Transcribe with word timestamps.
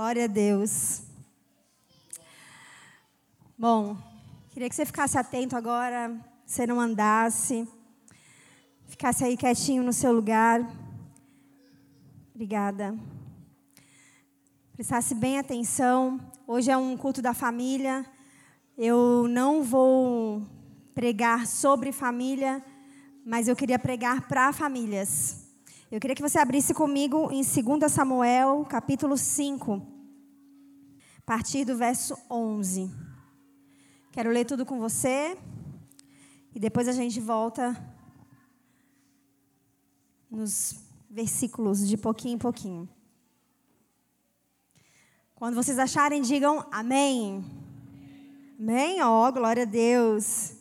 Glória 0.00 0.24
a 0.24 0.28
Deus. 0.28 1.02
Bom, 3.58 3.98
queria 4.48 4.66
que 4.66 4.74
você 4.74 4.86
ficasse 4.86 5.18
atento 5.18 5.54
agora, 5.54 6.18
você 6.46 6.66
não 6.66 6.80
andasse, 6.80 7.68
ficasse 8.86 9.22
aí 9.22 9.36
quietinho 9.36 9.82
no 9.82 9.92
seu 9.92 10.10
lugar. 10.10 10.66
Obrigada. 12.34 12.98
Prestasse 14.72 15.14
bem 15.14 15.38
atenção. 15.38 16.18
Hoje 16.46 16.70
é 16.70 16.76
um 16.78 16.96
culto 16.96 17.20
da 17.20 17.34
família. 17.34 18.02
Eu 18.78 19.28
não 19.28 19.62
vou 19.62 20.40
pregar 20.94 21.46
sobre 21.46 21.92
família, 21.92 22.64
mas 23.22 23.48
eu 23.48 23.54
queria 23.54 23.78
pregar 23.78 24.26
para 24.26 24.50
famílias. 24.50 25.49
Eu 25.90 25.98
queria 25.98 26.14
que 26.14 26.22
você 26.22 26.38
abrisse 26.38 26.72
comigo 26.72 27.32
em 27.32 27.42
2 27.42 27.90
Samuel, 27.90 28.64
capítulo 28.64 29.18
5, 29.18 29.82
a 31.18 31.22
partir 31.26 31.64
do 31.64 31.76
verso 31.76 32.16
11. 32.30 32.88
Quero 34.12 34.30
ler 34.30 34.44
tudo 34.44 34.64
com 34.64 34.78
você 34.78 35.36
e 36.54 36.60
depois 36.60 36.86
a 36.86 36.92
gente 36.92 37.18
volta 37.18 37.76
nos 40.30 40.80
versículos 41.10 41.88
de 41.88 41.96
pouquinho 41.96 42.36
em 42.36 42.38
pouquinho. 42.38 42.88
Quando 45.34 45.56
vocês 45.56 45.76
acharem, 45.76 46.22
digam 46.22 46.64
amém. 46.70 47.44
Amém? 48.60 49.02
Ó, 49.02 49.26
oh, 49.26 49.32
glória 49.32 49.64
a 49.64 49.66
Deus. 49.66 50.54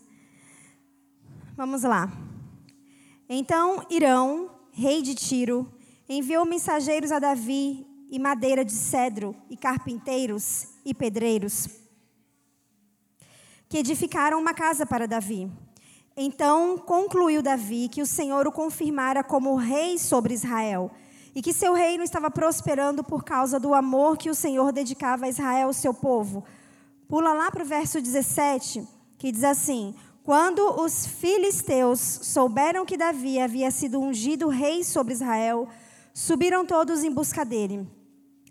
Vamos 1.55 1.83
lá. 1.83 2.11
Então 3.29 3.85
Irão, 3.91 4.58
rei 4.79 5.01
de 5.01 5.13
Tiro, 5.13 5.69
enviou 6.07 6.45
mensageiros 6.45 7.11
a 7.11 7.19
Davi 7.19 7.85
e 8.09 8.17
madeira 8.17 8.63
de 8.63 8.71
cedro 8.71 9.35
e 9.49 9.57
carpinteiros 9.57 10.69
e 10.85 10.93
pedreiros, 10.93 11.67
que 13.67 13.77
edificaram 13.77 14.39
uma 14.39 14.53
casa 14.53 14.85
para 14.85 15.05
Davi. 15.05 15.51
Então 16.15 16.77
concluiu 16.77 17.41
Davi 17.41 17.89
que 17.89 18.01
o 18.01 18.05
Senhor 18.05 18.47
o 18.47 18.53
confirmara 18.53 19.21
como 19.21 19.55
rei 19.57 19.99
sobre 19.99 20.33
Israel 20.33 20.89
e 21.35 21.41
que 21.41 21.51
seu 21.51 21.73
reino 21.73 22.01
estava 22.01 22.31
prosperando 22.31 23.03
por 23.03 23.25
causa 23.25 23.59
do 23.59 23.73
amor 23.73 24.17
que 24.17 24.29
o 24.29 24.35
Senhor 24.35 24.71
dedicava 24.71 25.25
a 25.25 25.29
Israel, 25.29 25.73
seu 25.73 25.93
povo. 25.93 26.45
Pula 27.09 27.33
lá 27.33 27.51
para 27.51 27.63
o 27.63 27.65
verso 27.65 28.01
17, 28.01 28.87
que 29.17 29.29
diz 29.29 29.43
assim: 29.43 29.93
Quando 30.29 30.79
os 30.79 31.07
filisteus 31.07 31.99
souberam 31.99 32.85
que 32.85 32.95
Davi 32.95 33.39
havia 33.39 33.71
sido 33.71 33.99
ungido 33.99 34.47
rei 34.47 34.83
sobre 34.83 35.11
Israel, 35.11 35.67
subiram 36.13 36.63
todos 36.63 37.03
em 37.03 37.11
busca 37.11 37.43
dele. 37.43 37.89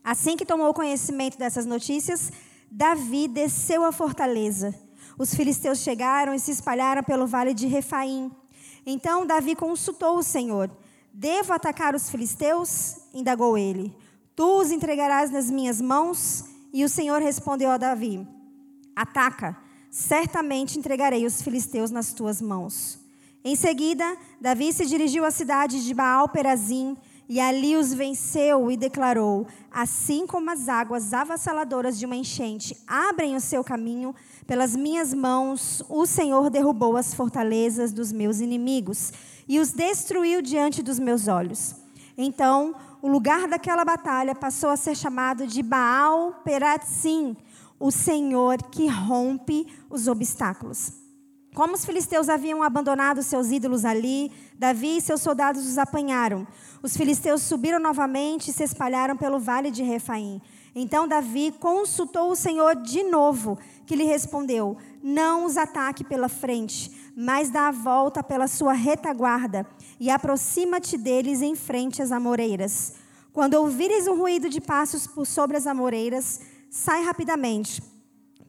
Assim 0.03 0.37
que 0.37 0.45
tomou 0.45 0.75
conhecimento 0.75 1.39
dessas 1.39 1.65
notícias, 1.65 2.33
Davi 2.69 3.29
desceu 3.29 3.85
à 3.85 3.93
fortaleza. 3.93 4.75
Os 5.17 5.33
filisteus 5.33 5.79
chegaram 5.79 6.35
e 6.35 6.41
se 6.41 6.51
espalharam 6.51 7.05
pelo 7.05 7.29
vale 7.29 7.55
de 7.55 7.69
Refaim. 7.69 8.29
Então 8.85 9.25
Davi 9.25 9.55
consultou 9.55 10.19
o 10.19 10.23
Senhor. 10.25 10.69
Devo 11.15 11.53
atacar 11.53 11.95
os 11.95 12.11
filisteus? 12.11 12.97
indagou 13.15 13.57
ele. 13.57 13.97
Tu 14.35 14.45
os 14.45 14.73
entregarás 14.73 15.31
nas 15.31 15.49
minhas 15.49 15.81
mãos? 15.81 16.45
E 16.73 16.85
o 16.85 16.89
Senhor 16.89 17.23
respondeu 17.23 17.71
a 17.71 17.77
Davi: 17.77 18.27
Ataca, 18.97 19.57
certamente 19.91 20.79
entregarei 20.79 21.25
os 21.27 21.43
filisteus 21.43 21.91
nas 21.91 22.13
tuas 22.13 22.41
mãos. 22.41 22.99
Em 23.45 23.57
seguida, 23.57 24.17
Davi 24.41 24.73
se 24.73 24.85
dirigiu 24.87 25.25
à 25.25 25.31
cidade 25.31 25.85
de 25.85 25.95
Baal-Perazim 25.95 26.97
e 27.29 27.39
ali 27.39 27.77
os 27.77 27.93
venceu 27.93 28.71
e 28.71 28.77
declarou: 28.77 29.47
Assim 29.71 30.27
como 30.27 30.51
as 30.51 30.69
águas 30.69 31.13
avassaladoras 31.13 31.99
de 31.99 32.07
uma 32.07 32.17
enchente 32.17 32.77
abrem 32.87 33.37
o 33.37 33.41
seu 33.41 33.63
caminho, 33.63 34.15
pelas 34.47 34.75
minhas 34.75 35.13
mãos 35.13 35.83
o 35.89 36.07
Senhor 36.07 36.51
derrubou 36.51 36.97
as 36.97 37.15
fortalezas 37.15 37.93
dos 37.93 38.11
meus 38.11 38.41
inimigos 38.41 39.13
e 39.47 39.61
os 39.61 39.73
destruiu 39.73 40.43
diante 40.43 40.83
dos 40.83 40.99
meus 40.99 41.29
olhos. 41.29 41.75
Então, 42.17 42.75
o 43.01 43.09
lugar 43.09 43.47
daquela 43.47 43.85
batalha 43.85 44.35
passou 44.35 44.71
a 44.71 44.77
ser 44.77 44.97
chamado 44.97 45.47
de 45.47 45.63
Baal 45.63 46.41
Perazim, 46.45 47.37
o 47.79 47.91
Senhor 47.91 48.63
que 48.71 48.87
rompe 48.87 49.67
os 49.89 50.09
obstáculos. 50.09 50.93
Como 51.55 51.75
os 51.75 51.85
filisteus 51.85 52.29
haviam 52.29 52.63
abandonado 52.63 53.23
seus 53.23 53.51
ídolos 53.51 53.85
ali, 53.85 54.31
Davi 54.57 54.99
e 54.99 55.01
seus 55.01 55.21
soldados 55.21 55.67
os 55.67 55.79
apanharam. 55.79 56.47
Os 56.83 56.97
filisteus 56.97 57.43
subiram 57.43 57.81
novamente 57.81 58.51
e 58.51 58.53
se 58.53 58.63
espalharam 58.63 59.17
pelo 59.17 59.41
vale 59.41 59.71
de 59.71 59.83
Refaim. 59.83 60.41
Então 60.75 61.09
Davi 61.09 61.53
consultou 61.59 62.31
o 62.31 62.37
Senhor 62.37 62.77
de 62.77 63.03
novo, 63.03 63.59
que 63.87 63.97
lhe 63.97 64.05
respondeu: 64.05 64.77
Não 65.03 65.45
os 65.45 65.57
ataque 65.57 66.05
pela 66.05 66.29
frente, 66.29 66.93
mas 67.17 67.51
dá 67.51 67.69
a 67.69 67.73
volta 67.73 68.23
pela 68.23 68.47
sua 68.47 68.73
retaguarda 68.73 69.67
e 69.99 70.11
aproxima-te 70.11 70.97
deles 70.97 71.43
em 71.43 71.57
frente 71.57 72.01
às 72.01 72.13
amoreiras. 72.13 72.95
Quando 73.33 73.55
ouvires 73.55 74.07
um 74.07 74.17
ruído 74.17 74.49
de 74.49 74.61
passos 74.61 75.07
por 75.07 75.27
sobre 75.27 75.57
as 75.57 75.67
amoreiras, 75.67 76.41
sai 76.71 77.05
rapidamente, 77.05 77.83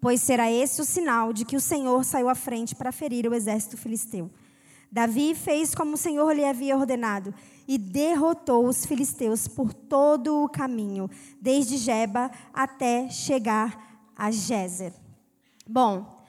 pois 0.01 0.21
será 0.21 0.51
esse 0.51 0.81
o 0.81 0.85
sinal 0.85 1.33
de 1.33 1.45
que 1.45 1.55
o 1.55 1.61
Senhor 1.61 2.03
saiu 2.03 2.29
à 2.29 2.35
frente 2.35 2.75
para 2.75 2.91
ferir 2.91 3.27
o 3.27 3.33
exército 3.33 3.77
filisteu. 3.77 4.29
Davi 4.91 5.35
fez 5.35 5.75
como 5.75 5.93
o 5.93 5.97
Senhor 5.97 6.31
lhe 6.33 6.43
havia 6.43 6.75
ordenado 6.75 7.33
e 7.67 7.77
derrotou 7.77 8.67
os 8.67 8.85
filisteus 8.85 9.47
por 9.47 9.73
todo 9.73 10.43
o 10.43 10.49
caminho, 10.49 11.09
desde 11.39 11.77
Jeba 11.77 12.31
até 12.51 13.07
chegar 13.09 14.09
a 14.15 14.31
Gézer. 14.31 14.91
Bom, 15.67 16.23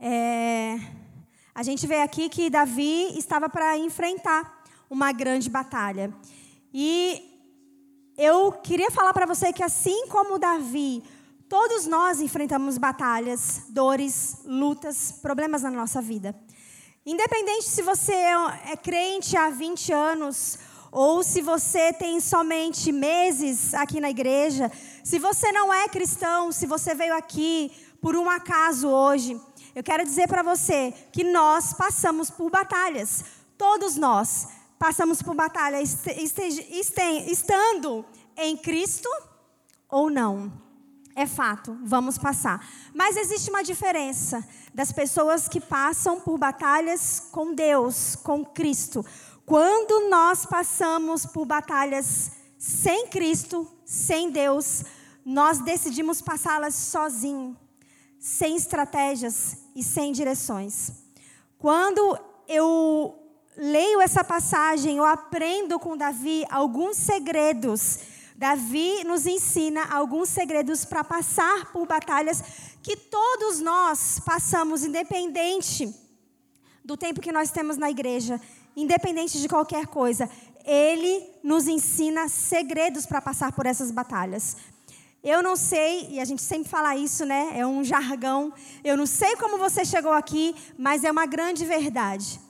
é, 0.00 0.80
a 1.54 1.62
gente 1.62 1.86
vê 1.86 2.00
aqui 2.00 2.30
que 2.30 2.48
Davi 2.48 3.18
estava 3.18 3.50
para 3.50 3.76
enfrentar 3.76 4.64
uma 4.88 5.12
grande 5.12 5.50
batalha. 5.50 6.12
E 6.72 7.31
eu 8.16 8.52
queria 8.52 8.90
falar 8.90 9.12
para 9.12 9.26
você 9.26 9.52
que, 9.52 9.62
assim 9.62 10.06
como 10.08 10.38
Davi, 10.38 11.02
todos 11.48 11.86
nós 11.86 12.20
enfrentamos 12.20 12.78
batalhas, 12.78 13.62
dores, 13.68 14.38
lutas, 14.44 15.12
problemas 15.12 15.62
na 15.62 15.70
nossa 15.70 16.00
vida. 16.00 16.34
Independente 17.04 17.64
se 17.64 17.82
você 17.82 18.12
é 18.12 18.76
crente 18.76 19.36
há 19.36 19.50
20 19.50 19.92
anos 19.92 20.58
ou 20.90 21.22
se 21.22 21.40
você 21.40 21.92
tem 21.92 22.20
somente 22.20 22.92
meses 22.92 23.74
aqui 23.74 23.98
na 24.00 24.10
igreja, 24.10 24.70
se 25.02 25.18
você 25.18 25.50
não 25.50 25.72
é 25.72 25.88
cristão, 25.88 26.52
se 26.52 26.66
você 26.66 26.94
veio 26.94 27.16
aqui 27.16 27.72
por 28.00 28.14
um 28.14 28.28
acaso 28.28 28.88
hoje, 28.88 29.40
eu 29.74 29.82
quero 29.82 30.04
dizer 30.04 30.28
para 30.28 30.42
você 30.42 30.92
que 31.12 31.24
nós 31.24 31.72
passamos 31.72 32.30
por 32.30 32.50
batalhas. 32.50 33.24
Todos 33.56 33.96
nós 33.96 34.48
passamos 34.82 35.22
por 35.22 35.36
batalha, 35.36 35.80
estando 35.80 38.04
em 38.36 38.56
Cristo 38.56 39.08
ou 39.88 40.10
não. 40.10 40.52
É 41.14 41.24
fato, 41.24 41.78
vamos 41.84 42.18
passar. 42.18 42.68
Mas 42.92 43.16
existe 43.16 43.48
uma 43.48 43.62
diferença 43.62 44.44
das 44.74 44.90
pessoas 44.90 45.46
que 45.46 45.60
passam 45.60 46.18
por 46.18 46.36
batalhas 46.36 47.20
com 47.30 47.54
Deus, 47.54 48.16
com 48.16 48.44
Cristo. 48.44 49.06
Quando 49.46 50.10
nós 50.10 50.44
passamos 50.44 51.24
por 51.26 51.46
batalhas 51.46 52.32
sem 52.58 53.06
Cristo, 53.06 53.70
sem 53.84 54.32
Deus, 54.32 54.82
nós 55.24 55.60
decidimos 55.60 56.20
passá-las 56.20 56.74
sozinhos 56.74 57.56
sem 58.18 58.56
estratégias 58.56 59.58
e 59.76 59.82
sem 59.84 60.10
direções. 60.10 60.90
Quando 61.56 62.18
eu 62.48 63.21
leio 63.56 64.00
essa 64.00 64.24
passagem, 64.24 64.96
eu 64.96 65.04
aprendo 65.04 65.78
com 65.78 65.96
Davi 65.96 66.44
alguns 66.50 66.96
segredos. 66.96 67.98
Davi 68.36 69.04
nos 69.04 69.26
ensina 69.26 69.84
alguns 69.84 70.28
segredos 70.28 70.84
para 70.84 71.04
passar 71.04 71.70
por 71.72 71.86
batalhas 71.86 72.42
que 72.82 72.96
todos 72.96 73.60
nós 73.60 74.20
passamos, 74.24 74.82
independente 74.82 75.94
do 76.84 76.96
tempo 76.96 77.20
que 77.20 77.30
nós 77.30 77.50
temos 77.50 77.76
na 77.76 77.90
igreja, 77.90 78.40
independente 78.76 79.40
de 79.40 79.48
qualquer 79.48 79.86
coisa. 79.86 80.28
Ele 80.64 81.24
nos 81.42 81.68
ensina 81.68 82.28
segredos 82.28 83.06
para 83.06 83.20
passar 83.20 83.52
por 83.52 83.66
essas 83.66 83.90
batalhas. 83.90 84.56
Eu 85.22 85.40
não 85.40 85.54
sei, 85.54 86.08
e 86.10 86.18
a 86.18 86.24
gente 86.24 86.42
sempre 86.42 86.68
fala 86.68 86.96
isso, 86.96 87.24
né? 87.24 87.52
É 87.54 87.64
um 87.64 87.84
jargão. 87.84 88.52
Eu 88.82 88.96
não 88.96 89.06
sei 89.06 89.36
como 89.36 89.56
você 89.56 89.84
chegou 89.84 90.12
aqui, 90.12 90.52
mas 90.76 91.04
é 91.04 91.10
uma 91.12 91.26
grande 91.26 91.64
verdade. 91.64 92.40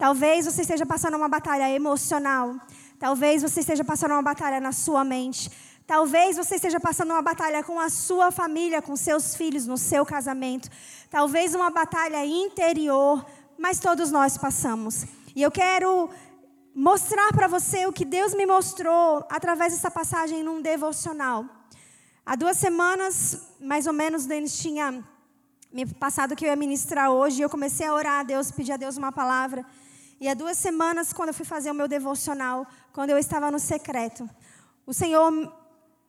Talvez 0.00 0.46
você 0.46 0.62
esteja 0.62 0.86
passando 0.86 1.14
uma 1.18 1.28
batalha 1.28 1.70
emocional. 1.70 2.54
Talvez 2.98 3.42
você 3.42 3.60
esteja 3.60 3.84
passando 3.84 4.12
uma 4.12 4.22
batalha 4.22 4.58
na 4.58 4.72
sua 4.72 5.04
mente. 5.04 5.50
Talvez 5.86 6.38
você 6.38 6.54
esteja 6.54 6.80
passando 6.80 7.10
uma 7.10 7.20
batalha 7.20 7.62
com 7.62 7.78
a 7.78 7.90
sua 7.90 8.30
família, 8.30 8.80
com 8.80 8.96
seus 8.96 9.36
filhos, 9.36 9.66
no 9.66 9.76
seu 9.76 10.06
casamento. 10.06 10.70
Talvez 11.10 11.54
uma 11.54 11.68
batalha 11.68 12.24
interior, 12.24 13.26
mas 13.58 13.78
todos 13.78 14.10
nós 14.10 14.38
passamos. 14.38 15.04
E 15.36 15.42
eu 15.42 15.50
quero 15.50 16.08
mostrar 16.74 17.30
para 17.34 17.46
você 17.46 17.84
o 17.84 17.92
que 17.92 18.06
Deus 18.06 18.32
me 18.32 18.46
mostrou 18.46 19.22
através 19.28 19.74
dessa 19.74 19.90
passagem 19.90 20.42
num 20.42 20.62
devocional. 20.62 21.44
Há 22.24 22.36
duas 22.36 22.56
semanas, 22.56 23.50
mais 23.60 23.86
ou 23.86 23.92
menos, 23.92 24.24
Denis 24.24 24.56
tinha 24.58 25.04
me 25.70 25.84
passado 25.84 26.34
que 26.34 26.46
eu 26.46 26.48
ia 26.48 26.56
ministrar 26.56 27.10
hoje, 27.10 27.40
e 27.40 27.42
eu 27.42 27.50
comecei 27.50 27.86
a 27.86 27.92
orar 27.92 28.20
a 28.20 28.22
Deus, 28.22 28.50
pedir 28.50 28.72
a 28.72 28.78
Deus 28.78 28.96
uma 28.96 29.12
palavra. 29.12 29.62
E 30.20 30.28
há 30.28 30.34
duas 30.34 30.58
semanas, 30.58 31.14
quando 31.14 31.28
eu 31.28 31.34
fui 31.34 31.46
fazer 31.46 31.70
o 31.70 31.74
meu 31.74 31.88
devocional, 31.88 32.66
quando 32.92 33.08
eu 33.08 33.16
estava 33.16 33.50
no 33.50 33.58
secreto, 33.58 34.28
o 34.84 34.92
Senhor 34.92 35.32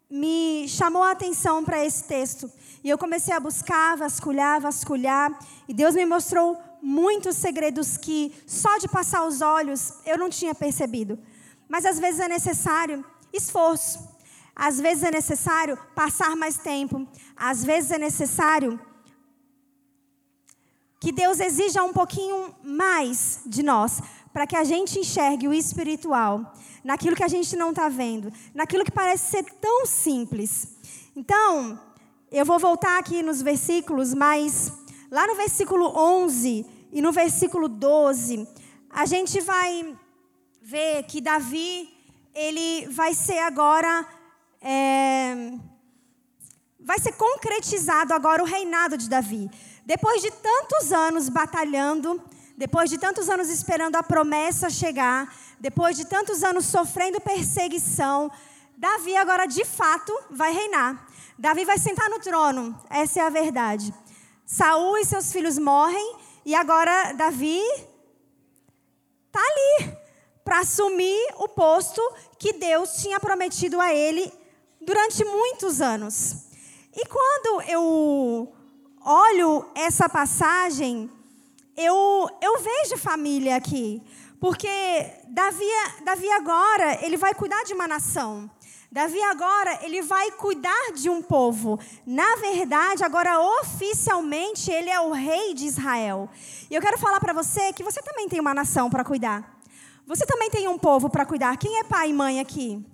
me 0.09 0.67
chamou 0.67 1.01
a 1.01 1.11
atenção 1.11 1.63
para 1.63 1.85
esse 1.85 2.03
texto. 2.03 2.51
E 2.83 2.89
eu 2.89 2.97
comecei 2.97 3.33
a 3.33 3.39
buscar, 3.39 3.95
vasculhar, 3.95 4.59
vasculhar. 4.59 5.31
E 5.65 5.73
Deus 5.73 5.95
me 5.95 6.05
mostrou 6.05 6.61
muitos 6.81 7.37
segredos 7.37 7.95
que 7.95 8.35
só 8.45 8.77
de 8.79 8.89
passar 8.89 9.25
os 9.25 9.39
olhos 9.39 9.93
eu 10.05 10.17
não 10.17 10.29
tinha 10.29 10.53
percebido. 10.53 11.17
Mas 11.69 11.85
às 11.85 11.97
vezes 11.97 12.19
é 12.19 12.27
necessário 12.27 13.05
esforço. 13.31 14.05
Às 14.53 14.77
vezes 14.77 15.05
é 15.05 15.11
necessário 15.11 15.77
passar 15.95 16.35
mais 16.35 16.57
tempo. 16.57 17.07
Às 17.33 17.63
vezes 17.63 17.91
é 17.91 17.97
necessário 17.97 18.77
que 21.01 21.11
Deus 21.11 21.39
exija 21.39 21.83
um 21.83 21.91
pouquinho 21.91 22.53
mais 22.63 23.41
de 23.43 23.63
nós, 23.63 23.99
para 24.31 24.45
que 24.45 24.55
a 24.55 24.63
gente 24.63 24.99
enxergue 24.99 25.47
o 25.47 25.53
espiritual, 25.53 26.53
naquilo 26.83 27.15
que 27.15 27.23
a 27.23 27.27
gente 27.27 27.55
não 27.55 27.71
está 27.71 27.89
vendo, 27.89 28.31
naquilo 28.53 28.85
que 28.85 28.91
parece 28.91 29.31
ser 29.31 29.43
tão 29.59 29.87
simples. 29.87 30.67
Então, 31.15 31.79
eu 32.31 32.45
vou 32.45 32.59
voltar 32.59 32.99
aqui 32.99 33.23
nos 33.23 33.41
versículos, 33.41 34.13
mas 34.13 34.71
lá 35.09 35.25
no 35.25 35.35
versículo 35.35 35.91
11 35.97 36.67
e 36.91 37.01
no 37.01 37.11
versículo 37.11 37.67
12, 37.67 38.47
a 38.87 39.07
gente 39.07 39.41
vai 39.41 39.97
ver 40.61 41.01
que 41.03 41.19
Davi, 41.19 41.89
ele 42.31 42.87
vai 42.89 43.15
ser 43.15 43.39
agora. 43.39 44.07
É, 44.61 45.51
vai 46.79 46.99
ser 46.99 47.13
concretizado 47.13 48.13
agora 48.13 48.43
o 48.43 48.45
reinado 48.45 48.95
de 48.97 49.09
Davi. 49.09 49.49
Depois 49.85 50.21
de 50.21 50.31
tantos 50.31 50.91
anos 50.91 51.29
batalhando, 51.29 52.21
depois 52.57 52.89
de 52.89 52.97
tantos 52.97 53.29
anos 53.29 53.49
esperando 53.49 53.95
a 53.95 54.03
promessa 54.03 54.69
chegar, 54.69 55.33
depois 55.59 55.97
de 55.97 56.05
tantos 56.05 56.43
anos 56.43 56.65
sofrendo 56.65 57.19
perseguição, 57.19 58.31
Davi 58.77 59.15
agora 59.15 59.45
de 59.45 59.65
fato 59.65 60.13
vai 60.29 60.51
reinar. 60.53 61.07
Davi 61.37 61.65
vai 61.65 61.77
sentar 61.77 62.09
no 62.09 62.19
trono, 62.19 62.79
essa 62.89 63.19
é 63.19 63.23
a 63.23 63.29
verdade. 63.29 63.93
Saul 64.45 64.97
e 64.97 65.05
seus 65.05 65.31
filhos 65.31 65.57
morrem 65.57 66.15
e 66.45 66.53
agora 66.53 67.13
Davi 67.13 67.61
está 69.27 69.39
ali 69.39 69.97
para 70.43 70.59
assumir 70.59 71.33
o 71.37 71.47
posto 71.47 72.01
que 72.37 72.53
Deus 72.53 72.93
tinha 73.01 73.19
prometido 73.19 73.79
a 73.79 73.93
ele 73.93 74.31
durante 74.81 75.23
muitos 75.23 75.81
anos. 75.81 76.47
E 76.93 77.05
quando 77.05 77.61
eu 77.63 78.53
olho 79.03 79.65
essa 79.75 80.07
passagem, 80.07 81.09
eu, 81.75 82.29
eu 82.41 82.59
vejo 82.59 82.97
família 82.97 83.55
aqui. 83.55 84.01
Porque 84.39 84.67
Davi, 85.27 85.65
Davi 86.03 86.29
agora, 86.31 87.05
ele 87.05 87.15
vai 87.15 87.33
cuidar 87.33 87.63
de 87.63 87.73
uma 87.73 87.87
nação. 87.87 88.49
Davi 88.91 89.21
agora, 89.21 89.79
ele 89.83 90.01
vai 90.01 90.31
cuidar 90.31 90.91
de 90.93 91.09
um 91.09 91.21
povo. 91.21 91.79
Na 92.05 92.35
verdade, 92.37 93.03
agora 93.03 93.39
oficialmente, 93.61 94.69
ele 94.69 94.89
é 94.89 94.99
o 94.99 95.11
rei 95.11 95.53
de 95.53 95.65
Israel. 95.65 96.29
E 96.69 96.75
eu 96.75 96.81
quero 96.81 96.97
falar 96.97 97.19
para 97.19 97.33
você 97.33 97.71
que 97.71 97.83
você 97.83 98.01
também 98.01 98.27
tem 98.27 98.39
uma 98.39 98.53
nação 98.53 98.89
para 98.89 99.03
cuidar. 99.03 99.61
Você 100.05 100.25
também 100.25 100.49
tem 100.49 100.67
um 100.67 100.77
povo 100.77 101.09
para 101.09 101.25
cuidar. 101.25 101.55
Quem 101.57 101.79
é 101.79 101.83
pai 101.83 102.09
e 102.09 102.13
mãe 102.13 102.39
aqui? 102.39 102.85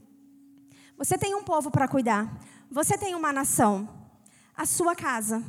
Você 0.97 1.17
tem 1.17 1.33
um 1.33 1.43
povo 1.43 1.71
para 1.71 1.87
cuidar. 1.87 2.29
Você 2.69 2.97
tem 2.97 3.15
uma 3.15 3.31
nação. 3.31 3.89
A 4.55 4.65
sua 4.65 4.95
casa 4.95 5.43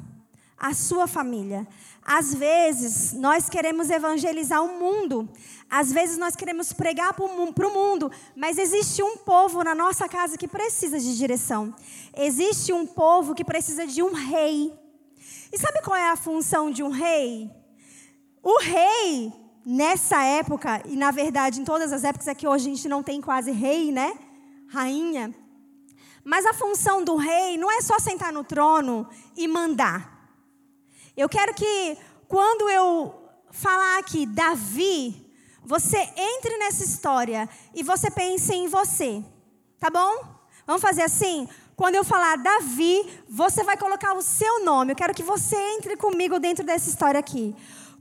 a 0.58 0.74
sua 0.74 1.06
família. 1.06 1.66
Às 2.04 2.34
vezes, 2.34 3.12
nós 3.12 3.48
queremos 3.48 3.90
evangelizar 3.90 4.64
o 4.64 4.78
mundo. 4.78 5.28
Às 5.68 5.92
vezes, 5.92 6.16
nós 6.16 6.34
queremos 6.34 6.72
pregar 6.72 7.12
para 7.12 7.24
o 7.24 7.72
mundo. 7.72 8.10
Mas 8.34 8.58
existe 8.58 9.02
um 9.02 9.16
povo 9.18 9.62
na 9.62 9.74
nossa 9.74 10.08
casa 10.08 10.38
que 10.38 10.48
precisa 10.48 10.98
de 10.98 11.16
direção. 11.16 11.74
Existe 12.16 12.72
um 12.72 12.86
povo 12.86 13.34
que 13.34 13.44
precisa 13.44 13.86
de 13.86 14.02
um 14.02 14.12
rei. 14.12 14.72
E 15.52 15.58
sabe 15.58 15.82
qual 15.82 15.96
é 15.96 16.10
a 16.10 16.16
função 16.16 16.70
de 16.70 16.82
um 16.82 16.90
rei? 16.90 17.50
O 18.42 18.58
rei, 18.58 19.32
nessa 19.64 20.22
época, 20.22 20.82
e 20.86 20.96
na 20.96 21.10
verdade 21.10 21.60
em 21.60 21.64
todas 21.64 21.92
as 21.92 22.04
épocas, 22.04 22.28
é 22.28 22.34
que 22.34 22.46
hoje 22.46 22.70
a 22.70 22.74
gente 22.74 22.88
não 22.88 23.02
tem 23.02 23.20
quase 23.20 23.50
rei, 23.50 23.92
né? 23.92 24.16
Rainha. 24.68 25.34
Mas 26.24 26.44
a 26.44 26.54
função 26.54 27.02
do 27.02 27.16
rei 27.16 27.56
não 27.56 27.70
é 27.70 27.80
só 27.80 27.98
sentar 27.98 28.32
no 28.32 28.44
trono 28.44 29.08
e 29.36 29.48
mandar. 29.48 30.17
Eu 31.18 31.28
quero 31.28 31.52
que 31.52 31.98
quando 32.28 32.70
eu 32.70 33.12
falar 33.50 33.98
aqui 33.98 34.24
Davi, 34.24 35.28
você 35.64 35.98
entre 36.16 36.56
nessa 36.58 36.84
história 36.84 37.48
e 37.74 37.82
você 37.82 38.08
pense 38.08 38.54
em 38.54 38.68
você. 38.68 39.24
Tá 39.80 39.90
bom? 39.90 40.24
Vamos 40.64 40.80
fazer 40.80 41.02
assim? 41.02 41.48
Quando 41.74 41.96
eu 41.96 42.04
falar 42.04 42.36
Davi, 42.36 43.04
você 43.28 43.64
vai 43.64 43.76
colocar 43.76 44.14
o 44.14 44.22
seu 44.22 44.64
nome. 44.64 44.92
Eu 44.92 44.96
quero 44.96 45.12
que 45.12 45.24
você 45.24 45.56
entre 45.56 45.96
comigo 45.96 46.38
dentro 46.38 46.64
dessa 46.64 46.88
história 46.88 47.18
aqui. 47.18 47.52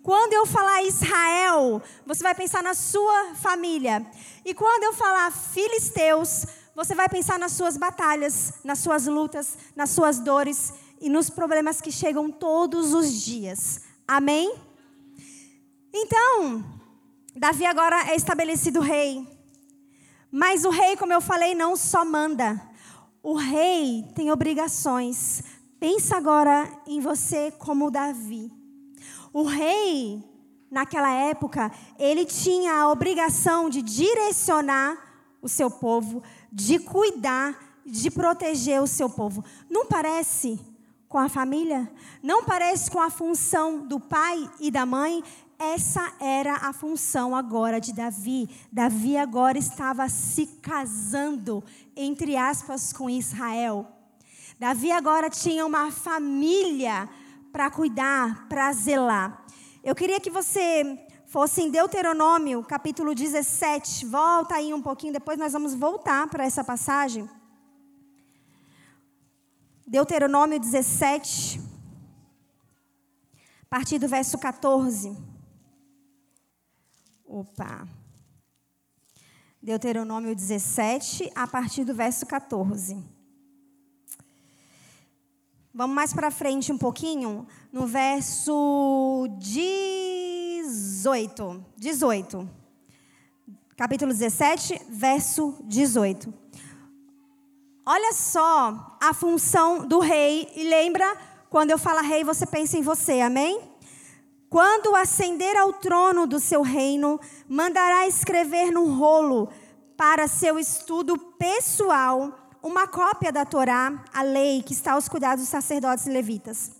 Quando 0.03 0.33
eu 0.33 0.45
falar 0.45 0.83
Israel, 0.83 1.81
você 2.05 2.21
vai 2.21 2.35
pensar 2.35 2.61
na 2.61 2.75
sua 2.75 3.33
família. 3.33 4.05
E 4.45 4.53
quando 4.53 4.83
eu 4.83 4.93
falar 4.93 5.31
filisteus, 5.31 6.45
você 6.75 6.93
vai 6.93 7.09
pensar 7.09 7.39
nas 7.39 7.53
suas 7.53 7.77
batalhas, 7.77 8.53
nas 8.63 8.77
suas 8.77 9.07
lutas, 9.07 9.57
nas 9.75 9.89
suas 9.89 10.19
dores 10.19 10.71
e 11.01 11.09
nos 11.09 11.29
problemas 11.29 11.81
que 11.81 11.91
chegam 11.91 12.31
todos 12.31 12.93
os 12.93 13.11
dias. 13.11 13.81
Amém? 14.07 14.55
Então, 15.93 16.63
Davi 17.35 17.65
agora 17.65 18.09
é 18.11 18.15
estabelecido 18.15 18.79
rei. 18.79 19.27
Mas 20.31 20.65
o 20.65 20.69
rei, 20.69 20.95
como 20.97 21.13
eu 21.13 21.21
falei, 21.21 21.55
não 21.55 21.75
só 21.75 22.03
manda. 22.03 22.61
O 23.23 23.35
rei 23.35 24.05
tem 24.15 24.31
obrigações. 24.31 25.43
Pensa 25.79 26.17
agora 26.17 26.69
em 26.85 26.99
você 26.99 27.51
como 27.51 27.91
Davi. 27.91 28.51
O 29.31 29.43
rei, 29.43 30.23
naquela 30.71 31.11
época, 31.11 31.71
ele 31.99 32.25
tinha 32.25 32.73
a 32.73 32.91
obrigação 32.91 33.69
de 33.69 33.81
direcionar 33.81 34.97
o 35.41 35.47
seu 35.47 35.69
povo, 35.69 36.23
de 36.51 36.79
cuidar, 36.79 37.81
de 37.85 38.09
proteger 38.09 38.81
o 38.81 38.87
seu 38.87 39.09
povo. 39.09 39.43
Não 39.69 39.85
parece 39.85 40.59
com 41.07 41.17
a 41.17 41.29
família? 41.29 41.91
Não 42.21 42.43
parece 42.43 42.91
com 42.91 42.99
a 42.99 43.09
função 43.09 43.87
do 43.87 43.99
pai 43.99 44.49
e 44.59 44.69
da 44.69 44.85
mãe? 44.85 45.23
Essa 45.59 46.13
era 46.19 46.53
a 46.55 46.73
função 46.73 47.35
agora 47.35 47.81
de 47.81 47.91
Davi. 47.93 48.47
Davi 48.71 49.17
agora 49.17 49.57
estava 49.57 50.07
se 50.07 50.45
casando, 50.61 51.63
entre 51.95 52.35
aspas, 52.35 52.93
com 52.93 53.09
Israel. 53.09 53.87
Davi 54.59 54.91
agora 54.91 55.29
tinha 55.29 55.65
uma 55.65 55.91
família 55.91 57.09
para 57.51 57.71
cuidar, 57.71 58.47
para 58.47 58.71
zelar. 58.73 59.43
Eu 59.83 59.95
queria 59.95 60.19
que 60.19 60.29
você 60.29 60.99
fosse 61.25 61.61
em 61.61 61.71
Deuteronômio, 61.71 62.63
capítulo 62.63 63.15
17. 63.15 64.05
Volta 64.05 64.55
aí 64.55 64.73
um 64.73 64.81
pouquinho, 64.81 65.13
depois 65.13 65.39
nós 65.39 65.53
vamos 65.53 65.73
voltar 65.73 66.27
para 66.27 66.45
essa 66.45 66.63
passagem. 66.63 67.27
Deuteronômio 69.89 70.59
17, 70.59 71.61
a 73.61 73.65
partir 73.69 73.97
do 73.97 74.09
verso 74.09 74.37
14. 74.37 75.15
Opa. 77.25 77.87
Deuteronômio 79.63 80.35
17, 80.35 81.31
a 81.33 81.47
partir 81.47 81.85
do 81.85 81.93
verso 81.93 82.25
14. 82.25 83.01
Vamos 85.73 85.95
mais 85.95 86.13
para 86.13 86.29
frente 86.31 86.69
um 86.69 86.77
pouquinho, 86.77 87.47
no 87.71 87.87
verso 87.87 89.25
18. 89.39 91.65
18. 91.77 92.49
Capítulo 93.77 94.11
17, 94.11 94.81
verso 94.89 95.57
18. 95.63 96.46
Olha 97.89 98.11
só 98.11 98.97
a 98.99 99.13
função 99.13 99.87
do 99.87 99.99
rei. 99.99 100.51
E 100.57 100.67
lembra, 100.67 101.15
quando 101.49 101.71
eu 101.71 101.77
falo 101.77 102.01
rei, 102.01 102.21
você 102.21 102.45
pensa 102.45 102.77
em 102.77 102.81
você, 102.81 103.21
amém? 103.21 103.61
Quando 104.49 104.93
ascender 104.93 105.55
ao 105.55 105.71
trono 105.71 106.27
do 106.27 106.37
seu 106.37 106.61
reino, 106.61 107.17
mandará 107.47 108.05
escrever 108.05 108.71
no 108.71 108.93
rolo 108.93 109.47
para 109.95 110.27
seu 110.27 110.59
estudo 110.59 111.17
pessoal 111.17 112.37
uma 112.61 112.87
cópia 112.87 113.31
da 113.31 113.45
Torá, 113.45 114.03
a 114.13 114.21
lei 114.21 114.61
que 114.61 114.73
está 114.73 114.91
aos 114.91 115.07
cuidados 115.07 115.45
dos 115.45 115.49
sacerdotes 115.49 116.07
e 116.07 116.09
levitas. 116.09 116.76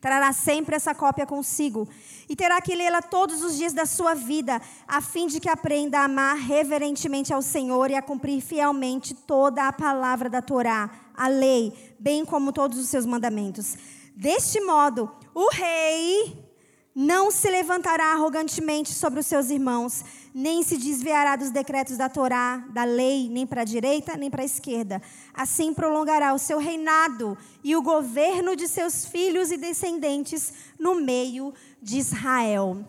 Trará 0.00 0.32
sempre 0.32 0.76
essa 0.76 0.94
cópia 0.94 1.26
consigo 1.26 1.86
e 2.28 2.34
terá 2.34 2.60
que 2.60 2.74
lê-la 2.74 3.02
todos 3.02 3.42
os 3.42 3.56
dias 3.56 3.74
da 3.74 3.84
sua 3.84 4.14
vida, 4.14 4.60
a 4.88 5.00
fim 5.02 5.26
de 5.26 5.38
que 5.38 5.48
aprenda 5.48 5.98
a 5.98 6.04
amar 6.04 6.36
reverentemente 6.36 7.34
ao 7.34 7.42
Senhor 7.42 7.90
e 7.90 7.94
a 7.94 8.00
cumprir 8.00 8.40
fielmente 8.40 9.12
toda 9.12 9.68
a 9.68 9.72
palavra 9.72 10.30
da 10.30 10.40
Torá, 10.40 10.90
a 11.14 11.28
lei, 11.28 11.94
bem 11.98 12.24
como 12.24 12.52
todos 12.52 12.78
os 12.78 12.88
seus 12.88 13.04
mandamentos. 13.04 13.76
Deste 14.16 14.60
modo, 14.60 15.10
o 15.34 15.50
rei 15.50 16.50
não 16.94 17.30
se 17.30 17.48
levantará 17.50 18.12
arrogantemente 18.12 18.92
sobre 18.92 19.20
os 19.20 19.26
seus 19.26 19.50
irmãos, 19.50 20.04
nem 20.34 20.62
se 20.62 20.76
desviará 20.76 21.36
dos 21.36 21.50
decretos 21.50 21.96
da 21.96 22.08
Torá, 22.08 22.64
da 22.70 22.84
lei, 22.84 23.28
nem 23.28 23.46
para 23.46 23.62
a 23.62 23.64
direita, 23.64 24.16
nem 24.16 24.30
para 24.30 24.42
a 24.42 24.44
esquerda. 24.44 25.02
Assim 25.34 25.74
prolongará 25.74 26.32
o 26.32 26.38
seu 26.38 26.58
reinado 26.58 27.36
e 27.64 27.74
o 27.74 27.82
governo 27.82 28.54
de 28.54 28.68
seus 28.68 29.04
filhos 29.04 29.50
e 29.50 29.56
descendentes 29.56 30.52
no 30.78 30.94
meio 30.94 31.52
de 31.82 31.98
Israel. 31.98 32.84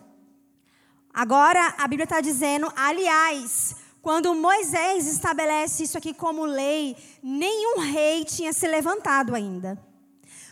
Agora, 1.12 1.74
a 1.78 1.86
Bíblia 1.86 2.04
está 2.04 2.20
dizendo, 2.20 2.72
aliás, 2.74 3.76
quando 4.00 4.34
Moisés 4.34 5.06
estabelece 5.06 5.82
isso 5.84 5.98
aqui 5.98 6.14
como 6.14 6.44
lei, 6.44 6.96
nenhum 7.22 7.80
rei 7.80 8.24
tinha 8.24 8.52
se 8.52 8.66
levantado 8.66 9.34
ainda. 9.34 9.78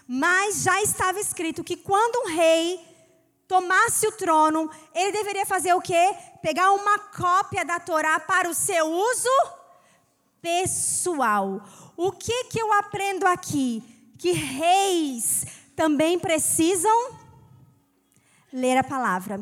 Mas 0.06 0.62
já 0.62 0.82
estava 0.82 1.20
escrito 1.20 1.64
que 1.64 1.76
quando 1.76 2.26
um 2.26 2.34
rei 2.34 2.89
tomasse 3.50 4.06
o 4.06 4.12
trono, 4.12 4.70
ele 4.94 5.10
deveria 5.10 5.44
fazer 5.44 5.74
o 5.74 5.80
quê? 5.80 6.14
Pegar 6.40 6.70
uma 6.70 6.96
cópia 7.00 7.64
da 7.64 7.80
Torá 7.80 8.20
para 8.20 8.48
o 8.48 8.54
seu 8.54 8.86
uso 8.86 9.28
pessoal. 10.40 11.60
O 11.96 12.12
que 12.12 12.44
que 12.44 12.60
eu 12.60 12.72
aprendo 12.72 13.26
aqui? 13.26 13.82
Que 14.16 14.30
reis 14.30 15.44
também 15.74 16.16
precisam 16.16 17.10
ler 18.52 18.76
a 18.76 18.84
palavra. 18.84 19.40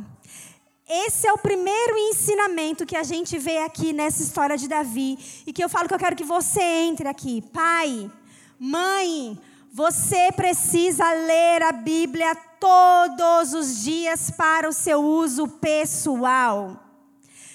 Esse 0.88 1.26
é 1.26 1.32
o 1.34 1.36
primeiro 1.36 1.98
ensinamento 1.98 2.86
que 2.86 2.96
a 2.96 3.02
gente 3.02 3.36
vê 3.36 3.58
aqui 3.58 3.92
nessa 3.92 4.22
história 4.22 4.56
de 4.56 4.66
Davi 4.68 5.18
e 5.46 5.52
que 5.52 5.62
eu 5.62 5.68
falo 5.68 5.86
que 5.86 5.92
eu 5.92 5.98
quero 5.98 6.16
que 6.16 6.24
você 6.24 6.62
entre 6.62 7.06
aqui. 7.06 7.42
Pai, 7.52 8.10
mãe, 8.58 9.38
você 9.78 10.32
precisa 10.32 11.04
ler 11.12 11.62
a 11.62 11.70
Bíblia 11.70 12.34
todos 12.58 13.54
os 13.54 13.84
dias 13.84 14.28
para 14.28 14.68
o 14.68 14.72
seu 14.72 15.00
uso 15.00 15.46
pessoal. 15.46 16.82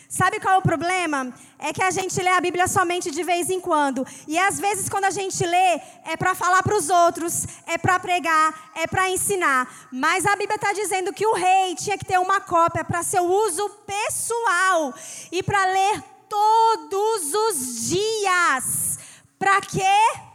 Sabe 0.08 0.40
qual 0.40 0.54
é 0.54 0.58
o 0.58 0.62
problema? 0.62 1.34
É 1.60 1.74
que 1.74 1.84
a 1.84 1.92
gente 1.92 2.22
lê 2.22 2.30
a 2.30 2.40
Bíblia 2.40 2.66
somente 2.66 3.12
de 3.12 3.24
vez 3.24 3.50
em 3.50 3.60
quando. 3.60 4.08
E 4.26 4.40
às 4.40 4.58
vezes, 4.58 4.88
quando 4.88 5.04
a 5.04 5.10
gente 5.10 5.46
lê, 5.46 5.82
é 6.06 6.16
para 6.18 6.34
falar 6.34 6.64
para 6.64 6.78
os 6.78 6.90
outros, 6.90 7.46
é 7.68 7.78
para 7.78 8.00
pregar, 8.00 8.72
é 8.74 8.88
para 8.88 9.10
ensinar. 9.10 9.90
Mas 9.92 10.26
a 10.26 10.38
Bíblia 10.38 10.56
está 10.56 10.72
dizendo 10.72 11.12
que 11.12 11.28
o 11.28 11.34
rei 11.34 11.76
tinha 11.76 11.98
que 11.98 12.06
ter 12.06 12.20
uma 12.20 12.40
cópia 12.40 12.86
para 12.86 13.04
seu 13.04 13.26
uso 13.26 13.70
pessoal 13.86 14.94
e 15.30 15.44
para 15.44 15.66
ler 15.66 16.02
todos 16.30 17.34
os 17.34 17.90
dias. 17.90 18.98
Para 19.38 19.60
quê? 19.60 20.33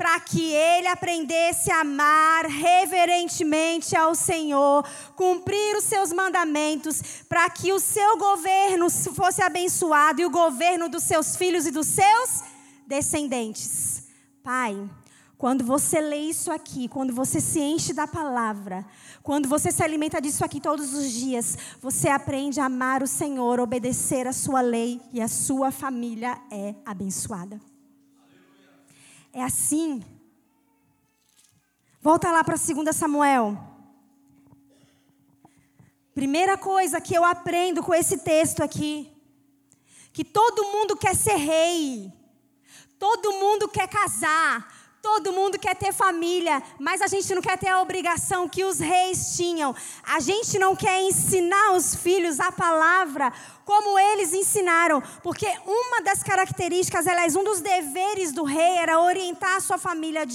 Para 0.00 0.18
que 0.18 0.50
ele 0.54 0.86
aprendesse 0.86 1.70
a 1.70 1.82
amar 1.82 2.46
reverentemente 2.46 3.94
ao 3.94 4.14
Senhor, 4.14 4.82
cumprir 5.14 5.76
os 5.76 5.84
seus 5.84 6.10
mandamentos, 6.10 7.02
para 7.28 7.50
que 7.50 7.70
o 7.70 7.78
seu 7.78 8.16
governo 8.16 8.88
fosse 8.88 9.42
abençoado 9.42 10.22
e 10.22 10.24
o 10.24 10.30
governo 10.30 10.88
dos 10.88 11.02
seus 11.02 11.36
filhos 11.36 11.66
e 11.66 11.70
dos 11.70 11.86
seus 11.86 12.42
descendentes. 12.86 14.04
Pai, 14.42 14.88
quando 15.36 15.62
você 15.64 16.00
lê 16.00 16.20
isso 16.20 16.50
aqui, 16.50 16.88
quando 16.88 17.14
você 17.14 17.38
se 17.38 17.60
enche 17.60 17.92
da 17.92 18.06
palavra, 18.06 18.86
quando 19.22 19.50
você 19.50 19.70
se 19.70 19.82
alimenta 19.82 20.18
disso 20.18 20.42
aqui 20.42 20.62
todos 20.62 20.94
os 20.94 21.10
dias, 21.12 21.58
você 21.78 22.08
aprende 22.08 22.58
a 22.58 22.64
amar 22.64 23.02
o 23.02 23.06
Senhor, 23.06 23.60
obedecer 23.60 24.26
a 24.26 24.32
sua 24.32 24.62
lei 24.62 24.98
e 25.12 25.20
a 25.20 25.28
sua 25.28 25.70
família 25.70 26.40
é 26.50 26.74
abençoada. 26.86 27.60
É 29.32 29.42
assim. 29.42 30.02
Volta 32.00 32.30
lá 32.32 32.42
para 32.42 32.56
2 32.56 32.96
Samuel. 32.96 33.58
Primeira 36.14 36.58
coisa 36.58 37.00
que 37.00 37.14
eu 37.14 37.24
aprendo 37.24 37.82
com 37.82 37.94
esse 37.94 38.18
texto 38.18 38.62
aqui, 38.62 39.10
que 40.12 40.24
todo 40.24 40.64
mundo 40.64 40.96
quer 40.96 41.14
ser 41.14 41.36
rei, 41.36 42.12
todo 42.98 43.32
mundo 43.32 43.68
quer 43.68 43.88
casar, 43.88 44.79
Todo 45.02 45.32
mundo 45.32 45.58
quer 45.58 45.74
ter 45.74 45.94
família, 45.94 46.62
mas 46.78 47.00
a 47.00 47.06
gente 47.06 47.34
não 47.34 47.40
quer 47.40 47.56
ter 47.56 47.68
a 47.68 47.80
obrigação 47.80 48.46
que 48.46 48.64
os 48.64 48.78
reis 48.78 49.34
tinham. 49.34 49.74
A 50.04 50.20
gente 50.20 50.58
não 50.58 50.76
quer 50.76 51.00
ensinar 51.00 51.72
os 51.72 51.94
filhos 51.94 52.38
a 52.38 52.52
palavra 52.52 53.32
como 53.64 53.98
eles 53.98 54.34
ensinaram, 54.34 55.02
porque 55.22 55.46
uma 55.64 56.02
das 56.02 56.22
características, 56.22 57.06
aliás, 57.06 57.34
um 57.34 57.42
dos 57.42 57.62
deveres 57.62 58.32
do 58.32 58.44
rei 58.44 58.76
era 58.76 59.00
orientar 59.00 59.56
a 59.56 59.60
sua 59.60 59.78
família, 59.78 60.26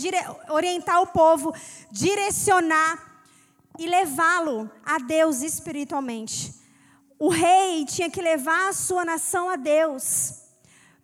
orientar 0.50 1.00
o 1.01 1.07
povo, 1.07 1.53
direcionar 1.91 3.22
e 3.77 3.86
levá-lo 3.86 4.72
a 4.84 4.98
Deus 4.98 5.43
espiritualmente. 5.43 6.53
O 7.19 7.29
rei 7.29 7.86
tinha 7.86 8.10
que 8.10 8.22
levar 8.22 8.69
a 8.69 8.74
sua 8.74 9.05
nação 9.05 9.48
a 9.48 9.55
Deus. 9.55 10.41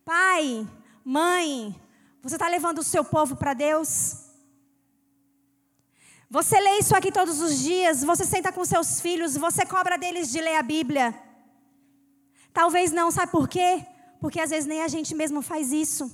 Pai, 0.04 0.68
mãe, 1.06 1.76
você 2.22 2.36
está 2.36 2.48
levando 2.48 2.80
o 2.80 2.84
seu 2.84 3.04
povo 3.04 3.36
para 3.36 3.54
Deus? 3.54 4.32
Você 6.30 6.60
lê 6.60 6.78
isso 6.78 6.96
aqui 6.96 7.12
todos 7.12 7.42
os 7.42 7.58
dias, 7.60 8.04
você 8.04 8.26
senta 8.26 8.52
com 8.52 8.64
seus 8.64 9.02
filhos, 9.02 9.36
você 9.36 9.66
cobra 9.66 9.98
deles 9.98 10.32
de 10.32 10.40
ler 10.40 10.56
a 10.56 10.64
Bíblia. 10.64 11.14
Talvez 12.54 12.92
não, 12.92 13.12
sabe 13.12 13.32
por 13.32 13.50
quê? 13.50 13.86
Porque 14.20 14.40
às 14.40 14.50
vezes 14.50 14.68
nem 14.68 14.82
a 14.84 14.88
gente 14.88 15.16
mesmo 15.16 15.42
faz 15.42 15.72
isso. 15.72 16.10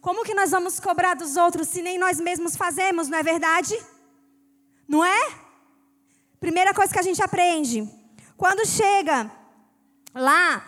Como 0.00 0.24
que 0.24 0.34
nós 0.34 0.50
vamos 0.50 0.78
cobrar 0.78 1.14
dos 1.14 1.36
outros 1.36 1.68
se 1.68 1.82
nem 1.82 1.98
nós 1.98 2.20
mesmos 2.20 2.56
fazemos, 2.56 3.08
não 3.08 3.18
é 3.18 3.22
verdade? 3.22 3.74
Não 4.86 5.04
é? 5.04 5.34
Primeira 6.38 6.72
coisa 6.72 6.92
que 6.92 6.98
a 6.98 7.02
gente 7.02 7.22
aprende. 7.22 7.88
Quando 8.36 8.66
chega 8.66 9.30
lá 10.14 10.64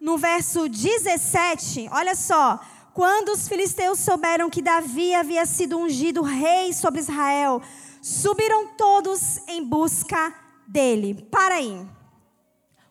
no 0.00 0.18
verso 0.18 0.68
17, 0.68 1.88
olha 1.90 2.14
só. 2.14 2.60
Quando 2.92 3.30
os 3.30 3.46
filisteus 3.46 4.00
souberam 4.00 4.50
que 4.50 4.60
Davi 4.60 5.14
havia 5.14 5.46
sido 5.46 5.78
ungido 5.78 6.22
rei 6.22 6.72
sobre 6.72 7.00
Israel, 7.00 7.62
subiram 8.02 8.68
todos 8.76 9.38
em 9.46 9.64
busca 9.64 10.34
dele. 10.66 11.26
Para 11.30 11.56
aí. 11.56 11.86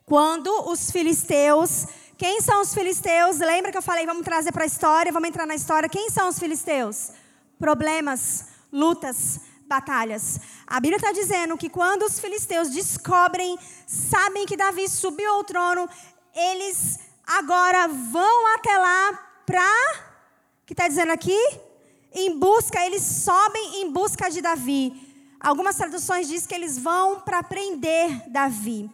Quando 0.06 0.50
os 0.70 0.90
filisteus, 0.90 1.86
quem 2.18 2.42
são 2.42 2.62
os 2.62 2.74
filisteus? 2.74 3.40
Lembra 3.40 3.72
que 3.72 3.78
eu 3.78 3.82
falei, 3.82 4.06
vamos 4.06 4.24
trazer 4.24 4.52
para 4.52 4.64
a 4.64 4.68
história, 4.68 5.12
vamos 5.12 5.30
entrar 5.30 5.46
na 5.46 5.56
história. 5.56 5.90
Quem 5.90 6.10
são 6.10 6.30
os 6.30 6.40
filisteus? 6.40 7.12
Problemas, 7.60 8.46
lutas, 8.72 9.42
batalhas. 9.68 10.40
A 10.66 10.80
Bíblia 10.80 10.98
está 10.98 11.12
dizendo 11.12 11.58
que 11.58 11.70
quando 11.70 12.04
os 12.04 12.20
filisteus 12.20 12.70
descobrem, 12.70 13.58
sabem 13.86 14.46
que 14.46 14.58
Davi 14.58 14.88
subiu 14.88 15.32
ao 15.34 15.44
trono, 15.44 15.88
eles 16.34 17.00
agora 17.28 17.88
vão 17.88 18.56
até 18.56 18.78
lá 18.78 19.29
para. 19.50 20.04
que 20.64 20.74
está 20.74 20.88
dizendo 20.88 21.12
aqui? 21.12 21.36
Em 22.14 22.38
busca, 22.38 22.86
eles 22.86 23.02
sobem 23.02 23.82
em 23.82 23.92
busca 23.92 24.30
de 24.30 24.42
Davi. 24.42 24.94
Algumas 25.40 25.76
traduções 25.76 26.28
dizem 26.28 26.48
que 26.48 26.54
eles 26.54 26.78
vão 26.78 27.22
para 27.22 27.42
prender 27.42 28.30
Davi. 28.30 28.88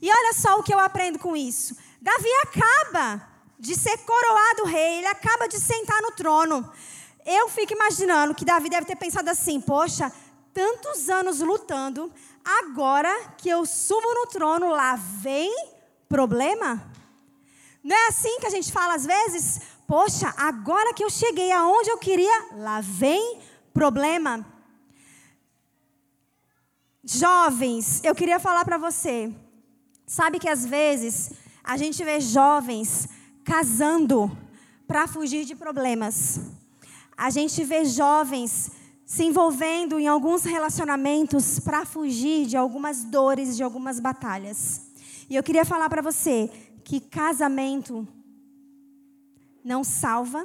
E 0.00 0.10
olha 0.10 0.32
só 0.32 0.58
o 0.58 0.62
que 0.62 0.72
eu 0.72 0.78
aprendo 0.78 1.18
com 1.18 1.36
isso. 1.36 1.76
Davi 2.00 2.28
acaba 2.44 3.28
de 3.58 3.74
ser 3.74 3.98
coroado 3.98 4.64
rei, 4.64 4.98
ele 4.98 5.06
acaba 5.06 5.46
de 5.46 5.60
sentar 5.60 6.00
no 6.00 6.12
trono. 6.12 6.72
Eu 7.26 7.50
fico 7.50 7.74
imaginando 7.74 8.34
que 8.34 8.46
Davi 8.46 8.70
deve 8.70 8.86
ter 8.86 8.96
pensado 8.96 9.28
assim: 9.28 9.60
poxa, 9.60 10.10
tantos 10.54 11.10
anos 11.10 11.40
lutando, 11.40 12.10
agora 12.42 13.34
que 13.36 13.50
eu 13.50 13.66
subo 13.66 14.14
no 14.14 14.26
trono, 14.28 14.70
lá 14.70 14.96
vem 14.96 15.54
problema? 16.08 16.90
Não 17.82 17.96
é 17.96 18.08
assim 18.08 18.38
que 18.40 18.46
a 18.46 18.50
gente 18.50 18.70
fala 18.72 18.94
às 18.94 19.04
vezes? 19.04 19.60
Poxa, 19.90 20.32
agora 20.36 20.94
que 20.94 21.02
eu 21.02 21.10
cheguei 21.10 21.50
aonde 21.50 21.90
eu 21.90 21.98
queria, 21.98 22.54
lá 22.58 22.80
vem 22.80 23.40
problema. 23.74 24.46
Jovens, 27.02 28.00
eu 28.04 28.14
queria 28.14 28.38
falar 28.38 28.64
para 28.64 28.78
você. 28.78 29.34
Sabe 30.06 30.38
que 30.38 30.48
às 30.48 30.64
vezes 30.64 31.32
a 31.64 31.76
gente 31.76 32.04
vê 32.04 32.20
jovens 32.20 33.08
casando 33.42 34.30
para 34.86 35.08
fugir 35.08 35.44
de 35.44 35.56
problemas. 35.56 36.38
A 37.16 37.28
gente 37.28 37.64
vê 37.64 37.84
jovens 37.84 38.70
se 39.04 39.24
envolvendo 39.24 39.98
em 39.98 40.06
alguns 40.06 40.44
relacionamentos 40.44 41.58
para 41.58 41.84
fugir 41.84 42.46
de 42.46 42.56
algumas 42.56 43.02
dores, 43.02 43.56
de 43.56 43.64
algumas 43.64 43.98
batalhas. 43.98 44.82
E 45.28 45.34
eu 45.34 45.42
queria 45.42 45.64
falar 45.64 45.90
para 45.90 46.00
você 46.00 46.48
que 46.84 47.00
casamento 47.00 48.06
não 49.64 49.84
salva, 49.84 50.44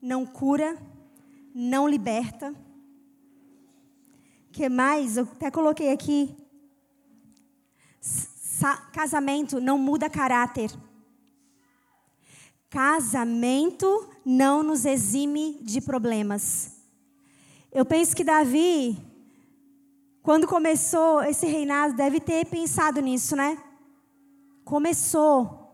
não 0.00 0.26
cura, 0.26 0.76
não 1.54 1.88
liberta. 1.88 2.54
que 4.52 4.68
mais? 4.68 5.16
Eu 5.16 5.24
até 5.24 5.50
coloquei 5.50 5.90
aqui. 5.90 6.34
casamento 8.92 9.60
não 9.60 9.78
muda 9.78 10.08
caráter. 10.08 10.70
Casamento 12.70 14.08
não 14.24 14.62
nos 14.62 14.84
exime 14.84 15.58
de 15.62 15.80
problemas. 15.80 16.76
Eu 17.72 17.84
penso 17.84 18.16
que 18.16 18.24
Davi, 18.24 18.98
quando 20.22 20.46
começou 20.46 21.22
esse 21.22 21.46
reinado, 21.46 21.94
deve 21.94 22.20
ter 22.20 22.46
pensado 22.46 23.00
nisso, 23.00 23.36
né? 23.36 23.62
Começou. 24.64 25.65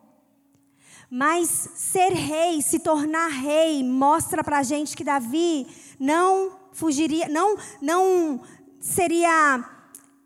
Mas 1.14 1.69
ser 1.75 2.14
rei, 2.14 2.62
se 2.62 2.78
tornar 2.78 3.28
rei, 3.28 3.85
mostra 3.85 4.42
para 4.42 4.61
a 4.61 4.62
gente 4.62 4.97
que 4.97 5.04
Davi 5.04 5.66
não 6.00 6.52
fugiria, 6.73 7.28
não, 7.28 7.54
não 7.83 8.40
seria 8.81 9.62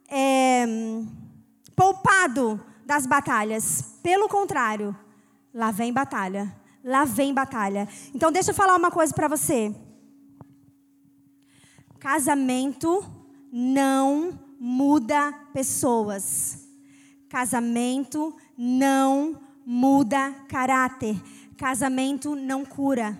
é, 0.08 0.64
poupado 1.74 2.64
das 2.84 3.04
batalhas. 3.04 3.98
Pelo 4.00 4.28
contrário, 4.28 4.96
lá 5.52 5.72
vem 5.72 5.92
batalha. 5.92 6.54
Lá 6.84 7.04
vem 7.04 7.34
batalha. 7.34 7.88
Então, 8.14 8.30
deixa 8.30 8.52
eu 8.52 8.54
falar 8.54 8.76
uma 8.76 8.92
coisa 8.92 9.12
para 9.12 9.26
você. 9.26 9.74
Casamento 11.98 13.04
não 13.50 14.38
muda 14.60 15.32
pessoas. 15.52 16.64
Casamento 17.28 18.36
não 18.56 19.30
muda 19.30 19.45
caráter. 20.49 21.20
Casamento 21.56 22.35
não 22.35 22.64
cura. 22.64 23.18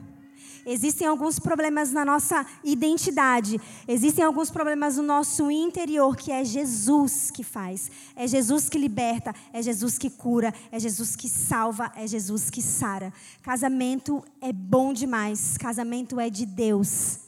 Existem 0.69 1.07
alguns 1.07 1.39
problemas 1.39 1.93
na 1.93 2.05
nossa 2.05 2.45
identidade, 2.65 3.61
existem 3.87 4.25
alguns 4.25 4.51
problemas 4.51 4.97
no 4.97 5.05
nosso 5.05 5.49
interior 5.49 6.17
que 6.17 6.33
é 6.33 6.45
Jesus 6.45 7.31
que 7.31 7.45
faz, 7.45 7.89
é 8.17 8.27
Jesus 8.27 8.69
que 8.69 8.77
liberta, 8.77 9.33
é 9.53 9.63
Jesus 9.63 9.97
que 9.97 10.11
cura, 10.11 10.53
é 10.73 10.81
Jesus 10.81 11.15
que 11.15 11.29
salva, 11.29 11.93
é 11.95 12.05
Jesus 12.05 12.51
que 12.51 12.61
sara. 12.61 13.13
Casamento 13.43 14.25
é 14.41 14.53
bom 14.53 14.93
demais, 14.93 15.57
casamento 15.57 16.19
é 16.19 16.29
de 16.29 16.45
Deus. 16.45 17.21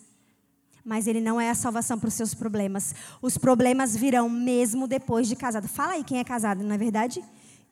Mas 0.85 1.07
ele 1.07 1.21
não 1.21 1.41
é 1.41 1.51
a 1.51 1.55
salvação 1.55 1.97
para 1.97 2.09
os 2.09 2.15
seus 2.15 2.35
problemas. 2.35 2.93
Os 3.23 3.39
problemas 3.39 3.95
virão 3.95 4.29
mesmo 4.29 4.89
depois 4.89 5.29
de 5.29 5.37
casado. 5.37 5.69
Fala 5.69 5.93
aí 5.93 6.03
quem 6.03 6.19
é 6.19 6.25
casado, 6.25 6.65
não 6.65 6.75
é 6.75 6.79
verdade? 6.79 7.23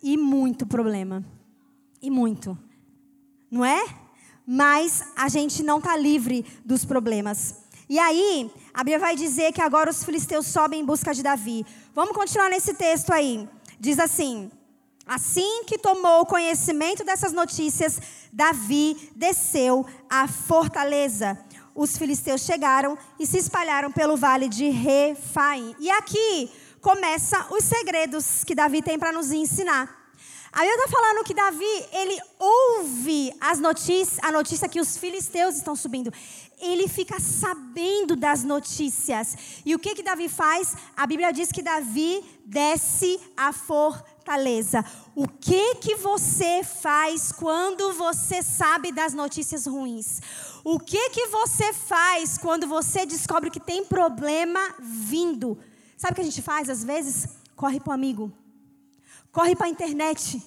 E 0.03 0.17
muito 0.17 0.67
problema. 0.67 1.25
E 2.01 2.11
muito. 2.11 2.57
Não 3.51 3.65
é? 3.65 4.07
mas 4.47 5.03
a 5.17 5.29
gente 5.29 5.63
não 5.63 5.79
está 5.79 5.97
livre 5.97 6.47
dos 6.65 6.85
problemas. 6.85 7.57
E 7.89 7.99
aí, 7.99 8.51
a 8.73 8.79
Bíblia 8.79 8.99
vai 8.99 9.17
dizer 9.17 9.53
que 9.53 9.61
agora 9.61 9.91
os 9.91 10.05
filisteus 10.05 10.47
sobem 10.47 10.81
em 10.81 10.85
busca 10.85 11.13
de 11.13 11.23
Davi. 11.23 11.67
Vamos 11.95 12.15
continuar 12.15 12.49
nesse 12.49 12.75
texto 12.75 13.13
aí. 13.13 13.49
Diz 13.79 13.99
assim: 13.99 14.51
Assim 15.05 15.65
que 15.65 15.79
tomou 15.79 16.25
conhecimento 16.27 17.05
dessas 17.05 17.33
notícias, 17.33 18.01
Davi 18.33 19.11
desceu 19.17 19.85
à 20.09 20.29
fortaleza. 20.29 21.39
Os 21.75 21.99
filisteus 21.99 22.41
chegaram 22.41 22.97
e 23.19 23.27
se 23.27 23.39
espalharam 23.39 23.93
pelo 23.93 24.17
vale 24.17 24.49
de 24.49 24.69
Refaim. 24.69 25.75
E 25.79 25.91
aqui 25.91 26.51
começa 26.87 27.49
os 27.51 27.65
segredos 27.65 28.45
que 28.45 28.55
Davi 28.55 28.81
tem 28.81 28.97
para 28.97 29.11
nos 29.11 29.33
ensinar. 29.33 29.93
A 30.53 30.61
Bíblia 30.61 30.77
está 30.77 30.89
falando 30.89 31.25
que 31.25 31.35
Davi, 31.35 31.87
ele 31.93 32.17
ouve 32.39 33.33
as 33.41 33.59
notícias, 33.59 34.21
a 34.23 34.31
notícia 34.31 34.69
que 34.69 34.81
os 34.81 34.97
filisteus 34.97 35.57
estão 35.57 35.75
subindo. 35.75 36.13
Ele 36.61 36.87
fica 36.87 37.19
sabendo 37.19 38.15
das 38.15 38.45
notícias. 38.45 39.37
E 39.67 39.75
o 39.75 39.81
que 39.81 39.97
que 39.97 40.03
Davi 40.05 40.29
faz? 40.29 40.77
A 40.97 41.09
Bíblia 41.09 41.33
diz 41.33 41.51
que 41.51 41.61
Davi 41.61 42.25
desce 42.45 43.19
a 43.37 43.53
fortaleza. 43.53 44.85
O 45.17 45.27
que 45.27 45.75
que 45.77 45.97
você 45.97 46.63
faz 46.63 47.33
quando 47.33 47.95
você 47.95 48.45
sabe 48.45 48.93
das 48.93 49.13
notícias 49.13 49.67
ruins? 49.67 50.21
O 50.63 50.79
que 50.79 51.11
que 51.11 51.27
você 51.27 51.73
faz 51.73 52.39
quando 52.39 52.69
você 52.69 53.05
descobre 53.05 53.51
que 53.51 53.59
tem 53.59 53.85
problema 53.85 54.61
vindo? 54.79 55.59
Sabe 55.97 56.13
o 56.13 56.15
que 56.17 56.21
a 56.21 56.25
gente 56.25 56.43
faz 56.43 56.69
às 56.69 56.85
vezes? 56.85 57.29
Corre 57.55 57.81
para 57.81 57.91
o 57.91 57.95
amigo 57.95 58.33
corre 59.37 59.55
para 59.55 59.67
a 59.67 59.69
internet, 59.69 60.43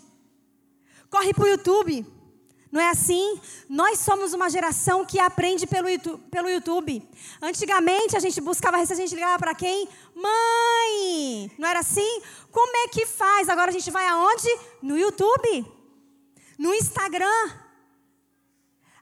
corre 1.11 1.31
para 1.31 1.43
o 1.43 1.47
YouTube. 1.47 2.03
Não 2.71 2.81
é 2.81 2.89
assim? 2.89 3.39
Nós 3.69 3.99
somos 3.99 4.33
uma 4.33 4.49
geração 4.49 5.05
que 5.05 5.19
aprende 5.19 5.67
pelo 5.67 6.49
YouTube. 6.49 7.07
Antigamente 7.39 8.17
a 8.17 8.19
gente 8.19 8.41
buscava 8.41 8.77
receita, 8.77 9.01
a 9.01 9.05
gente 9.05 9.13
ligava 9.13 9.37
para 9.37 9.53
quem? 9.53 9.87
Mãe! 10.15 11.51
Não 11.59 11.67
era 11.67 11.81
assim? 11.81 12.21
Como 12.51 12.75
é 12.77 12.87
que 12.87 13.05
faz? 13.05 13.47
Agora 13.47 13.69
a 13.69 13.73
gente 13.73 13.91
vai 13.91 14.07
aonde? 14.07 14.49
No 14.81 14.97
YouTube, 14.97 15.65
no 16.57 16.73
Instagram. 16.73 17.51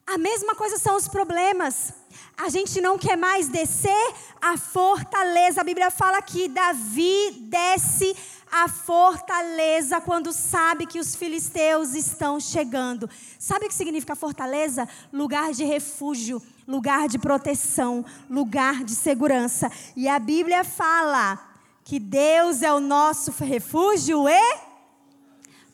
A 0.05 0.17
mesma 0.17 0.53
coisa 0.53 0.77
são 0.77 0.97
os 0.97 1.07
problemas. 1.07 1.93
A 2.37 2.49
gente 2.49 2.79
não 2.79 2.97
quer 2.97 3.17
mais 3.17 3.47
descer 3.47 4.13
a 4.41 4.57
fortaleza. 4.57 5.61
A 5.61 5.63
Bíblia 5.63 5.89
fala 5.89 6.21
que 6.21 6.47
Davi 6.47 7.31
desce 7.41 8.15
a 8.51 8.67
fortaleza 8.67 9.99
quando 9.99 10.31
sabe 10.31 10.85
que 10.85 10.99
os 10.99 11.15
filisteus 11.15 11.93
estão 11.93 12.39
chegando. 12.39 13.09
Sabe 13.39 13.65
o 13.65 13.69
que 13.69 13.75
significa 13.75 14.15
fortaleza? 14.15 14.87
Lugar 15.11 15.51
de 15.51 15.63
refúgio, 15.65 16.41
lugar 16.67 17.07
de 17.07 17.17
proteção, 17.17 18.05
lugar 18.29 18.83
de 18.83 18.95
segurança. 18.95 19.71
E 19.95 20.07
a 20.07 20.19
Bíblia 20.19 20.63
fala 20.63 21.39
que 21.83 21.99
Deus 21.99 22.61
é 22.61 22.71
o 22.71 22.79
nosso 22.79 23.31
refúgio 23.43 24.27
e 24.29 24.57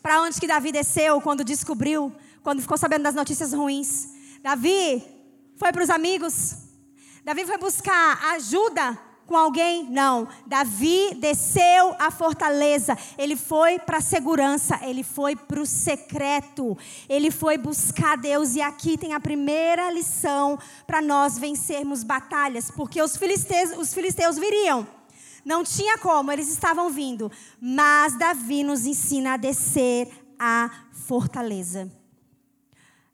para 0.02 0.22
onde 0.22 0.40
que 0.40 0.48
Davi 0.48 0.72
desceu 0.72 1.22
quando 1.22 1.44
descobriu, 1.44 2.14
quando 2.44 2.62
ficou 2.62 2.78
sabendo 2.78 3.04
das 3.04 3.16
notícias 3.16 3.54
ruins? 3.54 4.10
Davi 4.42 5.13
foi 5.56 5.72
para 5.72 5.84
os 5.84 5.90
amigos. 5.90 6.56
Davi 7.24 7.46
foi 7.46 7.58
buscar 7.58 8.34
ajuda 8.34 9.00
com 9.26 9.38
alguém? 9.38 9.90
Não. 9.90 10.28
Davi 10.46 11.16
desceu 11.16 11.96
a 11.98 12.12
fortaleza. 12.12 12.98
Ele 13.18 13.36
foi 13.36 13.80
para 13.80 13.98
a 13.98 14.02
segurança. 14.02 14.80
Ele 14.84 15.04
foi 15.04 15.36
para 15.36 15.62
o 15.62 15.66
secreto. 15.66 16.78
Ele 17.08 17.32
foi 17.32 17.58
buscar 17.58 18.18
Deus. 18.18 18.56
E 18.56 18.62
aqui 18.62 18.98
tem 18.98 19.14
a 19.14 19.20
primeira 19.20 19.90
lição 19.92 20.60
para 20.86 21.02
nós 21.02 21.38
vencermos 21.38 22.04
batalhas. 22.04 22.70
Porque 22.70 23.02
os 23.02 23.16
filisteus, 23.16 23.72
os 23.78 23.94
filisteus 23.94 24.38
viriam. 24.38 24.86
Não 25.46 25.64
tinha 25.64 25.98
como, 25.98 26.32
eles 26.32 26.50
estavam 26.50 26.90
vindo. 26.90 27.32
Mas 27.60 28.18
Davi 28.18 28.64
nos 28.64 28.86
ensina 28.86 29.34
a 29.34 29.38
descer 29.38 30.10
a 30.40 30.70
fortaleza. 30.92 32.03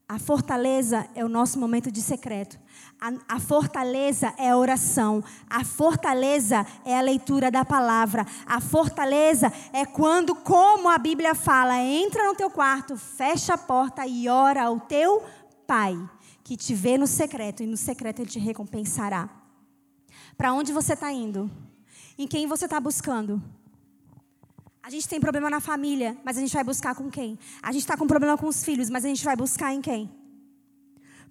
A 0.09 0.17
fortaleza 0.17 1.07
é 1.13 1.23
o 1.23 1.29
nosso 1.29 1.59
momento 1.59 1.91
de 1.91 2.01
secreto. 2.01 2.59
A, 2.99 3.35
a, 3.35 3.39
fortaleza 3.39 4.33
é 4.39 4.49
a 4.49 4.57
oração. 4.57 5.23
A 5.47 5.63
fortaleza 5.63 6.65
é 6.83 6.97
a 6.97 7.01
leitura 7.01 7.51
da 7.51 7.63
palavra. 7.63 8.25
A 8.43 8.59
fortaleza 8.59 9.53
é 9.71 9.85
quando, 9.85 10.33
como 10.33 10.89
a 10.89 10.97
Bíblia 10.97 11.35
fala, 11.35 11.79
entra 11.79 12.25
no 12.25 12.33
teu 12.33 12.49
quarto, 12.49 12.97
fecha 12.97 13.53
a 13.53 13.57
porta 13.57 14.07
e 14.07 14.27
ora 14.27 14.63
ao 14.63 14.79
teu 14.79 15.23
Pai, 15.67 15.95
que 16.43 16.57
te 16.57 16.73
vê 16.73 16.97
no 16.97 17.05
secreto, 17.05 17.61
e 17.61 17.67
no 17.67 17.77
secreto 17.77 18.23
ele 18.23 18.31
te 18.31 18.39
recompensará. 18.39 19.29
Para 20.35 20.51
onde 20.51 20.73
você 20.73 20.93
está 20.93 21.11
indo? 21.11 21.51
Em 22.17 22.25
quem 22.25 22.47
você 22.47 22.65
está 22.65 22.79
buscando? 22.79 23.39
A 24.89 24.91
gente 24.91 25.07
tem 25.07 25.19
problema 25.19 25.51
na 25.51 25.59
família, 25.59 26.17
mas 26.25 26.35
a 26.35 26.39
gente 26.39 26.51
vai 26.51 26.63
buscar 26.63 26.95
com 26.95 27.11
quem? 27.11 27.37
A 27.61 27.71
gente 27.71 27.81
está 27.81 27.95
com 27.95 28.07
problema 28.07 28.35
com 28.35 28.47
os 28.47 28.63
filhos, 28.63 28.89
mas 28.89 29.05
a 29.05 29.07
gente 29.07 29.23
vai 29.23 29.35
buscar 29.35 29.71
em 29.71 29.81
quem? 29.81 30.09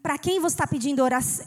Para 0.01 0.16
quem 0.16 0.38
você 0.38 0.55
está 0.55 0.64
pedindo 0.64 1.03
oração? 1.03 1.44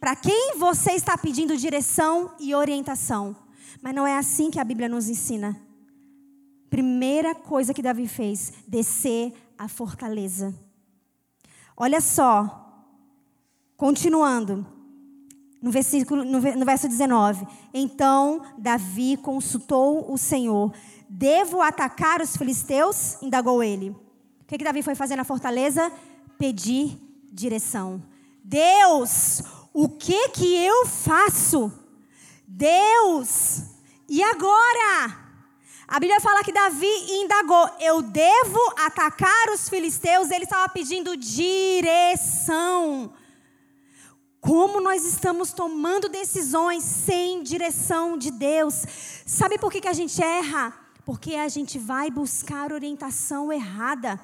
Para 0.00 0.16
quem 0.16 0.58
você 0.58 0.90
está 0.90 1.16
pedindo 1.16 1.56
direção 1.56 2.34
e 2.40 2.52
orientação? 2.52 3.36
Mas 3.80 3.94
não 3.94 4.04
é 4.04 4.18
assim 4.18 4.50
que 4.50 4.58
a 4.58 4.64
Bíblia 4.64 4.88
nos 4.88 5.08
ensina. 5.08 5.56
Primeira 6.68 7.32
coisa 7.32 7.72
que 7.72 7.80
Davi 7.80 8.08
fez: 8.08 8.52
descer 8.66 9.32
a 9.56 9.68
fortaleza. 9.68 10.52
Olha 11.76 12.00
só, 12.00 12.90
continuando, 13.76 14.66
no, 15.60 15.70
versículo, 15.70 16.24
no, 16.24 16.40
verso 16.40 16.88
19: 16.88 17.46
Então 17.72 18.42
Davi 18.58 19.16
consultou 19.16 20.12
o 20.12 20.16
Senhor 20.16 20.72
Devo 21.12 21.60
atacar 21.60 22.22
os 22.22 22.36
filisteus? 22.36 23.20
Indagou 23.20 23.64
ele. 23.64 23.90
O 23.90 24.44
que, 24.46 24.56
que 24.56 24.62
Davi 24.62 24.80
foi 24.80 24.94
fazer 24.94 25.16
na 25.16 25.24
fortaleza? 25.24 25.90
Pedir 26.38 26.96
direção. 27.32 28.00
Deus, 28.44 29.42
o 29.74 29.88
que 29.88 30.28
que 30.28 30.54
eu 30.64 30.86
faço? 30.86 31.72
Deus, 32.46 33.64
e 34.08 34.22
agora? 34.22 35.18
A 35.88 35.98
Bíblia 35.98 36.20
fala 36.20 36.44
que 36.44 36.52
Davi 36.52 36.86
indagou: 37.08 37.68
Eu 37.80 38.02
devo 38.02 38.60
atacar 38.78 39.50
os 39.52 39.68
filisteus? 39.68 40.30
Ele 40.30 40.44
estava 40.44 40.68
pedindo 40.68 41.16
direção. 41.16 43.12
Como 44.40 44.80
nós 44.80 45.04
estamos 45.04 45.52
tomando 45.52 46.08
decisões 46.08 46.82
sem 46.82 47.42
direção 47.42 48.16
de 48.16 48.30
Deus. 48.30 48.84
Sabe 49.26 49.58
por 49.58 49.70
que, 49.70 49.82
que 49.82 49.88
a 49.88 49.92
gente 49.92 50.22
erra? 50.22 50.72
Porque 51.04 51.34
a 51.34 51.48
gente 51.48 51.78
vai 51.78 52.10
buscar 52.10 52.72
orientação 52.72 53.52
errada. 53.52 54.18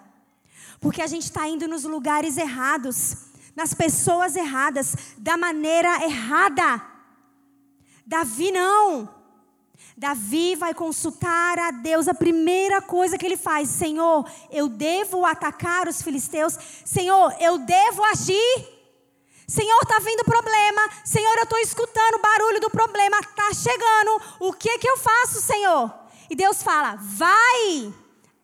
Porque 0.81 1.03
a 1.03 1.07
gente 1.07 1.25
está 1.25 1.47
indo 1.47 1.69
nos 1.69 1.85
lugares 1.85 2.39
errados, 2.39 3.17
nas 3.55 3.75
pessoas 3.75 4.37
erradas, 4.37 4.97
da 5.19 5.37
maneira 5.37 6.05
errada. 6.05 6.83
Davi 8.07 8.51
não. 8.51 9.15
Davi 9.97 10.55
vai 10.55 10.73
consultar 10.73 11.59
a 11.59 11.71
Deus. 11.71 12.09
A 12.09 12.15
primeira 12.15 12.81
coisa 12.81 13.19
que 13.19 13.27
ele 13.27 13.37
faz: 13.37 13.69
Senhor, 13.69 14.31
eu 14.51 14.69
devo 14.69 15.27
atacar 15.27 15.89
os 15.89 16.01
filisteus. 16.01 16.59
Senhor, 16.85 17.35
eu 17.39 17.59
devo 17.59 18.03
agir. 18.05 18.76
Senhor, 19.47 19.79
está 19.83 19.99
vindo 20.01 20.25
problema. 20.25 20.89
Senhor, 21.05 21.37
eu 21.37 21.45
estou 21.45 21.59
escutando 21.61 22.15
o 22.17 22.21
barulho 22.21 22.61
do 22.61 22.71
problema. 22.71 23.19
Está 23.21 23.53
chegando. 23.55 24.21
O 24.41 24.53
que 24.53 24.79
que 24.79 24.89
eu 24.89 24.97
faço, 24.97 25.41
Senhor? 25.41 25.93
E 26.29 26.35
Deus 26.35 26.63
fala: 26.63 26.97
vai, 27.01 27.93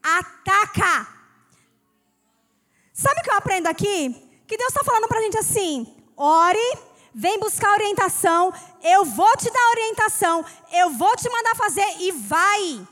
ataca. 0.02 1.08
Sabe 2.92 3.20
o 3.20 3.24
que 3.24 3.30
eu 3.30 3.36
aprendo 3.36 3.66
aqui? 3.66 4.14
Que 4.46 4.56
Deus 4.56 4.68
está 4.68 4.84
falando 4.84 5.08
para 5.08 5.18
a 5.18 5.22
gente 5.22 5.38
assim: 5.38 5.92
ore, 6.16 6.78
vem 7.14 7.38
buscar 7.40 7.72
orientação, 7.72 8.52
eu 8.82 9.04
vou 9.04 9.36
te 9.36 9.50
dar 9.50 9.70
orientação, 9.70 10.44
eu 10.72 10.90
vou 10.90 11.16
te 11.16 11.28
mandar 11.28 11.56
fazer 11.56 11.86
e 11.98 12.12
vai. 12.12 12.86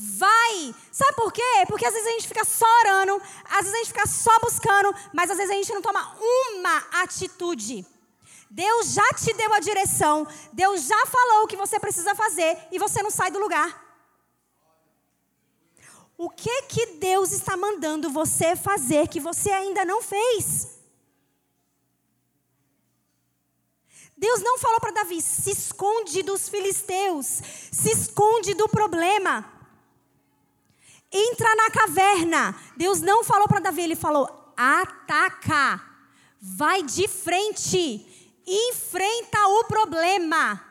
Vai. 0.00 0.72
Sabe 0.92 1.16
por 1.16 1.32
quê? 1.32 1.42
Porque 1.66 1.84
às 1.84 1.92
vezes 1.92 2.06
a 2.06 2.12
gente 2.12 2.28
fica 2.28 2.44
só 2.44 2.66
orando, 2.82 3.20
às 3.50 3.64
vezes 3.64 3.74
a 3.74 3.78
gente 3.78 3.88
fica 3.88 4.06
só 4.06 4.38
buscando, 4.38 4.94
mas 5.12 5.28
às 5.28 5.36
vezes 5.36 5.50
a 5.50 5.56
gente 5.56 5.74
não 5.74 5.82
toma 5.82 6.16
uma 6.20 7.02
atitude. 7.02 7.84
Deus 8.48 8.92
já 8.92 9.12
te 9.14 9.34
deu 9.34 9.52
a 9.52 9.58
direção, 9.58 10.24
Deus 10.52 10.84
já 10.84 11.06
falou 11.06 11.42
o 11.42 11.46
que 11.48 11.56
você 11.56 11.80
precisa 11.80 12.14
fazer 12.14 12.56
e 12.70 12.78
você 12.78 13.02
não 13.02 13.10
sai 13.10 13.32
do 13.32 13.40
lugar. 13.40 13.86
O 16.16 16.30
que 16.30 16.62
que 16.62 16.86
Deus 16.94 17.32
está 17.32 17.56
mandando 17.56 18.08
você 18.08 18.54
fazer 18.54 19.08
que 19.08 19.18
você 19.18 19.50
ainda 19.50 19.84
não 19.84 20.00
fez? 20.00 20.78
Deus 24.16 24.40
não 24.42 24.58
falou 24.58 24.78
para 24.78 24.92
Davi: 24.92 25.20
se 25.20 25.50
esconde 25.50 26.22
dos 26.22 26.48
filisteus, 26.48 27.26
se 27.72 27.90
esconde 27.90 28.54
do 28.54 28.68
problema. 28.68 29.57
Entra 31.10 31.54
na 31.56 31.70
caverna. 31.70 32.54
Deus 32.76 33.00
não 33.00 33.24
falou 33.24 33.48
para 33.48 33.60
Davi, 33.60 33.82
ele 33.82 33.96
falou: 33.96 34.52
ataca, 34.56 35.80
vai 36.40 36.82
de 36.82 37.08
frente, 37.08 38.06
enfrenta 38.46 39.46
o 39.48 39.64
problema. 39.64 40.64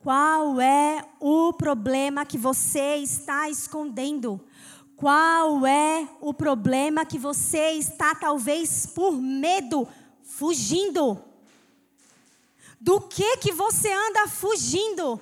Qual 0.00 0.60
é 0.60 1.04
o 1.18 1.52
problema 1.52 2.24
que 2.24 2.38
você 2.38 2.96
está 2.96 3.50
escondendo? 3.50 4.40
Qual 4.94 5.66
é 5.66 6.08
o 6.20 6.32
problema 6.32 7.04
que 7.04 7.18
você 7.18 7.72
está, 7.72 8.14
talvez 8.14 8.86
por 8.86 9.12
medo, 9.12 9.88
fugindo? 10.22 11.22
Do 12.80 13.00
que 13.00 13.38
que 13.38 13.52
você 13.52 13.92
anda 13.92 14.28
fugindo? 14.28 15.20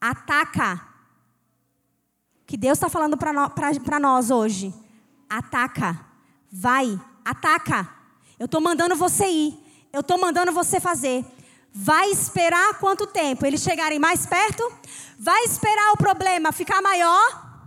Ataca. 0.00 0.93
Que 2.54 2.58
Deus 2.58 2.78
está 2.78 2.88
falando 2.88 3.16
para 3.16 3.98
nós 3.98 4.30
hoje. 4.30 4.72
Ataca. 5.28 5.98
Vai, 6.52 7.00
ataca. 7.24 7.92
Eu 8.38 8.44
estou 8.44 8.60
mandando 8.60 8.94
você 8.94 9.26
ir. 9.26 9.88
Eu 9.92 10.02
estou 10.02 10.16
mandando 10.16 10.52
você 10.52 10.78
fazer. 10.78 11.24
Vai 11.72 12.12
esperar 12.12 12.78
quanto 12.78 13.08
tempo? 13.08 13.44
Eles 13.44 13.60
chegarem 13.60 13.98
mais 13.98 14.24
perto? 14.24 14.62
Vai 15.18 15.42
esperar 15.42 15.94
o 15.94 15.96
problema 15.96 16.52
ficar 16.52 16.80
maior? 16.80 17.66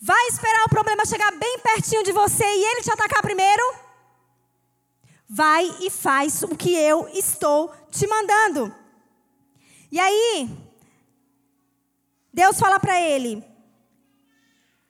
Vai 0.00 0.28
esperar 0.28 0.64
o 0.64 0.70
problema 0.70 1.04
chegar 1.04 1.30
bem 1.32 1.58
pertinho 1.58 2.02
de 2.02 2.12
você 2.12 2.42
e 2.42 2.64
ele 2.64 2.80
te 2.80 2.90
atacar 2.90 3.20
primeiro? 3.20 3.74
Vai 5.28 5.70
e 5.82 5.90
faz 5.90 6.42
o 6.44 6.56
que 6.56 6.74
eu 6.74 7.06
estou 7.12 7.70
te 7.90 8.06
mandando. 8.06 8.74
E 9.92 10.00
aí, 10.00 10.48
Deus 12.32 12.58
fala 12.58 12.80
para 12.80 12.98
ele: 12.98 13.49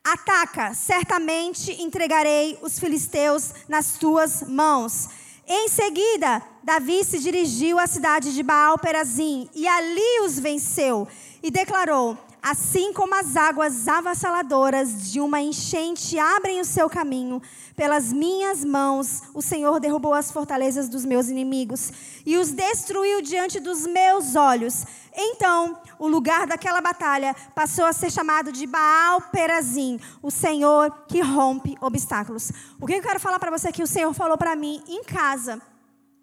Ataca, 0.02 0.72
certamente 0.72 1.72
entregarei 1.82 2.58
os 2.62 2.78
filisteus 2.78 3.52
nas 3.68 3.98
tuas 3.98 4.42
mãos. 4.42 5.08
Em 5.46 5.68
seguida, 5.68 6.42
Davi 6.62 7.04
se 7.04 7.18
dirigiu 7.18 7.78
à 7.78 7.86
cidade 7.86 8.32
de 8.32 8.42
Baal 8.42 8.78
Perazim 8.78 9.48
e 9.54 9.68
ali 9.68 10.20
os 10.24 10.38
venceu 10.38 11.06
e 11.42 11.50
declarou: 11.50 12.16
Assim 12.42 12.92
como 12.94 13.14
as 13.14 13.36
águas 13.36 13.86
avassaladoras 13.86 15.10
de 15.10 15.20
uma 15.20 15.42
enchente 15.42 16.18
abrem 16.18 16.58
o 16.60 16.64
seu 16.64 16.88
caminho, 16.88 17.42
pelas 17.76 18.12
minhas 18.12 18.64
mãos 18.64 19.22
o 19.34 19.42
Senhor 19.42 19.78
derrubou 19.78 20.14
as 20.14 20.30
fortalezas 20.30 20.88
dos 20.88 21.04
meus 21.04 21.28
inimigos 21.28 21.92
e 22.24 22.38
os 22.38 22.50
destruiu 22.50 23.20
diante 23.20 23.60
dos 23.60 23.86
meus 23.86 24.36
olhos. 24.36 24.86
Então, 25.14 25.78
o 25.98 26.08
lugar 26.08 26.46
daquela 26.46 26.80
batalha 26.80 27.36
passou 27.54 27.84
a 27.84 27.92
ser 27.92 28.10
chamado 28.10 28.50
de 28.50 28.66
Baal 28.66 29.20
Perazim, 29.32 30.00
o 30.22 30.30
Senhor 30.30 30.90
que 31.08 31.20
rompe 31.20 31.76
obstáculos. 31.80 32.50
O 32.80 32.86
que 32.86 32.94
eu 32.94 33.02
quero 33.02 33.20
falar 33.20 33.38
para 33.38 33.50
você 33.50 33.70
que 33.70 33.82
o 33.82 33.86
Senhor 33.86 34.14
falou 34.14 34.38
para 34.38 34.56
mim 34.56 34.82
em 34.88 35.04
casa, 35.04 35.60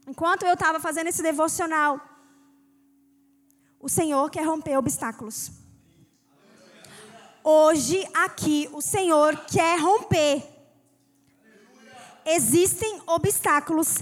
enquanto 0.07 0.43
eu 0.43 0.53
estava 0.53 0.79
fazendo 0.79 1.07
esse 1.07 1.21
devocional. 1.21 2.01
O 3.79 3.87
Senhor 3.87 4.31
quer 4.31 4.45
romper 4.45 4.77
obstáculos. 4.77 5.66
Hoje, 7.49 8.05
aqui, 8.13 8.69
o 8.73 8.81
Senhor 8.81 9.37
quer 9.45 9.79
romper. 9.79 10.43
Existem 12.25 13.01
obstáculos 13.07 13.99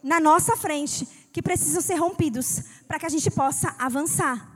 na 0.00 0.20
nossa 0.20 0.56
frente 0.56 1.04
que 1.32 1.42
precisam 1.42 1.82
ser 1.82 1.96
rompidos 1.96 2.60
para 2.86 3.00
que 3.00 3.06
a 3.06 3.08
gente 3.08 3.28
possa 3.32 3.74
avançar. 3.80 4.48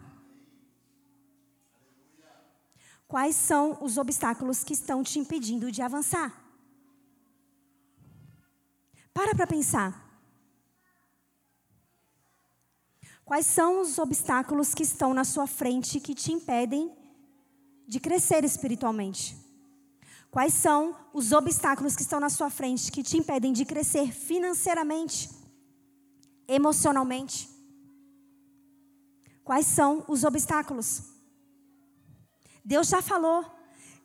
Quais 3.08 3.34
são 3.34 3.76
os 3.80 3.98
obstáculos 3.98 4.62
que 4.62 4.72
estão 4.72 5.02
te 5.02 5.18
impedindo 5.18 5.72
de 5.72 5.82
avançar? 5.82 6.32
Para 9.12 9.34
para 9.34 9.48
pensar. 9.48 9.90
Quais 13.24 13.46
são 13.46 13.80
os 13.80 13.98
obstáculos 13.98 14.74
que 14.74 14.84
estão 14.84 15.12
na 15.12 15.24
sua 15.24 15.48
frente 15.48 15.98
que 15.98 16.14
te 16.14 16.32
impedem 16.32 16.99
de 17.92 17.98
crescer 17.98 18.42
espiritualmente? 18.44 19.36
Quais 20.30 20.54
são 20.54 20.96
os 21.12 21.32
obstáculos 21.32 21.96
que 21.96 22.02
estão 22.02 22.20
na 22.20 22.30
sua 22.30 22.48
frente 22.48 22.92
que 22.92 23.02
te 23.02 23.16
impedem 23.18 23.52
de 23.52 23.64
crescer 23.64 24.06
financeiramente? 24.12 25.40
emocionalmente? 26.50 27.48
Quais 29.44 29.66
são 29.66 30.04
os 30.08 30.24
obstáculos? 30.24 31.02
Deus 32.64 32.88
já 32.88 33.00
falou. 33.00 33.44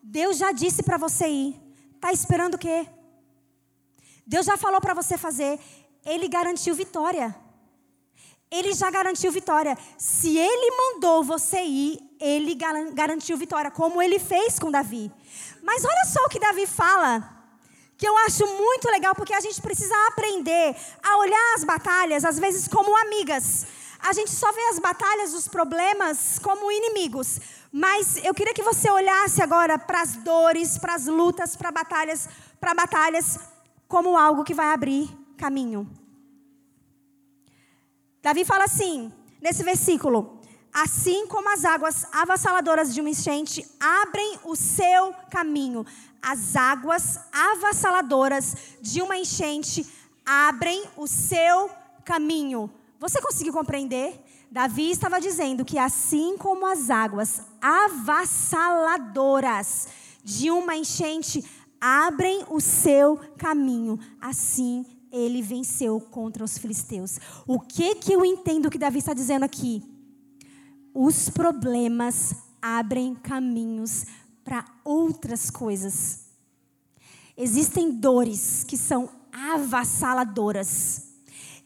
Deus 0.02 0.38
já 0.38 0.52
disse 0.52 0.84
para 0.84 0.98
você 0.98 1.28
ir. 1.28 1.62
Está 1.96 2.12
esperando 2.12 2.56
o 2.56 2.60
quê? 2.60 2.88
Deus 4.26 4.46
já 4.46 4.58
falou 4.58 4.80
para 4.80 4.94
você 4.94 5.18
fazer. 5.18 5.60
Ele 6.06 6.28
garantiu 6.28 6.76
vitória. 6.76 7.36
Ele 8.52 8.74
já 8.74 8.90
garantiu 8.90 9.32
vitória. 9.32 9.78
Se 9.98 10.38
ele 10.38 10.76
mandou 10.78 11.24
você 11.24 11.62
ir, 11.62 12.00
ele 12.20 12.56
garantiu 12.94 13.38
vitória, 13.38 13.72
como 13.72 14.02
ele 14.02 14.20
fez 14.20 14.60
com 14.60 14.72
Davi. 14.72 15.12
Mas 15.62 15.84
olha 15.84 16.06
só 16.06 16.24
o 16.26 16.30
que 16.30 16.40
Davi 16.40 16.66
fala 16.68 17.36
que 17.98 18.08
eu 18.08 18.18
acho 18.18 18.46
muito 18.46 18.90
legal 18.90 19.16
porque 19.16 19.34
a 19.34 19.40
gente 19.40 19.62
precisa 19.62 19.96
aprender 20.10 20.76
a 21.02 21.18
olhar 21.18 21.54
as 21.56 21.64
batalhas 21.64 22.26
às 22.26 22.38
vezes 22.38 22.68
como 22.68 22.96
amigas. 22.96 23.66
A 24.00 24.14
gente 24.14 24.32
só 24.32 24.52
vê 24.52 24.62
as 24.70 24.80
batalhas, 24.80 25.34
os 25.34 25.48
problemas 25.48 26.38
como 26.40 26.72
inimigos. 26.72 27.40
Mas 27.72 28.24
eu 28.24 28.34
queria 28.34 28.54
que 28.54 28.62
você 28.62 28.90
olhasse 28.90 29.42
agora 29.42 29.80
para 29.80 30.02
as 30.02 30.16
dores, 30.18 30.78
para 30.78 30.94
as 30.94 31.08
lutas, 31.08 31.56
para 31.56 31.72
batalhas, 31.72 32.30
para 32.60 32.74
batalhas 32.74 33.40
como 33.88 34.18
algo 34.18 34.44
que 34.44 34.54
vai 34.54 34.68
abrir 34.68 35.10
caminho. 35.38 35.90
Davi 38.26 38.44
fala 38.44 38.64
assim, 38.64 39.14
nesse 39.40 39.62
versículo: 39.62 40.40
Assim 40.74 41.28
como 41.28 41.48
as 41.54 41.64
águas 41.64 42.08
avassaladoras 42.12 42.92
de 42.92 43.00
uma 43.00 43.12
enchente 43.12 43.64
abrem 43.80 44.40
o 44.44 44.56
seu 44.56 45.14
caminho, 45.30 45.86
as 46.24 46.56
águas 46.56 47.20
avassaladoras 47.32 48.56
de 48.82 49.00
uma 49.00 49.16
enchente 49.16 49.86
abrem 50.26 50.86
o 50.98 51.06
seu 51.06 51.70
caminho. 52.04 52.68
Você 53.00 53.22
conseguiu 53.22 53.54
compreender? 53.54 54.20
Davi 54.50 54.90
estava 54.90 55.22
dizendo 55.22 55.64
que 55.64 55.78
assim 55.78 56.36
como 56.36 56.66
as 56.66 56.90
águas 56.90 57.44
avassaladoras 57.62 59.88
de 60.24 60.50
uma 60.50 60.76
enchente 60.76 61.46
abrem 61.80 62.44
o 62.50 62.60
seu 62.60 63.18
caminho, 63.38 64.00
assim 64.20 64.84
ele 65.16 65.42
venceu 65.42 66.00
contra 66.02 66.44
os 66.44 66.58
filisteus. 66.58 67.20
O 67.48 67.58
que 67.58 67.96
que 67.96 68.12
eu 68.12 68.26
entendo 68.26 68.70
que 68.70 68.78
Davi 68.78 69.00
está 69.00 69.14
dizendo 69.14 69.44
aqui? 69.44 69.82
Os 70.94 71.30
problemas 71.30 72.36
abrem 72.62 73.16
caminhos 73.16 74.06
para 74.44 74.66
outras 74.84 75.50
coisas. 75.50 76.26
Existem 77.38 77.92
dores 77.92 78.66
que 78.66 78.78
são 78.78 79.10
avassaladoras. 79.32 81.14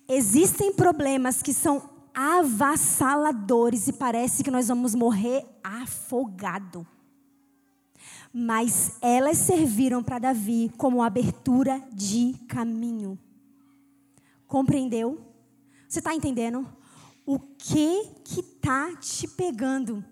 Existem 0.08 0.72
problemas 0.72 1.42
que 1.42 1.54
são 1.54 1.90
avassaladores 2.14 3.88
e 3.88 3.94
parece 3.94 4.44
que 4.44 4.52
nós 4.52 4.68
vamos 4.68 4.94
morrer 4.94 5.46
afogado. 5.64 6.86
Mas 8.32 8.94
elas 9.02 9.38
serviram 9.38 10.04
para 10.04 10.20
Davi 10.20 10.72
como 10.78 11.02
abertura 11.02 11.82
de 11.92 12.36
caminho. 12.48 13.18
Compreendeu? 14.50 15.24
Você 15.88 16.00
está 16.00 16.14
entendendo? 16.14 16.68
O 17.24 17.40
que 17.40 18.16
que 18.26 18.42
tá 18.42 18.96
te 18.96 19.28
pegando? 19.28 20.04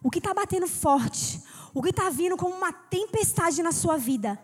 O 0.00 0.08
que 0.08 0.18
está 0.18 0.32
batendo 0.32 0.68
forte? 0.68 1.42
O 1.74 1.82
que 1.82 1.90
está 1.90 2.08
vindo 2.10 2.36
como 2.36 2.54
uma 2.54 2.72
tempestade 2.72 3.60
na 3.60 3.72
sua 3.72 3.96
vida? 3.96 4.40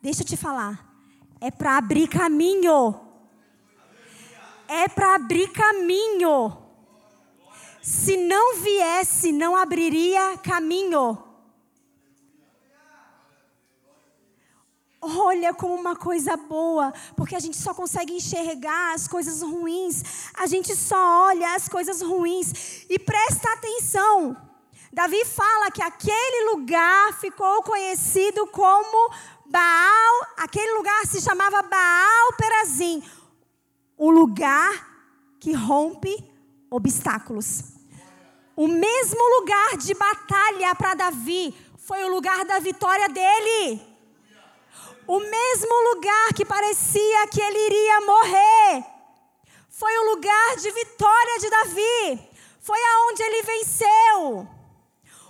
Deixa 0.00 0.22
eu 0.22 0.26
te 0.26 0.38
falar. 0.38 0.90
É 1.38 1.50
para 1.50 1.76
abrir 1.76 2.08
caminho. 2.08 2.98
É 4.66 4.88
para 4.88 5.16
abrir 5.16 5.52
caminho. 5.52 6.56
Se 7.82 8.16
não 8.16 8.56
viesse, 8.62 9.32
não 9.32 9.54
abriria 9.54 10.38
caminho. 10.38 11.29
Olha 15.00 15.54
como 15.54 15.74
uma 15.74 15.96
coisa 15.96 16.36
boa, 16.36 16.92
porque 17.16 17.34
a 17.34 17.40
gente 17.40 17.56
só 17.56 17.72
consegue 17.72 18.12
enxergar 18.12 18.94
as 18.94 19.08
coisas 19.08 19.42
ruins, 19.42 20.02
a 20.34 20.46
gente 20.46 20.74
só 20.76 21.28
olha 21.28 21.54
as 21.54 21.68
coisas 21.68 22.02
ruins. 22.02 22.84
E 22.88 22.98
presta 22.98 23.52
atenção: 23.52 24.36
Davi 24.92 25.24
fala 25.24 25.70
que 25.70 25.82
aquele 25.82 26.50
lugar 26.52 27.14
ficou 27.20 27.62
conhecido 27.62 28.46
como 28.48 29.12
Baal, 29.46 30.26
aquele 30.36 30.72
lugar 30.74 31.06
se 31.06 31.20
chamava 31.20 31.62
Baal 31.62 32.32
Perazim 32.36 33.02
o 34.00 34.10
lugar 34.10 34.88
que 35.38 35.52
rompe 35.52 36.24
obstáculos. 36.70 37.74
O 38.56 38.66
mesmo 38.66 39.40
lugar 39.40 39.76
de 39.76 39.92
batalha 39.92 40.74
para 40.74 40.94
Davi 40.94 41.54
foi 41.76 42.02
o 42.04 42.08
lugar 42.08 42.46
da 42.46 42.58
vitória 42.60 43.10
dele. 43.10 43.89
O 45.10 45.18
mesmo 45.18 45.74
lugar 45.92 46.32
que 46.36 46.44
parecia 46.44 47.26
que 47.26 47.40
ele 47.40 47.58
iria 47.66 48.00
morrer, 48.02 48.84
foi 49.68 49.98
o 49.98 50.04
lugar 50.12 50.54
de 50.54 50.70
vitória 50.70 51.38
de 51.40 51.50
Davi. 51.50 52.30
Foi 52.60 52.78
aonde 52.80 53.20
ele 53.24 53.42
venceu. 53.42 54.48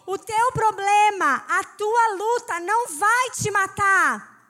O 0.04 0.18
teu 0.18 0.52
problema, 0.52 1.46
a 1.48 1.64
tua 1.78 2.08
luta 2.08 2.60
não 2.60 2.88
vai 2.88 3.30
te 3.30 3.50
matar. 3.50 4.44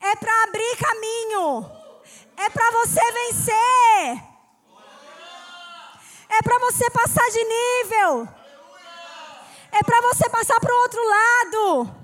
É 0.00 0.16
para 0.16 0.44
abrir 0.44 0.76
caminho. 0.78 1.70
É 2.38 2.48
para 2.48 2.70
você 2.70 3.12
vencer. 3.12 4.24
É 6.30 6.42
para 6.42 6.58
você 6.60 6.88
passar 6.88 7.28
de 7.30 7.44
nível. 7.44 8.28
É 9.70 9.82
para 9.84 10.00
você 10.00 10.30
passar 10.30 10.58
para 10.58 10.74
o 10.74 10.78
outro 10.78 11.02
lado. 11.06 11.99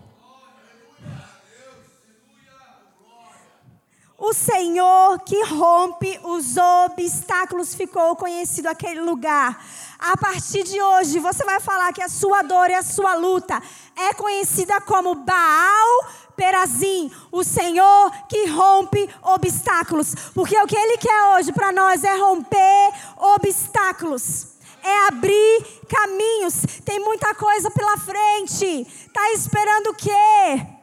O 4.19 4.33
Senhor 4.33 5.21
que 5.21 5.45
rompe 5.45 6.19
os 6.23 6.57
obstáculos 6.57 7.75
ficou 7.75 8.17
conhecido 8.17 8.67
aquele 8.67 9.01
lugar. 9.01 9.63
A 9.99 10.17
partir 10.17 10.63
de 10.63 10.81
hoje, 10.81 11.19
você 11.19 11.45
vai 11.45 11.61
falar 11.61 11.93
que 11.93 12.03
a 12.03 12.09
sua 12.09 12.41
dor 12.41 12.71
e 12.71 12.75
a 12.75 12.83
sua 12.83 13.15
luta 13.15 13.63
é 13.95 14.15
conhecida 14.15 14.81
como 14.81 15.15
Baal 15.15 16.09
Perazim, 16.35 17.11
o 17.31 17.45
Senhor 17.45 18.11
que 18.27 18.47
rompe 18.47 19.09
obstáculos. 19.23 20.15
Porque 20.35 20.59
o 20.59 20.67
que 20.67 20.77
Ele 20.77 20.97
quer 20.97 21.35
hoje 21.35 21.53
para 21.53 21.71
nós 21.71 22.03
é 22.03 22.17
romper 22.17 22.93
obstáculos. 23.17 24.47
É 24.83 25.09
abrir 25.09 25.83
caminhos. 25.91 26.63
Tem 26.87 27.01
muita 27.01 27.35
coisa 27.35 27.71
pela 27.71 27.99
frente. 27.99 28.87
Está 29.07 29.33
esperando 29.33 29.89
o 29.89 29.95
quê? 29.95 30.76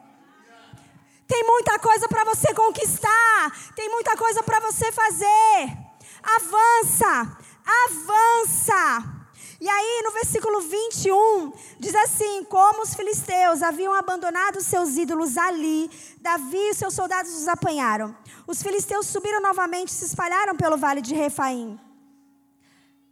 Tem 1.26 1.44
muita 1.44 1.78
coisa 1.78 2.08
para 2.08 2.24
você 2.24 2.52
conquistar. 2.54 3.72
Tem 3.74 3.88
muita 3.90 4.16
coisa 4.16 4.42
para 4.42 4.60
você 4.60 4.92
fazer. 4.92 5.78
Avança, 6.22 7.38
avança. 7.84 9.14
E 9.60 9.68
aí, 9.68 10.02
no 10.04 10.10
versículo 10.10 10.60
21, 10.60 11.52
diz 11.78 11.94
assim: 11.94 12.44
Como 12.44 12.82
os 12.82 12.94
filisteus 12.94 13.62
haviam 13.62 13.94
abandonado 13.94 14.60
seus 14.60 14.96
ídolos 14.96 15.38
ali, 15.38 15.90
Davi 16.20 16.70
e 16.70 16.74
seus 16.74 16.94
soldados 16.94 17.32
os 17.32 17.48
apanharam. 17.48 18.14
Os 18.46 18.62
filisteus 18.62 19.06
subiram 19.06 19.40
novamente 19.40 19.88
e 19.88 19.92
se 19.92 20.04
espalharam 20.04 20.56
pelo 20.56 20.76
vale 20.76 21.00
de 21.00 21.14
Refaim. 21.14 21.80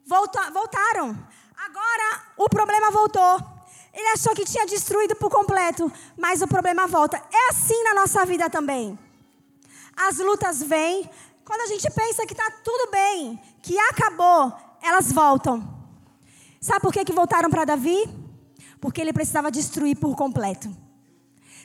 voltaram. 0.06 1.16
Agora 1.56 2.22
o 2.36 2.48
problema 2.48 2.90
voltou. 2.90 3.51
Ele 3.92 4.08
achou 4.08 4.34
que 4.34 4.44
tinha 4.44 4.66
destruído 4.66 5.14
por 5.16 5.30
completo, 5.30 5.92
mas 6.16 6.40
o 6.40 6.48
problema 6.48 6.86
volta. 6.86 7.16
É 7.16 7.48
assim 7.50 7.82
na 7.84 7.94
nossa 7.94 8.24
vida 8.24 8.48
também. 8.48 8.98
As 9.94 10.18
lutas 10.18 10.62
vêm, 10.62 11.08
quando 11.44 11.60
a 11.60 11.66
gente 11.66 11.88
pensa 11.90 12.26
que 12.26 12.32
está 12.32 12.50
tudo 12.64 12.90
bem, 12.90 13.38
que 13.60 13.78
acabou, 13.78 14.52
elas 14.80 15.12
voltam. 15.12 15.62
Sabe 16.60 16.80
por 16.80 16.92
que, 16.92 17.04
que 17.04 17.12
voltaram 17.12 17.50
para 17.50 17.64
Davi? 17.64 18.08
Porque 18.80 19.00
ele 19.00 19.12
precisava 19.12 19.50
destruir 19.50 19.96
por 19.96 20.16
completo. 20.16 20.74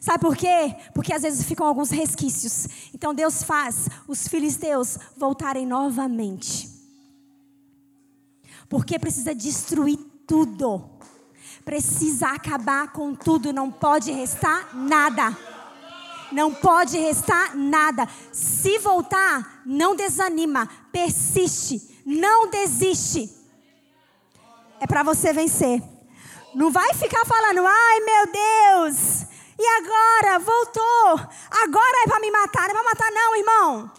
Sabe 0.01 0.19
por 0.19 0.35
quê? 0.35 0.75
Porque 0.93 1.13
às 1.13 1.21
vezes 1.21 1.45
ficam 1.45 1.65
alguns 1.65 1.89
resquícios. 1.89 2.67
Então 2.93 3.13
Deus 3.13 3.41
faz 3.41 3.87
os 4.07 4.27
filisteus 4.27 4.97
voltarem 5.15 5.65
novamente. 5.65 6.69
Porque 8.69 8.99
precisa 8.99 9.33
destruir 9.33 9.97
tudo 10.27 10.97
precisa 11.67 12.29
acabar 12.29 12.93
com 12.93 13.13
tudo, 13.13 13.51
não 13.51 13.69
pode 13.69 14.09
restar 14.09 14.73
nada. 14.73 15.37
Não 16.31 16.53
pode 16.53 16.97
restar 16.97 17.57
nada. 17.57 18.07
Se 18.31 18.79
voltar, 18.79 19.61
não 19.65 19.93
desanima, 19.93 20.69
persiste, 20.93 22.01
não 22.05 22.49
desiste. 22.49 23.29
É 24.79 24.87
para 24.87 25.03
você 25.03 25.33
vencer. 25.33 25.83
Não 26.55 26.71
vai 26.71 26.93
ficar 26.93 27.25
falando, 27.25 27.67
ai 27.67 27.99
meu 27.99 28.27
Deus, 28.31 29.23
e 29.59 29.67
agora? 29.81 30.39
Voltou. 30.39 31.29
Agora 31.51 32.03
é 32.05 32.07
para 32.07 32.21
me 32.21 32.31
matar. 32.31 32.61
Não 32.61 32.69
é 32.69 32.73
para 32.75 32.83
matar, 32.83 33.11
não, 33.11 33.35
irmão. 33.35 33.91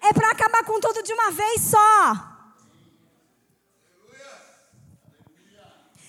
É 0.00 0.12
para 0.12 0.30
acabar 0.30 0.62
com 0.64 0.78
tudo 0.78 1.02
de 1.02 1.12
uma 1.12 1.32
vez 1.32 1.60
só. 1.62 2.27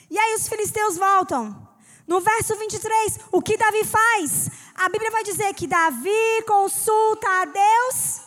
E 0.10 0.17
aí 0.17 0.36
os 0.36 0.48
filisteus 0.48 0.98
voltam. 0.98 1.67
No 2.08 2.19
verso 2.19 2.56
23, 2.56 3.19
o 3.32 3.41
que 3.41 3.56
Davi 3.56 3.84
faz? 3.84 4.50
A 4.74 4.89
Bíblia 4.89 5.12
vai 5.12 5.24
dizer 5.24 5.54
que 5.54 5.67
Davi 5.67 6.43
consulta 6.48 7.28
a 7.41 7.45
Deus. 7.45 8.22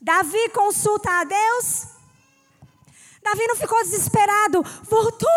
Davi 0.00 0.48
consulta 0.48 1.08
a 1.08 1.24
Deus. 1.24 1.86
Davi 3.22 3.46
não 3.46 3.54
ficou 3.54 3.80
desesperado. 3.84 4.62
Voltou. 4.82 5.28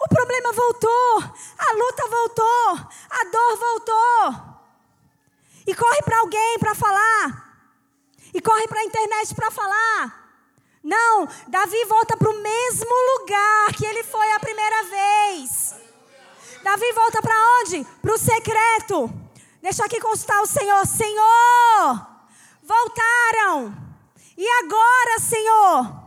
O 0.00 0.08
problema 0.08 0.52
voltou. 0.52 1.22
A 1.56 1.72
luta 1.72 2.08
voltou. 2.08 2.70
A 3.08 3.24
dor 3.30 3.56
voltou. 3.56 4.56
E 5.66 5.74
corre 5.74 6.02
para 6.02 6.18
alguém 6.18 6.58
para 6.58 6.74
falar. 6.74 7.62
E 8.34 8.40
corre 8.40 8.66
para 8.66 8.80
a 8.80 8.84
internet 8.84 9.34
para 9.36 9.50
falar. 9.52 10.25
Não, 10.86 11.26
Davi 11.48 11.84
volta 11.86 12.16
para 12.16 12.30
o 12.30 12.40
mesmo 12.40 12.94
lugar 13.18 13.72
que 13.74 13.84
ele 13.84 14.04
foi 14.04 14.30
a 14.30 14.38
primeira 14.38 14.84
vez. 14.84 15.74
Davi 16.62 16.92
volta 16.92 17.20
para 17.20 17.34
onde? 17.58 17.84
Para 18.00 18.14
o 18.14 18.16
secreto. 18.18 19.12
Deixa 19.60 19.84
aqui 19.84 20.00
constar 20.00 20.40
o 20.40 20.46
Senhor. 20.46 20.86
Senhor, 20.86 22.06
voltaram. 22.62 23.74
E 24.38 24.48
agora, 24.48 25.18
Senhor? 25.18 26.02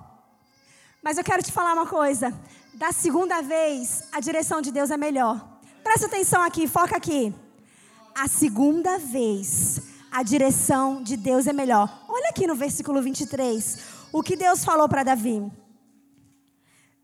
Mas 1.04 1.18
eu 1.18 1.26
quero 1.26 1.44
te 1.44 1.52
falar 1.52 1.74
uma 1.74 1.86
coisa. 1.86 2.34
Da 2.74 2.94
segunda 2.94 3.42
vez, 3.42 4.08
a 4.14 4.22
direção 4.22 4.62
de 4.62 4.72
Deus 4.72 4.90
é 4.92 4.96
melhor. 4.96 5.46
Presta 5.84 6.06
atenção 6.06 6.42
aqui, 6.42 6.70
foca 6.70 6.96
aqui. 6.96 7.36
A 8.16 8.30
segunda 8.30 8.98
vez, 8.98 9.82
a 10.10 10.24
direção 10.24 11.04
de 11.04 11.18
Deus 11.18 11.48
é 11.48 11.54
melhor. 11.54 12.06
Olha 12.08 12.30
aqui 12.30 12.48
no 12.48 12.56
versículo 12.56 13.02
23 13.02 13.99
o 14.12 14.24
que 14.24 14.36
Deus 14.36 14.64
falou 14.64 14.88
para 14.88 15.04
Davi. 15.04 15.52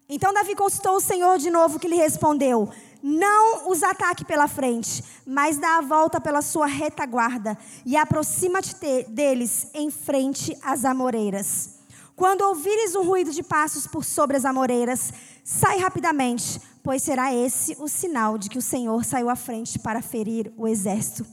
Então 0.08 0.34
Davi 0.34 0.56
consultou 0.56 0.98
o 0.98 1.02
Senhor 1.02 1.38
de 1.38 1.50
novo, 1.50 1.80
que 1.80 1.88
lhe 1.88 1.96
respondeu: 1.96 2.70
Não 3.02 3.70
os 3.70 3.82
ataque 3.82 4.24
pela 4.24 4.48
frente, 4.48 5.04
mas 5.26 5.58
dá 5.58 5.78
a 5.78 5.82
volta 5.82 6.22
pela 6.22 6.42
sua 6.42 6.68
retaguarda 6.68 7.58
e 7.86 7.98
aproxima-te 7.98 8.76
deles 9.10 9.68
em 9.74 9.90
frente 9.90 10.56
às 10.62 10.86
amoreiras. 10.86 11.80
Quando 12.16 12.42
ouvires 12.42 12.96
um 12.96 13.04
ruído 13.04 13.32
de 13.32 13.44
passos 13.44 13.88
por 13.88 14.06
sobre 14.06 14.38
as 14.38 14.46
amoreiras, 14.46 15.12
sai 15.44 15.80
rapidamente, 15.80 16.62
pois 16.82 17.02
será 17.02 17.34
esse 17.34 17.76
o 17.80 17.88
sinal 17.88 18.38
de 18.38 18.48
que 18.48 18.58
o 18.58 18.62
Senhor 18.62 19.04
saiu 19.04 19.30
à 19.30 19.36
frente 19.36 19.78
para 19.80 20.02
ferir 20.02 20.54
o 20.56 20.68
exército. 20.68 21.26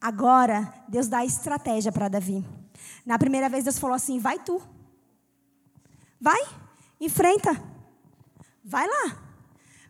Agora, 0.00 0.72
Deus 0.88 1.08
dá 1.08 1.24
estratégia 1.24 1.90
para 1.90 2.08
Davi. 2.08 2.44
Na 3.06 3.18
primeira 3.18 3.48
vez, 3.48 3.64
Deus 3.64 3.78
falou 3.78 3.96
assim: 3.96 4.18
vai 4.18 4.38
tu. 4.38 4.60
Vai, 6.20 6.40
enfrenta. 7.00 7.50
Vai 8.64 8.86
lá. 8.86 9.16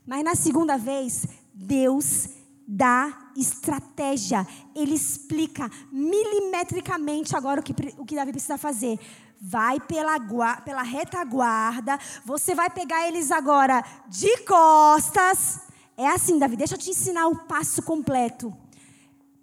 Mas 0.06 0.24
na 0.24 0.34
segunda 0.34 0.76
vez, 0.76 1.26
Deus 1.52 2.28
dá 2.66 3.30
estratégia. 3.36 4.46
Ele 4.74 4.94
explica 4.94 5.70
milimetricamente 5.90 7.36
agora 7.36 7.60
o 7.60 7.62
que, 7.62 7.74
o 7.96 8.04
que 8.04 8.14
Davi 8.14 8.32
precisa 8.32 8.58
fazer 8.58 8.98
vai 9.40 9.78
pela, 9.78 10.18
pela 10.62 10.82
retaguarda, 10.82 11.98
você 12.24 12.54
vai 12.54 12.68
pegar 12.68 13.06
eles 13.06 13.30
agora 13.30 13.84
de 14.08 14.36
costas. 14.38 15.60
É 15.96 16.08
assim, 16.08 16.38
Davi, 16.38 16.56
deixa 16.56 16.74
eu 16.74 16.78
te 16.78 16.90
ensinar 16.90 17.28
o 17.28 17.44
passo 17.44 17.82
completo. 17.82 18.54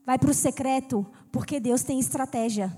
Vai 0.05 0.17
para 0.19 0.29
o 0.29 0.33
secreto, 0.33 1.05
porque 1.31 1.59
Deus 1.59 1.83
tem 1.83 1.99
estratégia. 1.99 2.75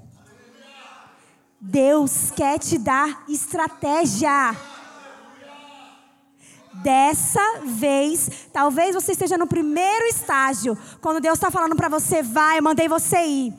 Deus 1.60 2.32
quer 2.32 2.60
te 2.60 2.78
dar 2.78 3.24
estratégia. 3.28 4.56
Dessa 6.76 7.62
vez, 7.66 8.48
talvez 8.54 8.94
você 8.94 9.14
esteja 9.14 9.38
no 9.38 9.48
primeiro 9.48 10.06
estágio, 10.06 10.78
quando 11.02 11.20
Deus 11.20 11.38
está 11.38 11.50
falando 11.50 11.76
para 11.76 11.90
você, 11.90 12.22
vai, 12.22 12.60
eu 12.60 12.64
mandei 12.64 12.88
você 12.88 13.26
ir. 13.26 13.54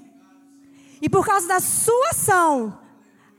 E 1.03 1.09
por 1.09 1.27
causa 1.27 1.49
da 1.49 1.59
sua 1.59 2.11
ação, 2.11 2.79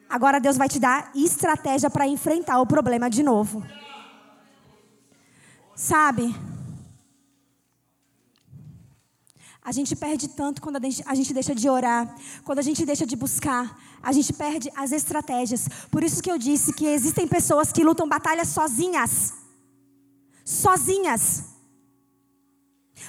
Agora 0.09 0.39
Deus 0.39 0.57
vai 0.57 0.67
te 0.67 0.79
dar 0.79 1.11
estratégia 1.13 1.87
para 1.87 2.07
enfrentar 2.07 2.59
o 2.59 2.65
problema 2.65 3.07
de 3.11 3.21
novo. 3.21 3.63
Sabe? 5.75 6.35
A 9.69 9.71
gente 9.71 9.95
perde 9.95 10.27
tanto 10.29 10.63
quando 10.63 10.77
a 10.77 11.13
gente 11.13 11.31
deixa 11.31 11.53
de 11.53 11.69
orar, 11.69 12.15
quando 12.43 12.57
a 12.57 12.63
gente 12.63 12.83
deixa 12.83 13.05
de 13.05 13.15
buscar, 13.15 13.79
a 14.01 14.11
gente 14.11 14.33
perde 14.33 14.67
as 14.75 14.91
estratégias. 14.91 15.67
Por 15.91 16.03
isso 16.03 16.23
que 16.23 16.31
eu 16.31 16.39
disse 16.39 16.73
que 16.73 16.87
existem 16.87 17.27
pessoas 17.27 17.71
que 17.71 17.83
lutam 17.83 18.09
batalhas 18.09 18.47
sozinhas. 18.47 19.31
Sozinhas. 20.43 21.43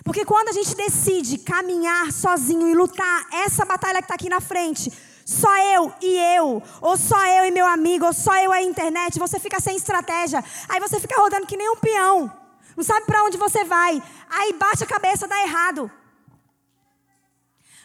Porque 0.05 0.23
quando 0.27 0.51
a 0.51 0.53
gente 0.53 0.75
decide 0.75 1.39
caminhar 1.39 2.13
sozinho 2.13 2.69
e 2.69 2.75
lutar 2.75 3.27
essa 3.33 3.65
batalha 3.65 4.03
que 4.03 4.05
está 4.05 4.17
aqui 4.17 4.29
na 4.29 4.43
frente, 4.43 4.93
só 5.25 5.57
eu 5.75 5.91
e 6.03 6.15
eu, 6.37 6.63
ou 6.83 6.95
só 6.99 7.25
eu 7.39 7.47
e 7.47 7.51
meu 7.51 7.67
amigo, 7.67 8.05
ou 8.05 8.13
só 8.13 8.37
eu 8.37 8.53
e 8.53 8.59
a 8.59 8.63
internet, 8.63 9.19
você 9.19 9.41
fica 9.41 9.59
sem 9.61 9.77
estratégia. 9.77 10.45
Aí 10.69 10.79
você 10.79 11.01
fica 11.01 11.19
rodando 11.19 11.47
que 11.47 11.57
nem 11.57 11.71
um 11.71 11.77
peão. 11.77 12.31
Não 12.77 12.85
sabe 12.85 13.07
para 13.07 13.25
onde 13.25 13.39
você 13.39 13.65
vai. 13.65 14.03
Aí 14.29 14.53
bate 14.53 14.85
a 14.85 14.87
cabeça, 14.87 15.27
dá 15.27 15.43
errado. 15.43 15.91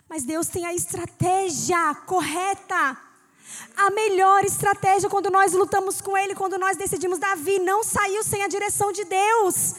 Mas 0.07 0.23
Deus 0.23 0.47
tem 0.47 0.65
a 0.65 0.73
estratégia 0.73 1.95
correta. 2.05 2.97
A 3.75 3.89
melhor 3.91 4.43
estratégia 4.43 5.09
quando 5.09 5.29
nós 5.29 5.53
lutamos 5.53 6.01
com 6.01 6.17
Ele, 6.17 6.35
quando 6.35 6.57
nós 6.57 6.77
decidimos, 6.77 7.19
Davi 7.19 7.59
não 7.59 7.83
saiu 7.83 8.23
sem 8.23 8.43
a 8.43 8.47
direção 8.47 8.91
de 8.91 9.03
Deus. 9.03 9.75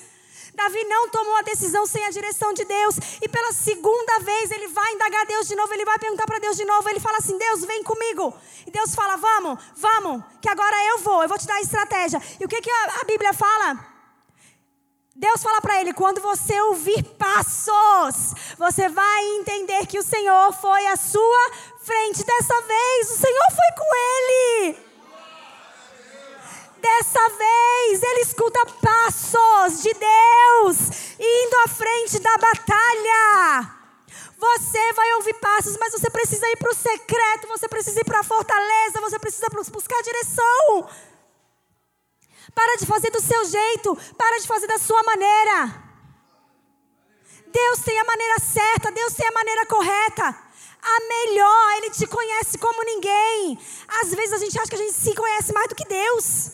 Davi 0.54 0.82
não 0.84 1.08
tomou 1.10 1.36
a 1.36 1.42
decisão 1.42 1.86
sem 1.86 2.04
a 2.06 2.10
direção 2.10 2.52
de 2.52 2.64
Deus. 2.64 2.96
E 3.22 3.28
pela 3.28 3.52
segunda 3.52 4.18
vez 4.20 4.50
ele 4.50 4.68
vai 4.68 4.94
indagar 4.94 5.26
Deus 5.26 5.46
de 5.46 5.54
novo, 5.54 5.72
ele 5.72 5.84
vai 5.84 5.98
perguntar 5.98 6.26
para 6.26 6.38
Deus 6.38 6.56
de 6.56 6.64
novo. 6.64 6.88
Ele 6.88 7.00
fala 7.00 7.18
assim: 7.18 7.38
Deus, 7.38 7.64
vem 7.64 7.82
comigo. 7.84 8.34
E 8.66 8.70
Deus 8.70 8.94
fala: 8.94 9.16
Vamos, 9.16 9.62
vamos, 9.76 10.24
que 10.40 10.48
agora 10.48 10.76
eu 10.86 10.98
vou, 10.98 11.22
eu 11.22 11.28
vou 11.28 11.38
te 11.38 11.46
dar 11.46 11.56
a 11.56 11.60
estratégia. 11.60 12.20
E 12.40 12.44
o 12.44 12.48
que, 12.48 12.60
que 12.60 12.70
a, 12.70 13.00
a 13.00 13.04
Bíblia 13.04 13.32
fala? 13.32 13.95
Deus 15.18 15.42
fala 15.42 15.62
para 15.62 15.80
ele: 15.80 15.94
quando 15.94 16.20
você 16.20 16.60
ouvir 16.62 17.02
passos, 17.14 18.34
você 18.58 18.88
vai 18.88 19.24
entender 19.38 19.86
que 19.86 19.98
o 19.98 20.02
Senhor 20.02 20.52
foi 20.52 20.86
à 20.88 20.96
sua 20.96 21.50
frente. 21.82 22.22
Dessa 22.22 22.60
vez, 22.62 23.10
o 23.10 23.16
Senhor 23.16 23.46
foi 23.50 23.72
com 23.78 23.94
ele. 23.94 24.86
Dessa 26.78 27.28
vez 27.30 28.02
ele 28.02 28.20
escuta 28.20 28.60
passos 28.80 29.82
de 29.82 29.92
Deus 29.94 30.76
indo 31.18 31.56
à 31.64 31.68
frente 31.68 32.18
da 32.18 32.36
batalha. 32.36 33.74
Você 34.38 34.92
vai 34.92 35.14
ouvir 35.14 35.34
passos, 35.34 35.78
mas 35.80 35.92
você 35.92 36.10
precisa 36.10 36.46
ir 36.50 36.56
para 36.58 36.70
o 36.70 36.74
secreto, 36.74 37.48
você 37.48 37.66
precisa 37.66 38.00
ir 38.00 38.04
para 38.04 38.20
a 38.20 38.22
fortaleza, 38.22 39.00
você 39.00 39.18
precisa 39.18 39.46
buscar 39.72 40.02
direção. 40.02 40.88
Para 42.54 42.76
de 42.76 42.86
fazer 42.86 43.10
do 43.10 43.20
seu 43.20 43.44
jeito, 43.44 43.96
para 44.16 44.38
de 44.40 44.46
fazer 44.46 44.66
da 44.66 44.78
sua 44.78 45.02
maneira. 45.02 45.86
Deus 47.46 47.80
tem 47.80 47.98
a 47.98 48.04
maneira 48.04 48.38
certa, 48.38 48.92
Deus 48.92 49.14
tem 49.14 49.26
a 49.26 49.32
maneira 49.32 49.66
correta. 49.66 50.46
A 50.82 51.00
melhor, 51.08 51.76
Ele 51.78 51.90
te 51.90 52.06
conhece 52.06 52.58
como 52.58 52.84
ninguém. 52.84 53.58
Às 54.00 54.10
vezes 54.14 54.32
a 54.34 54.38
gente 54.38 54.58
acha 54.58 54.70
que 54.70 54.76
a 54.76 54.78
gente 54.78 54.92
se 54.92 55.14
conhece 55.14 55.52
mais 55.52 55.68
do 55.68 55.74
que 55.74 55.84
Deus. 55.84 56.52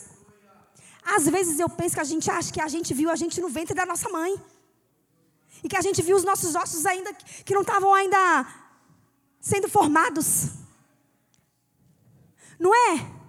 Às 1.03 1.27
vezes 1.27 1.59
eu 1.59 1.69
penso 1.69 1.95
que 1.95 2.01
a 2.01 2.05
gente 2.05 2.29
acha 2.31 2.51
que 2.51 2.61
a 2.61 2.67
gente 2.67 2.93
viu 2.93 3.09
a 3.09 3.15
gente 3.15 3.41
no 3.41 3.49
ventre 3.49 3.75
da 3.75 3.85
nossa 3.85 4.09
mãe. 4.09 4.33
E 5.63 5.69
que 5.69 5.77
a 5.77 5.81
gente 5.81 6.01
viu 6.01 6.15
os 6.15 6.23
nossos 6.23 6.55
ossos 6.55 6.85
ainda 6.85 7.13
que 7.45 7.53
não 7.53 7.61
estavam 7.61 7.93
ainda 7.93 8.45
sendo 9.39 9.69
formados. 9.69 10.49
Não 12.59 12.73
é? 12.73 13.22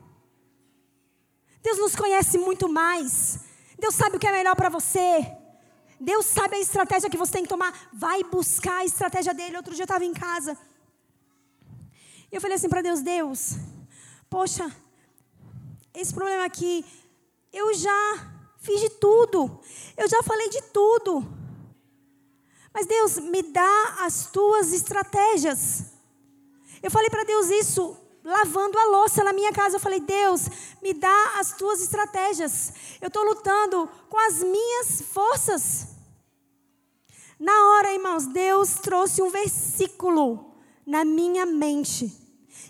Deus 1.65 1.79
nos 1.79 1.97
conhece 1.97 2.37
muito 2.37 2.69
mais. 2.69 3.39
Deus 3.79 3.95
sabe 3.95 4.17
o 4.17 4.21
que 4.21 4.27
é 4.27 4.33
melhor 4.33 4.55
para 4.55 4.69
você. 4.69 5.27
Deus 5.99 6.27
sabe 6.27 6.57
a 6.57 6.61
estratégia 6.61 7.09
que 7.09 7.17
você 7.17 7.33
tem 7.33 7.43
que 7.45 7.49
tomar. 7.49 7.73
Vai 7.91 8.23
buscar 8.23 8.79
a 8.81 8.85
estratégia 8.85 9.33
dele. 9.33 9.57
Outro 9.57 9.75
dia 9.75 9.85
eu 9.85 9.87
estava 9.87 10.05
em 10.05 10.13
casa. 10.13 10.59
E 12.31 12.37
eu 12.37 12.41
falei 12.41 12.57
assim 12.57 12.69
para 12.69 12.83
Deus: 12.83 13.01
Deus, 13.01 13.57
poxa, 14.29 14.71
esse 15.95 16.13
problema 16.13 16.45
aqui 16.45 16.85
eu 17.51 17.73
já 17.73 18.03
fiz 18.59 18.79
de 18.83 18.91
tudo. 18.91 19.59
Eu 19.97 20.07
já 20.07 20.23
falei 20.23 20.51
de 20.51 20.61
tudo. 20.65 21.27
Mas 22.75 22.87
Deus, 22.87 23.19
me 23.19 23.43
dá 23.43 23.97
as 24.01 24.27
tuas 24.27 24.71
estratégias. 24.71 25.85
Eu 26.83 26.91
falei 26.91 27.09
para 27.09 27.25
Deus 27.25 27.49
isso 27.49 28.04
lavando 28.25 28.79
a 28.79 28.87
louça 28.87 29.23
na 29.23 29.33
minha 29.33 29.53
casa. 29.53 29.77
Eu 29.77 29.81
falei, 29.81 30.01
Deus, 30.01 30.49
me 30.83 30.95
dá 30.95 31.35
as 31.39 31.53
tuas 31.53 31.83
estratégias. 31.83 32.73
Eu 33.01 33.09
estou 33.09 33.23
lutando 33.23 33.89
com 34.09 34.19
as 34.19 34.43
minhas 34.43 35.03
forças. 35.03 35.89
Na 37.39 37.53
hora, 37.53 37.93
irmãos, 37.93 38.27
Deus 38.27 38.75
trouxe 38.75 39.21
um 39.21 39.29
versículo 39.29 40.55
na 40.87 41.05
minha 41.05 41.45
mente. 41.45 42.11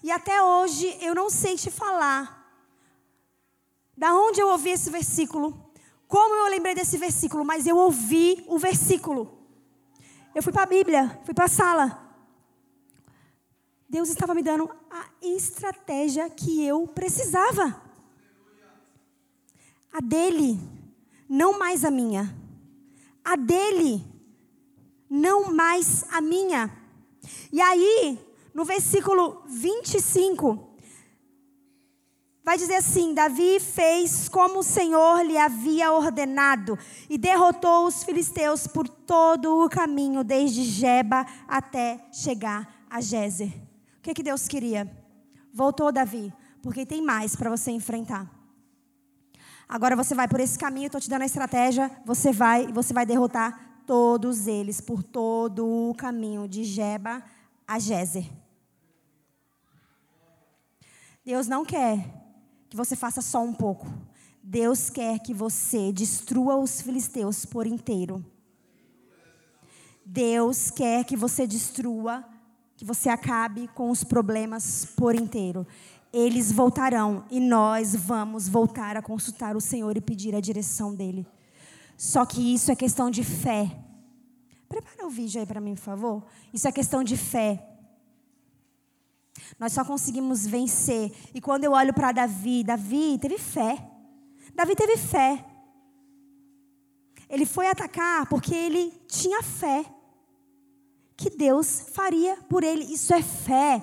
E 0.03 0.11
até 0.11 0.43
hoje 0.43 0.97
eu 1.01 1.15
não 1.15 1.31
sei 1.31 1.57
te 1.57 1.71
falar 1.71 2.43
da 3.97 4.13
onde 4.13 4.41
eu 4.41 4.49
ouvi 4.49 4.71
esse 4.71 4.91
versículo? 4.91 5.73
Como 6.09 6.35
eu 6.35 6.51
lembrei 6.51 6.75
desse 6.75 6.99
versículo? 6.99 7.45
Mas 7.45 7.67
eu 7.67 7.77
ouvi 7.77 8.45
o 8.49 8.59
versículo. 8.59 9.39
Eu 10.35 10.43
fui 10.43 10.53
para 10.53 10.65
a 10.65 10.67
Bíblia, 10.67 11.21
fui 11.25 11.33
para 11.33 11.45
a 11.45 11.49
sala. 11.49 12.04
Deus 13.89 14.09
estava 14.09 14.35
me 14.35 14.43
dando 14.43 14.71
a 14.91 15.07
estratégia 15.23 16.29
que 16.31 16.65
eu 16.65 16.87
precisava. 16.87 17.83
A 19.93 20.01
dele, 20.01 20.59
não 21.29 21.59
mais 21.59 21.85
a 21.85 21.91
minha. 21.91 22.35
A 23.25 23.37
dele, 23.37 24.05
não 25.09 25.53
mais 25.53 26.05
a 26.11 26.21
minha. 26.21 26.71
E 27.53 27.61
aí, 27.61 28.19
no 28.53 28.65
versículo 28.65 29.43
25, 29.47 30.77
vai 32.43 32.59
dizer 32.59 32.77
assim: 32.77 33.15
Davi 33.15 33.61
fez 33.61 34.29
como 34.29 34.59
o 34.59 34.65
Senhor 34.65 35.23
lhe 35.23 35.39
havia 35.39 35.93
ordenado 35.93 36.79
e 37.09 37.17
derrotou 37.17 37.87
os 37.87 38.03
filisteus 38.03 38.67
por 38.67 38.89
todo 38.89 39.65
o 39.65 39.69
caminho, 39.69 40.25
desde 40.25 40.65
Jeba 40.65 41.25
até 41.47 42.05
chegar 42.13 42.87
a 42.91 43.01
Gézer. 43.01 43.64
Que, 44.05 44.13
que 44.13 44.23
Deus 44.23 44.47
queria? 44.47 44.87
Voltou 45.51 45.91
Davi, 45.91 46.31
porque 46.63 46.85
tem 46.85 47.01
mais 47.01 47.35
para 47.35 47.49
você 47.49 47.71
enfrentar. 47.71 48.31
Agora 49.67 49.97
você 49.97 50.15
vai 50.15 50.29
por 50.29 50.41
esse 50.41 50.59
caminho, 50.59 50.89
estou 50.89 51.01
te 51.01 51.09
dando 51.09 51.23
a 51.23 51.25
estratégia, 51.25 51.91
você 52.05 52.31
vai 52.31 52.67
e 52.67 52.73
você 52.73 52.93
vai 52.93 53.07
derrotar 53.07 53.81
todos 53.87 54.47
eles 54.47 54.79
por 54.79 55.03
todo 55.03 55.67
o 55.67 55.95
caminho 55.95 56.47
de 56.47 56.65
Jeba 56.65 57.23
a 57.67 57.79
Gézer. 57.79 58.31
Deus 61.25 61.49
não 61.49 61.65
quer 61.65 62.05
que 62.69 62.77
você 62.77 62.95
faça 62.95 63.23
só 63.23 63.43
um 63.43 63.55
pouco. 63.55 63.91
Deus 64.43 64.91
quer 64.91 65.19
que 65.21 65.33
você 65.33 65.91
destrua 65.91 66.57
os 66.57 66.83
filisteus 66.83 67.47
por 67.47 67.67
inteiro. 67.67 68.23
Deus 70.05 70.71
quer 70.71 71.07
que 71.07 71.17
você 71.17 71.47
destrua, 71.47 72.23
que 72.77 72.85
você 72.85 73.09
acabe 73.09 73.69
com 73.69 73.91
os 73.91 74.03
problemas 74.03 74.85
por 74.97 75.15
inteiro. 75.15 75.67
Eles 76.13 76.53
voltarão 76.53 77.25
e 77.31 77.41
nós 77.41 77.95
vamos 77.95 78.49
voltar 78.49 78.97
a 78.97 79.03
consultar 79.03 79.57
o 79.57 79.61
Senhor 79.61 79.97
e 79.97 80.01
pedir 80.01 80.35
a 80.35 80.41
direção 80.41 80.95
dele. 80.95 81.27
Só 81.97 82.25
que 82.25 82.55
isso 82.55 82.71
é 82.71 82.77
questão 82.77 83.11
de 83.11 83.23
fé. 83.23 83.77
Prepara 84.69 85.07
o 85.07 85.11
vídeo 85.11 85.41
aí 85.41 85.47
para 85.47 85.61
mim, 85.61 85.75
por 85.75 85.83
favor. 85.83 86.25
Isso 86.53 86.67
é 86.67 86.73
questão 86.73 87.05
de 87.05 87.17
fé. 87.17 87.65
Nós 89.59 89.73
só 89.73 89.85
conseguimos 89.85 90.47
vencer. 90.47 91.13
E 91.33 91.41
quando 91.41 91.65
eu 91.65 91.73
olho 91.73 91.93
para 91.93 92.13
Davi, 92.13 92.65
Davi 92.65 93.19
teve 93.19 93.39
fé. 93.39 93.89
Davi 94.55 94.75
teve 94.75 94.97
fé. 94.97 95.45
Ele 97.29 97.47
foi 97.47 97.69
atacar 97.69 98.29
porque 98.29 98.55
ele 98.55 98.93
tinha 99.09 99.43
fé 99.43 99.85
que 101.17 101.31
Deus 101.31 101.81
faria 101.93 102.37
por 102.49 102.65
ele. 102.65 102.85
Isso 102.85 103.13
é 103.15 103.23
fé. 103.23 103.83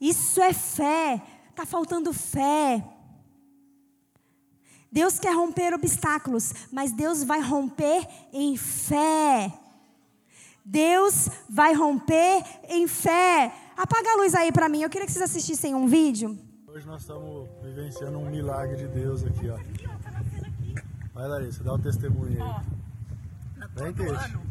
Isso 0.00 0.40
é 0.40 0.52
fé. 0.52 1.22
Está 1.50 1.66
faltando 1.66 2.12
fé. 2.12 2.84
Deus 4.90 5.18
quer 5.18 5.34
romper 5.34 5.74
obstáculos, 5.74 6.54
mas 6.72 6.92
Deus 6.92 7.22
vai 7.22 7.40
romper 7.40 8.06
em 8.32 8.56
fé. 8.56 9.52
Deus 10.64 11.28
vai 11.48 11.74
romper 11.74 12.42
em 12.68 12.86
fé. 12.86 13.52
Apaga 13.76 14.12
a 14.12 14.16
luz 14.16 14.34
aí 14.34 14.50
para 14.50 14.68
mim. 14.68 14.82
Eu 14.82 14.90
queria 14.90 15.06
que 15.06 15.12
vocês 15.12 15.30
assistissem 15.30 15.74
um 15.74 15.86
vídeo. 15.86 16.38
Hoje 16.66 16.86
nós 16.86 17.02
estamos 17.02 17.48
vivenciando 17.62 18.18
um 18.18 18.30
milagre 18.30 18.76
de 18.76 18.88
Deus 18.88 19.24
aqui, 19.24 19.48
ó. 19.50 19.58
Vai, 21.12 21.26
Larissa, 21.26 21.64
dá 21.64 21.74
um 21.74 21.78
testemunho 21.80 22.42
aí. 22.42 22.77
Vem, 23.78 23.94
todo 23.94 24.10
ano, 24.10 24.42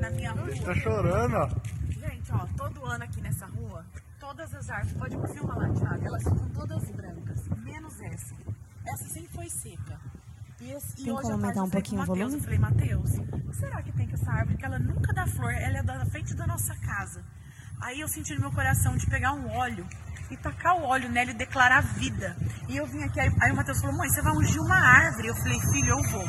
na 0.00 0.10
minha 0.10 0.32
rua. 0.32 0.50
Ele 0.50 0.60
tá 0.60 0.74
chorando, 0.74 1.34
ó. 1.34 1.48
Gente, 1.90 2.32
ó, 2.32 2.46
todo 2.56 2.84
ano 2.86 3.04
aqui 3.04 3.20
nessa 3.20 3.46
rua, 3.46 3.84
todas 4.18 4.54
as 4.54 4.70
árvores, 4.70 4.96
pode 4.96 5.32
filmar 5.32 5.58
lá, 5.58 5.68
Thiago, 5.72 6.06
elas 6.06 6.22
ficam 6.24 6.48
todas 6.50 6.90
brancas, 6.90 7.48
menos 7.58 8.00
essa. 8.00 8.34
Essa 8.86 9.08
sempre 9.08 9.28
foi 9.34 9.48
seca. 9.48 10.00
E, 10.60 10.72
esse, 10.72 10.96
tem 10.96 11.06
e 11.06 11.10
hoje 11.10 11.22
como 11.22 11.34
aumentar 11.34 11.62
um 11.62 11.70
pouquinho 11.70 12.02
o 12.02 12.06
volume? 12.06 12.34
Eu 12.34 12.40
falei, 12.40 12.58
Matheus, 12.58 13.10
será 13.52 13.82
que 13.82 13.92
tem 13.92 14.06
que 14.06 14.14
essa 14.14 14.30
árvore 14.30 14.56
que 14.56 14.64
ela 14.64 14.78
nunca 14.78 15.12
dá 15.12 15.26
flor, 15.26 15.52
ela 15.52 15.78
é 15.78 15.82
da 15.82 16.04
frente 16.06 16.34
da 16.34 16.46
nossa 16.46 16.74
casa. 16.76 17.24
Aí 17.82 18.00
eu 18.00 18.08
senti 18.08 18.34
no 18.34 18.40
meu 18.40 18.52
coração 18.52 18.96
de 18.96 19.06
pegar 19.06 19.32
um 19.32 19.48
óleo 19.50 19.86
e 20.30 20.36
tacar 20.36 20.76
o 20.76 20.84
óleo 20.84 21.08
nela 21.08 21.30
e 21.30 21.34
declarar 21.34 21.80
vida. 21.80 22.36
E 22.68 22.76
eu 22.76 22.86
vim 22.86 23.02
aqui, 23.02 23.18
aí, 23.18 23.30
aí 23.40 23.52
o 23.52 23.56
Matheus 23.56 23.80
falou, 23.80 23.96
mãe, 23.96 24.08
você 24.08 24.22
vai 24.22 24.32
ungir 24.36 24.60
uma 24.60 24.76
árvore. 24.76 25.28
Eu 25.28 25.34
falei, 25.34 25.60
filho, 25.60 25.90
eu 25.90 26.02
vou. 26.10 26.24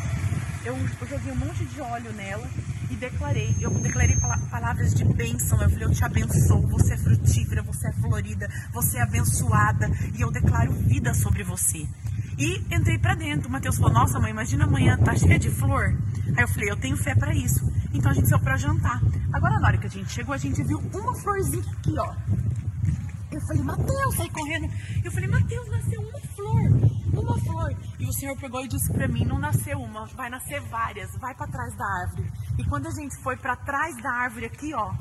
Eu, 0.63 0.77
joguei 1.07 1.31
um 1.31 1.35
monte 1.35 1.65
de 1.65 1.81
óleo 1.81 2.13
nela 2.13 2.47
e 2.89 2.95
declarei. 2.95 3.55
Eu 3.59 3.71
declarei 3.71 4.15
palavras 4.49 4.93
de 4.93 5.03
bênção. 5.03 5.61
Eu 5.61 5.69
falei, 5.69 5.85
eu 5.85 5.91
te 5.91 6.03
abençoo. 6.03 6.67
Você 6.67 6.93
é 6.93 6.97
frutífera, 6.97 7.63
você 7.63 7.87
é 7.87 7.91
florida, 7.93 8.49
você 8.71 8.97
é 8.97 9.01
abençoada. 9.01 9.89
E 10.15 10.21
eu 10.21 10.31
declaro 10.31 10.71
vida 10.73 11.13
sobre 11.13 11.43
você. 11.43 11.87
E 12.37 12.57
entrei 12.71 12.99
para 12.99 13.15
dentro. 13.15 13.49
O 13.49 13.51
Matheus 13.51 13.77
falou, 13.77 13.93
nossa 13.93 14.19
mãe, 14.19 14.31
imagina 14.31 14.65
amanhã 14.65 14.97
tá 14.97 15.15
cheia 15.15 15.39
de 15.39 15.49
flor. 15.49 15.97
Aí 16.35 16.43
eu 16.43 16.47
falei, 16.47 16.69
eu 16.69 16.77
tenho 16.77 16.95
fé 16.95 17.15
para 17.15 17.33
isso. 17.33 17.71
Então 17.93 18.11
a 18.11 18.13
gente 18.13 18.27
saiu 18.27 18.39
para 18.39 18.55
jantar. 18.57 19.01
Agora 19.33 19.59
na 19.59 19.67
hora 19.67 19.77
que 19.77 19.87
a 19.87 19.89
gente 19.89 20.11
chegou, 20.11 20.33
a 20.33 20.37
gente 20.37 20.61
viu 20.63 20.79
uma 20.93 21.15
florzinha 21.15 21.63
aqui, 21.71 21.97
ó 21.97 22.15
eu 23.31 23.41
falei, 23.41 23.63
Mateus, 23.63 24.15
saí 24.15 24.29
correndo. 24.29 24.69
Eu 25.03 25.11
falei, 25.11 25.29
Mateus, 25.29 25.67
nasceu 25.69 26.01
uma 26.01 26.19
flor, 26.35 26.61
uma 27.19 27.37
flor. 27.39 27.75
E 27.99 28.05
o 28.05 28.13
Senhor 28.13 28.37
pegou 28.37 28.63
e 28.63 28.67
disse 28.67 28.91
para 28.91 29.07
mim, 29.07 29.25
não 29.25 29.39
nasceu 29.39 29.79
uma, 29.79 30.05
vai 30.07 30.29
nascer 30.29 30.61
várias, 30.61 31.11
vai 31.17 31.35
para 31.35 31.47
trás 31.47 31.75
da 31.75 31.85
árvore. 31.85 32.31
E 32.57 32.63
quando 32.65 32.87
a 32.87 32.91
gente 32.91 33.15
foi 33.17 33.35
para 33.35 33.55
trás 33.55 33.95
da 34.01 34.11
árvore 34.11 34.45
aqui, 34.45 34.73
ó, 34.73 34.93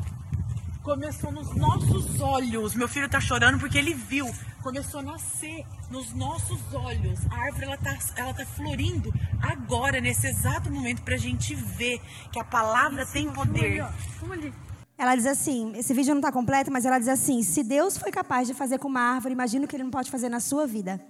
começou 0.82 1.30
nos 1.30 1.54
nossos 1.54 2.20
olhos. 2.20 2.74
Meu 2.74 2.88
filho 2.88 3.08
tá 3.08 3.20
chorando 3.20 3.58
porque 3.58 3.78
ele 3.78 3.94
viu. 3.94 4.26
Começou 4.62 5.00
a 5.00 5.02
nascer 5.02 5.64
nos 5.90 6.12
nossos 6.12 6.60
olhos. 6.74 7.20
A 7.30 7.36
árvore 7.46 7.64
ela 7.64 7.76
tá, 7.78 7.96
ela 8.16 8.34
tá 8.34 8.44
florindo 8.44 9.12
agora, 9.42 10.00
nesse 10.00 10.26
exato 10.26 10.70
momento, 10.70 11.02
pra 11.02 11.16
gente 11.16 11.54
ver 11.54 12.00
que 12.30 12.38
a 12.38 12.44
palavra 12.44 13.06
tem 13.06 13.30
poder. 13.30 13.86
Vamos 14.20 14.36
ali. 14.36 14.52
Ela 14.98 15.16
diz 15.16 15.24
assim: 15.24 15.72
esse 15.76 15.94
vídeo 15.94 16.12
não 16.12 16.20
está 16.20 16.30
completo, 16.30 16.70
mas 16.70 16.84
ela 16.84 16.98
diz 16.98 17.08
assim: 17.08 17.42
se 17.42 17.62
Deus 17.62 17.96
foi 17.96 18.12
capaz 18.12 18.46
de 18.46 18.52
fazer 18.52 18.78
com 18.78 18.88
uma 18.88 19.00
árvore, 19.00 19.32
imagina 19.32 19.64
o 19.64 19.68
que 19.68 19.74
Ele 19.74 19.84
não 19.84 19.90
pode 19.90 20.10
fazer 20.10 20.28
na 20.28 20.40
sua 20.40 20.66
vida. 20.66 21.00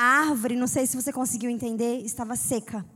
A 0.00 0.20
árvore, 0.20 0.54
não 0.54 0.68
sei 0.68 0.86
se 0.86 0.94
você 0.94 1.12
conseguiu 1.12 1.50
entender, 1.50 2.04
estava 2.04 2.36
seca. 2.36 2.86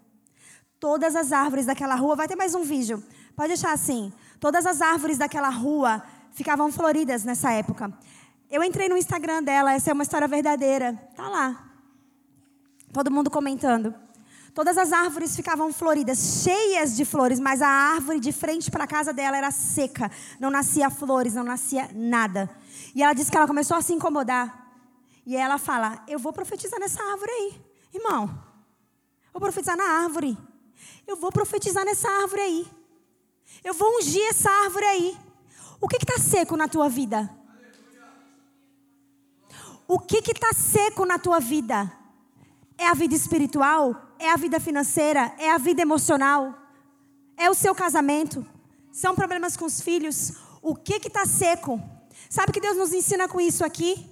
Todas 0.79 1.17
as 1.17 1.33
árvores 1.33 1.67
daquela 1.67 1.97
rua, 1.97 2.15
vai 2.15 2.29
ter 2.29 2.37
mais 2.37 2.55
um 2.55 2.63
vídeo, 2.63 3.03
pode 3.35 3.49
deixar 3.49 3.73
assim. 3.73 4.13
Todas 4.39 4.65
as 4.65 4.81
árvores 4.81 5.19
daquela 5.19 5.49
rua 5.49 6.01
ficavam 6.31 6.71
floridas 6.71 7.25
nessa 7.25 7.51
época. 7.51 7.93
Eu 8.49 8.63
entrei 8.63 8.89
no 8.89 8.97
Instagram 8.97 9.43
dela, 9.43 9.73
essa 9.73 9.91
é 9.91 9.93
uma 9.93 10.05
história 10.05 10.29
verdadeira. 10.29 10.93
Tá 11.17 11.29
lá. 11.29 11.73
Todo 12.93 13.11
mundo 13.11 13.33
comentando. 13.33 13.93
Todas 14.55 14.79
as 14.79 14.93
árvores 14.93 15.35
ficavam 15.35 15.73
floridas, 15.73 16.45
cheias 16.45 16.95
de 16.95 17.05
flores, 17.05 17.41
mas 17.41 17.63
a 17.63 17.69
árvore 17.69 18.21
de 18.21 18.31
frente 18.31 18.71
para 18.71 18.85
a 18.85 18.87
casa 18.87 19.13
dela 19.13 19.37
era 19.37 19.51
seca. 19.51 20.09
Não 20.39 20.53
nascia 20.53 20.89
flores, 20.89 21.35
não 21.35 21.43
nascia 21.43 21.91
nada. 21.93 22.49
E 22.95 23.03
ela 23.03 23.13
disse 23.13 23.29
que 23.29 23.37
ela 23.37 23.49
começou 23.49 23.77
a 23.77 23.83
se 23.83 23.93
incomodar. 23.93 24.62
E 25.25 25.37
ela 25.37 25.59
fala: 25.59 26.05
Eu 26.09 26.19
vou 26.19 26.33
profetizar 26.33 26.79
nessa 26.81 27.03
árvore 27.03 27.31
aí, 27.31 27.61
irmão. 27.95 28.53
Eu 29.27 29.41
vou 29.41 29.41
profetizar 29.41 29.77
na 29.77 29.85
árvore. 29.85 30.37
Eu 31.07 31.17
vou 31.17 31.33
profetizar 31.33 31.85
nessa 31.85 32.09
árvore 32.09 32.41
aí. 32.41 32.67
Eu 33.65 33.75
vou 33.75 33.99
ungir 33.99 34.23
essa 34.29 34.51
árvore 34.51 34.85
aí. 34.85 35.19
O 35.81 35.89
que 35.89 35.97
está 35.97 36.19
seco 36.19 36.57
na 36.57 36.69
tua 36.69 36.89
vida? 36.89 37.31
O 39.87 39.99
que 39.99 40.19
está 40.19 40.53
seco 40.53 41.05
na 41.05 41.19
tua 41.19 41.41
vida? 41.41 41.91
É 42.79 42.89
a 42.89 42.95
vida 42.95 43.15
espiritual? 43.15 44.15
É 44.19 44.31
a 44.31 44.37
vida 44.37 44.61
financeira? 44.61 45.35
É 45.39 45.51
a 45.51 45.59
vida 45.59 45.83
emocional? 45.83 46.55
É 47.37 47.51
o 47.51 47.55
seu 47.55 47.75
casamento? 47.75 48.47
São 48.91 49.15
problemas 49.15 49.57
com 49.57 49.65
os 49.65 49.81
filhos? 49.81 50.35
O 50.61 50.75
que 50.75 50.95
está 50.95 51.27
seco? 51.27 51.81
Sabe 52.31 52.53
que 52.53 52.61
Deus 52.61 52.77
nos 52.77 52.93
ensina 52.93 53.29
com 53.29 53.41
isso 53.41 53.65
aqui? 53.65 54.12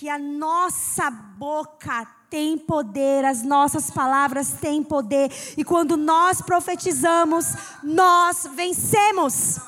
Que 0.00 0.08
a 0.08 0.18
nossa 0.18 1.10
boca 1.10 2.06
tem 2.30 2.56
poder, 2.56 3.22
as 3.22 3.42
nossas 3.42 3.90
palavras 3.90 4.50
têm 4.50 4.82
poder, 4.82 5.30
e 5.58 5.62
quando 5.62 5.94
nós 5.94 6.40
profetizamos, 6.40 7.44
nós 7.82 8.48
vencemos. 8.54 9.58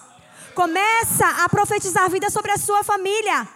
Começa 0.55 1.26
a 1.45 1.47
profetizar 1.51 2.09
vida 2.09 2.30
sobre 2.30 2.51
a 2.51 2.57
sua 2.57 2.83
família. 2.83 3.47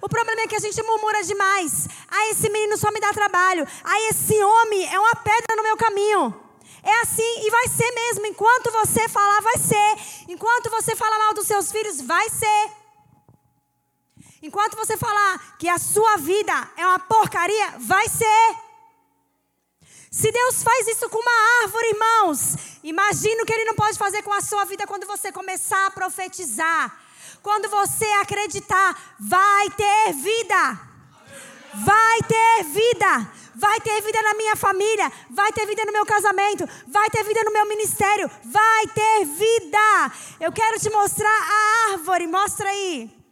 O 0.00 0.08
problema 0.08 0.42
é 0.42 0.46
que 0.46 0.54
a 0.54 0.60
gente 0.60 0.80
murmura 0.84 1.24
demais. 1.24 1.88
Ah, 2.08 2.30
esse 2.30 2.48
menino 2.48 2.78
só 2.78 2.92
me 2.92 3.00
dá 3.00 3.12
trabalho. 3.12 3.66
Ah, 3.82 4.00
esse 4.08 4.40
homem 4.40 4.86
é 4.94 5.00
uma 5.00 5.16
pedra 5.16 5.56
no 5.56 5.64
meu 5.64 5.76
caminho. 5.76 6.32
É 6.84 7.00
assim 7.00 7.44
e 7.44 7.50
vai 7.50 7.66
ser 7.66 7.90
mesmo. 7.90 8.26
Enquanto 8.26 8.70
você 8.70 9.08
falar, 9.08 9.40
vai 9.40 9.58
ser. 9.58 9.96
Enquanto 10.28 10.70
você 10.70 10.94
falar 10.94 11.18
mal 11.18 11.34
dos 11.34 11.48
seus 11.48 11.72
filhos, 11.72 12.00
vai 12.02 12.30
ser. 12.30 12.83
Enquanto 14.44 14.76
você 14.76 14.94
falar 14.94 15.56
que 15.58 15.66
a 15.70 15.78
sua 15.78 16.18
vida 16.18 16.52
é 16.76 16.86
uma 16.86 16.98
porcaria, 16.98 17.78
vai 17.78 18.06
ser. 18.06 18.56
Se 20.10 20.30
Deus 20.30 20.62
faz 20.62 20.86
isso 20.86 21.08
com 21.08 21.18
uma 21.18 21.62
árvore, 21.62 21.88
irmãos, 21.88 22.56
imagina 22.82 23.42
o 23.42 23.46
que 23.46 23.54
Ele 23.54 23.64
não 23.64 23.74
pode 23.74 23.96
fazer 23.96 24.22
com 24.22 24.34
a 24.34 24.42
sua 24.42 24.66
vida 24.66 24.86
quando 24.86 25.06
você 25.06 25.32
começar 25.32 25.86
a 25.86 25.90
profetizar. 25.90 26.94
Quando 27.42 27.70
você 27.70 28.04
acreditar, 28.20 29.16
vai 29.18 29.70
ter 29.70 30.12
vida. 30.12 30.78
Vai 31.72 32.18
ter 32.28 32.64
vida. 32.64 33.32
Vai 33.54 33.80
ter 33.80 34.02
vida 34.02 34.20
na 34.20 34.34
minha 34.34 34.56
família. 34.56 35.10
Vai 35.30 35.54
ter 35.54 35.64
vida 35.64 35.86
no 35.86 35.92
meu 35.92 36.04
casamento. 36.04 36.68
Vai 36.86 37.08
ter 37.08 37.24
vida 37.24 37.42
no 37.44 37.50
meu 37.50 37.66
ministério. 37.66 38.30
Vai 38.44 38.86
ter 38.88 39.24
vida. 39.24 40.12
Eu 40.38 40.52
quero 40.52 40.78
te 40.78 40.90
mostrar 40.90 41.30
a 41.30 41.92
árvore. 41.92 42.26
Mostra 42.26 42.68
aí. 42.68 43.23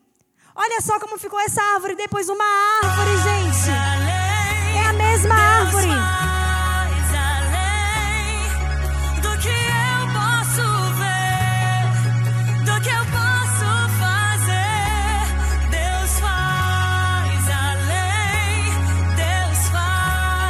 Olha 0.55 0.81
só 0.81 0.99
como 1.01 1.19
ficou 1.19 1.41
essa 1.41 1.63
árvore 1.75 1.95
depois 1.95 2.29
uma 2.29 2.45
árvore, 2.83 3.17
gente. 3.23 3.71
É 4.77 4.87
a 4.87 4.93
mesma 4.93 5.35
árvore. 5.35 5.89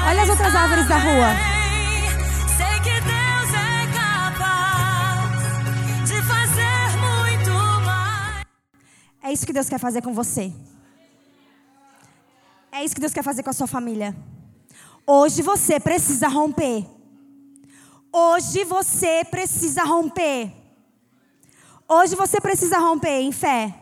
Olha 0.05 0.23
as 0.25 0.29
outras 0.29 0.55
árvores 0.55 0.89
da 0.89 0.99
rua. 0.99 1.52
É 9.23 9.33
isso 9.33 9.47
que 9.47 9.53
Deus 9.53 9.69
quer 9.69 9.79
fazer 9.79 10.03
com 10.03 10.13
você. 10.13 10.53
É 12.73 12.85
isso 12.85 12.95
que 12.95 13.01
Deus 13.01 13.13
quer 13.13 13.23
fazer 13.23 13.43
com 13.43 13.51
a 13.51 13.53
sua 13.53 13.67
família. 13.67 14.17
Hoje 15.07 15.43
você 15.43 15.79
precisa 15.79 16.27
romper. 16.27 16.87
Hoje 18.13 18.65
você 18.65 19.25
precisa 19.25 19.85
romper. 19.85 20.53
Hoje 21.89 22.17
você 22.17 22.41
precisa 22.41 22.79
romper 22.79 23.21
em 23.21 23.31
fé. 23.31 23.75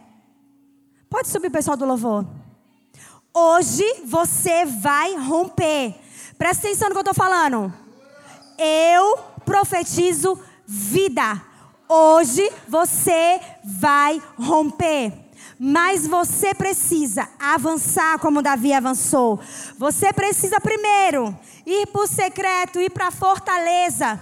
Pode 1.09 1.29
subir, 1.29 1.51
pessoal 1.51 1.77
do 1.77 1.87
louvor. 1.87 2.27
Hoje 3.33 3.85
você 4.05 4.65
vai 4.65 5.17
romper. 5.17 5.95
Presta 6.37 6.67
atenção 6.67 6.89
no 6.89 6.95
que 6.95 6.99
eu 6.99 7.13
estou 7.13 7.15
falando. 7.15 7.73
Eu 8.59 9.17
profetizo 9.45 10.39
vida. 10.67 11.41
Hoje 11.89 12.49
você 12.69 13.41
vai 13.65 14.21
romper. 14.39 15.30
Mas 15.59 16.07
você 16.07 16.55
precisa 16.55 17.29
avançar 17.39 18.19
como 18.19 18.43
Davi 18.43 18.73
avançou. 18.73 19.41
Você 19.77 20.13
precisa 20.13 20.61
primeiro 20.61 21.37
ir 21.67 21.87
para 21.89 22.03
o 22.03 22.07
secreto, 22.07 22.81
ir 22.81 22.91
para 22.91 23.09
a 23.09 23.13
fortaleza. 23.13 24.19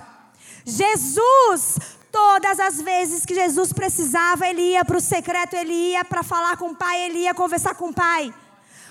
Jesus, 0.64 1.78
todas 2.10 2.58
as 2.60 2.80
vezes 2.80 3.24
que 3.24 3.34
Jesus 3.34 3.72
precisava, 3.72 4.46
ele 4.46 4.72
ia 4.72 4.84
para 4.84 4.98
o 4.98 5.00
secreto, 5.00 5.54
ele 5.54 5.72
ia 5.72 6.04
para 6.04 6.22
falar 6.22 6.56
com 6.56 6.70
o 6.70 6.76
Pai, 6.76 7.00
ele 7.02 7.20
ia 7.20 7.34
conversar 7.34 7.74
com 7.74 7.88
o 7.88 7.94
Pai. 7.94 8.34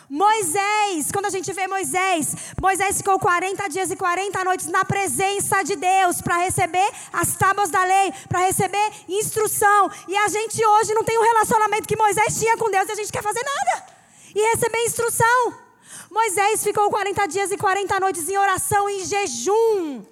Moisés, 0.09 1.11
quando 1.11 1.25
a 1.25 1.29
gente 1.29 1.51
vê 1.51 1.67
Moisés, 1.67 2.33
Moisés 2.61 2.97
ficou 2.97 3.19
40 3.19 3.67
dias 3.67 3.91
e 3.91 3.95
40 3.95 4.43
noites 4.45 4.67
na 4.67 4.85
presença 4.85 5.63
de 5.63 5.75
Deus 5.75 6.21
para 6.21 6.37
receber 6.37 6.89
as 7.11 7.35
tábuas 7.35 7.69
da 7.69 7.83
lei, 7.83 8.13
para 8.29 8.39
receber 8.39 8.91
instrução. 9.09 9.91
E 10.07 10.15
a 10.17 10.27
gente 10.29 10.65
hoje 10.65 10.93
não 10.93 11.03
tem 11.03 11.17
o 11.17 11.21
relacionamento 11.23 11.87
que 11.87 11.97
Moisés 11.97 12.39
tinha 12.39 12.55
com 12.57 12.71
Deus 12.71 12.87
e 12.87 12.91
a 12.93 12.95
gente 12.95 13.11
quer 13.11 13.21
fazer 13.21 13.43
nada 13.43 13.85
e 14.33 14.41
receber 14.51 14.85
instrução. 14.85 15.55
Moisés 16.09 16.63
ficou 16.63 16.89
40 16.89 17.27
dias 17.27 17.51
e 17.51 17.57
40 17.57 17.99
noites 17.99 18.29
em 18.29 18.37
oração 18.37 18.89
e 18.89 19.01
em 19.01 19.05
jejum 19.05 20.05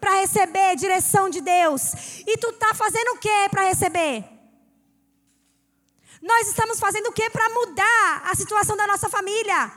para 0.00 0.20
receber 0.20 0.76
direção 0.76 1.28
de 1.28 1.42
Deus. 1.42 2.22
E 2.26 2.38
tu 2.38 2.52
tá 2.54 2.72
fazendo 2.74 3.08
o 3.12 3.18
que 3.18 3.48
para 3.50 3.64
receber? 3.64 4.33
Nós 6.24 6.48
estamos 6.48 6.80
fazendo 6.80 7.08
o 7.08 7.12
que 7.12 7.28
para 7.28 7.50
mudar 7.50 8.22
a 8.24 8.34
situação 8.34 8.74
da 8.74 8.86
nossa 8.86 9.10
família? 9.10 9.70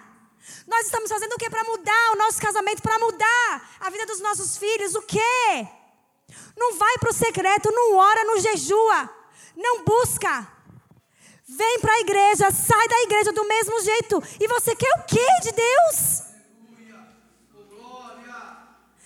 Nós 0.65 0.85
estamos 0.85 1.09
fazendo 1.09 1.33
o 1.33 1.37
que 1.37 1.49
para 1.49 1.61
mudar 1.65 2.11
o 2.13 2.15
nosso 2.15 2.39
casamento, 2.41 2.81
para 2.81 2.97
mudar 2.99 3.69
a 3.81 3.89
vida 3.89 4.05
dos 4.05 4.21
nossos 4.21 4.55
filhos? 4.55 4.95
O 4.95 5.01
que? 5.01 5.67
Não 6.55 6.77
vai 6.77 6.97
para 6.99 7.09
o 7.09 7.13
secreto, 7.13 7.69
não 7.69 7.95
ora, 7.95 8.23
não 8.23 8.39
jejua, 8.39 9.09
não 9.57 9.83
busca. 9.83 10.47
Vem 11.49 11.79
para 11.81 11.93
a 11.95 11.99
igreja, 11.99 12.49
sai 12.49 12.87
da 12.87 13.01
igreja 13.01 13.33
do 13.33 13.43
mesmo 13.43 13.81
jeito. 13.81 14.23
E 14.39 14.47
você 14.47 14.73
quer 14.73 14.93
o 14.99 15.03
que 15.03 15.41
de 15.41 15.51
Deus? 15.51 16.23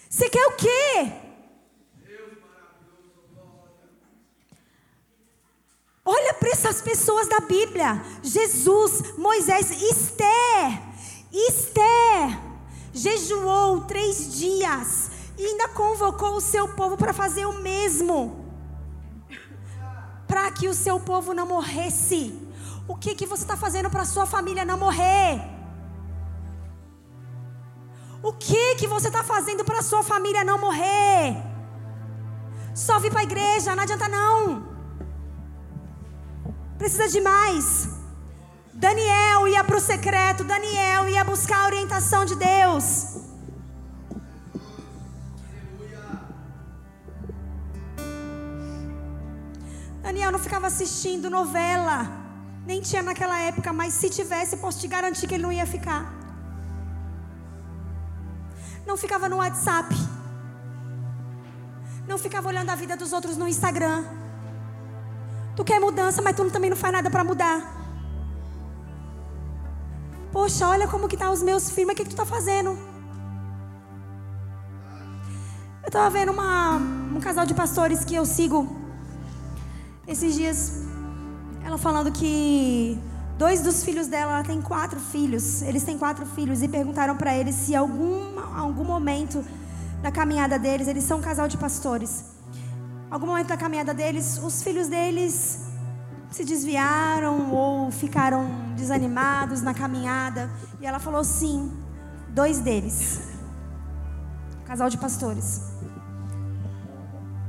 Você 0.07 0.29
quer 0.29 0.45
o 0.45 0.55
quê? 0.57 1.30
Essas 6.71 6.81
pessoas 6.81 7.27
da 7.27 7.41
Bíblia: 7.41 8.01
Jesus, 8.23 9.17
Moisés, 9.17 9.69
Esther. 9.71 10.81
Esther 11.29 12.39
jejuou 12.93 13.81
três 13.81 14.37
dias 14.37 15.11
e 15.37 15.45
ainda 15.45 15.67
convocou 15.69 16.35
o 16.37 16.41
seu 16.41 16.69
povo 16.69 16.95
para 16.95 17.11
fazer 17.11 17.45
o 17.45 17.61
mesmo, 17.61 18.45
para 20.25 20.49
que 20.51 20.69
o 20.69 20.73
seu 20.73 20.97
povo 20.97 21.33
não 21.33 21.45
morresse. 21.45 22.39
O 22.87 22.95
que 22.95 23.15
que 23.15 23.25
você 23.25 23.43
está 23.43 23.57
fazendo 23.57 23.89
para 23.89 24.05
sua 24.05 24.25
família 24.25 24.63
não 24.63 24.77
morrer? 24.77 25.41
O 28.23 28.31
que 28.31 28.75
que 28.75 28.87
você 28.87 29.09
está 29.09 29.25
fazendo 29.25 29.65
para 29.65 29.81
sua 29.81 30.03
família 30.03 30.45
não 30.45 30.57
morrer? 30.57 31.35
Só 32.73 32.97
vir 32.97 33.11
para 33.11 33.21
a 33.21 33.23
igreja, 33.23 33.75
não 33.75 33.83
adianta 33.83 34.07
não. 34.07 34.70
Precisa 36.81 37.07
de 37.07 37.21
mais. 37.21 37.89
Daniel 38.73 39.47
ia 39.47 39.63
para 39.63 39.77
o 39.77 39.79
secreto, 39.79 40.43
Daniel 40.43 41.07
ia 41.07 41.23
buscar 41.23 41.59
a 41.59 41.65
orientação 41.67 42.25
de 42.25 42.35
Deus. 42.35 43.17
Daniel 50.01 50.31
não 50.31 50.39
ficava 50.39 50.65
assistindo 50.65 51.29
novela. 51.29 51.99
Nem 52.65 52.81
tinha 52.81 53.03
naquela 53.03 53.37
época, 53.37 53.71
mas 53.71 53.93
se 53.93 54.09
tivesse, 54.09 54.57
posso 54.57 54.79
te 54.79 54.87
garantir 54.87 55.27
que 55.27 55.35
ele 55.35 55.43
não 55.43 55.51
ia 55.51 55.67
ficar. 55.67 56.11
Não 58.87 58.97
ficava 58.97 59.29
no 59.29 59.37
WhatsApp. 59.37 59.93
Não 62.07 62.17
ficava 62.17 62.47
olhando 62.47 62.71
a 62.71 62.75
vida 62.75 62.97
dos 62.97 63.13
outros 63.13 63.37
no 63.37 63.47
Instagram. 63.47 64.20
Tu 65.61 65.65
quer 65.65 65.79
mudança, 65.79 66.23
mas 66.23 66.35
tu 66.35 66.49
também 66.49 66.71
não 66.71 66.75
faz 66.75 66.91
nada 66.91 67.07
para 67.07 67.23
mudar. 67.23 67.57
Poxa, 70.31 70.67
olha 70.67 70.87
como 70.87 71.07
que 71.07 71.15
tá 71.15 71.29
os 71.29 71.43
meus 71.43 71.69
filhos, 71.69 71.85
mas 71.85 71.93
o 71.93 71.97
que, 71.97 72.03
que 72.05 72.09
tu 72.09 72.15
tá 72.15 72.25
fazendo? 72.25 72.71
Eu 75.83 75.87
estava 75.87 76.09
vendo 76.09 76.31
uma, 76.31 76.77
um 77.15 77.19
casal 77.19 77.45
de 77.45 77.53
pastores 77.53 78.03
que 78.03 78.15
eu 78.15 78.25
sigo 78.25 78.75
esses 80.07 80.33
dias. 80.33 80.81
Ela 81.63 81.77
falando 81.77 82.11
que 82.11 82.97
dois 83.37 83.61
dos 83.61 83.83
filhos 83.83 84.07
dela, 84.07 84.31
ela 84.37 84.43
tem 84.43 84.59
quatro 84.63 84.99
filhos. 84.99 85.61
Eles 85.61 85.83
têm 85.83 85.95
quatro 85.95 86.25
filhos 86.25 86.63
e 86.63 86.67
perguntaram 86.67 87.15
para 87.15 87.37
eles 87.37 87.53
se 87.53 87.75
algum 87.75 88.39
algum 88.55 88.83
momento 88.83 89.45
da 90.01 90.11
caminhada 90.11 90.57
deles, 90.57 90.87
eles 90.87 91.03
são 91.03 91.19
um 91.19 91.21
casal 91.21 91.47
de 91.47 91.55
pastores 91.55 92.40
algum 93.11 93.27
momento 93.27 93.49
da 93.49 93.57
caminhada 93.57 93.93
deles, 93.93 94.39
os 94.41 94.63
filhos 94.63 94.87
deles 94.87 95.65
se 96.31 96.45
desviaram 96.45 97.53
ou 97.53 97.91
ficaram 97.91 98.49
desanimados 98.77 99.61
na 99.61 99.73
caminhada. 99.73 100.49
E 100.79 100.85
ela 100.85 100.97
falou 100.97 101.23
sim, 101.23 101.69
dois 102.29 102.59
deles. 102.59 103.19
Casal 104.65 104.89
de 104.89 104.97
pastores. 104.97 105.61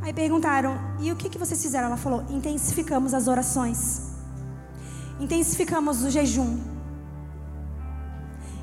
Aí 0.03 0.13
perguntaram: 0.13 0.77
"E 0.99 1.13
o 1.13 1.17
que 1.17 1.29
que 1.31 1.39
vocês 1.39 1.63
fizeram?" 1.63 1.87
Ela 1.87 1.97
falou: 1.97 2.25
"Intensificamos 2.29 3.15
as 3.15 3.29
orações. 3.29 4.11
Intensificamos 5.21 6.03
o 6.03 6.11
jejum. 6.11 6.59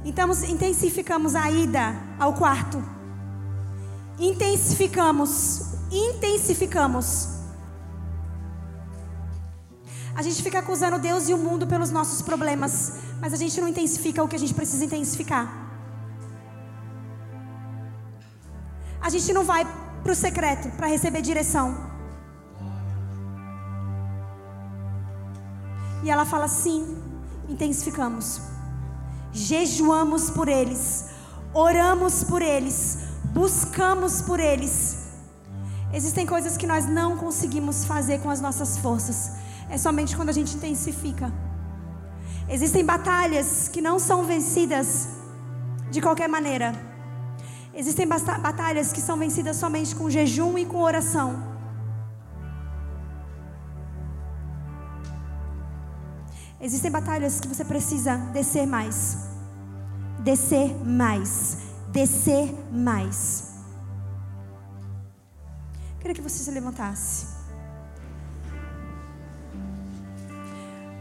Então 0.03 0.29
intensificamos 0.49 1.33
a 1.33 1.49
ida 1.49 1.95
ao 2.19 2.33
quarto. 2.33 2.83
Intensificamos 4.19 5.68
intensificamos. 5.91 7.39
A 10.15 10.21
gente 10.21 10.43
fica 10.43 10.59
acusando 10.59 10.99
Deus 10.99 11.29
e 11.29 11.33
o 11.33 11.37
mundo 11.37 11.65
pelos 11.65 11.91
nossos 11.91 12.21
problemas, 12.21 12.99
mas 13.21 13.33
a 13.33 13.37
gente 13.37 13.59
não 13.61 13.67
intensifica 13.67 14.23
o 14.23 14.27
que 14.27 14.35
a 14.35 14.39
gente 14.39 14.53
precisa 14.53 14.83
intensificar. 14.83 15.69
A 19.01 19.09
gente 19.09 19.31
não 19.31 19.43
vai 19.45 19.65
para 20.03 20.11
o 20.11 20.15
secreto 20.15 20.69
para 20.75 20.87
receber 20.87 21.21
direção. 21.21 21.89
E 26.03 26.09
ela 26.09 26.25
fala 26.25 26.47
sim, 26.47 26.97
intensificamos. 27.47 28.41
Jejuamos 29.31 30.29
por 30.29 30.47
eles, 30.47 31.09
oramos 31.53 32.23
por 32.23 32.41
eles, 32.41 32.97
buscamos 33.33 34.21
por 34.21 34.39
eles. 34.39 35.08
Existem 35.91 36.25
coisas 36.25 36.55
que 36.55 36.67
nós 36.67 36.85
não 36.85 37.17
conseguimos 37.17 37.83
fazer 37.83 38.19
com 38.19 38.29
as 38.29 38.39
nossas 38.39 38.77
forças. 38.77 39.31
É 39.69 39.77
somente 39.77 40.15
quando 40.15 40.29
a 40.29 40.33
gente 40.33 40.55
intensifica. 40.55 41.31
Existem 42.47 42.85
batalhas 42.85 43.67
que 43.67 43.81
não 43.81 43.99
são 43.99 44.23
vencidas 44.23 45.09
de 45.89 46.01
qualquer 46.01 46.27
maneira. 46.27 46.73
Existem 47.73 48.07
batalhas 48.07 48.91
que 48.91 49.01
são 49.01 49.17
vencidas 49.17 49.57
somente 49.57 49.95
com 49.95 50.09
jejum 50.09 50.57
e 50.57 50.65
com 50.65 50.81
oração. 50.81 51.49
Existem 56.61 56.91
batalhas 56.91 57.39
que 57.39 57.47
você 57.47 57.63
precisa 57.63 58.17
descer 58.33 58.67
mais. 58.67 59.29
Descer 60.19 60.75
mais. 60.85 61.57
Descer 61.91 62.53
mais. 62.71 63.48
Queria 65.99 66.15
que 66.15 66.21
você 66.21 66.43
se 66.43 66.51
levantasse. 66.51 67.27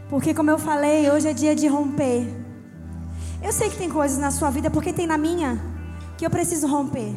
Porque, 0.09 0.33
como 0.33 0.49
eu 0.49 0.57
falei, 0.57 1.09
hoje 1.09 1.27
é 1.27 1.33
dia 1.33 1.55
de 1.55 1.67
romper. 1.67 2.27
Eu 3.41 3.53
sei 3.53 3.69
que 3.69 3.77
tem 3.77 3.89
coisas 3.89 4.17
na 4.17 4.31
sua 4.31 4.49
vida, 4.49 4.69
porque 4.69 4.91
tem 4.91 5.07
na 5.07 5.17
minha, 5.17 5.61
que 6.17 6.25
eu 6.25 6.29
preciso 6.29 6.67
romper. 6.67 7.15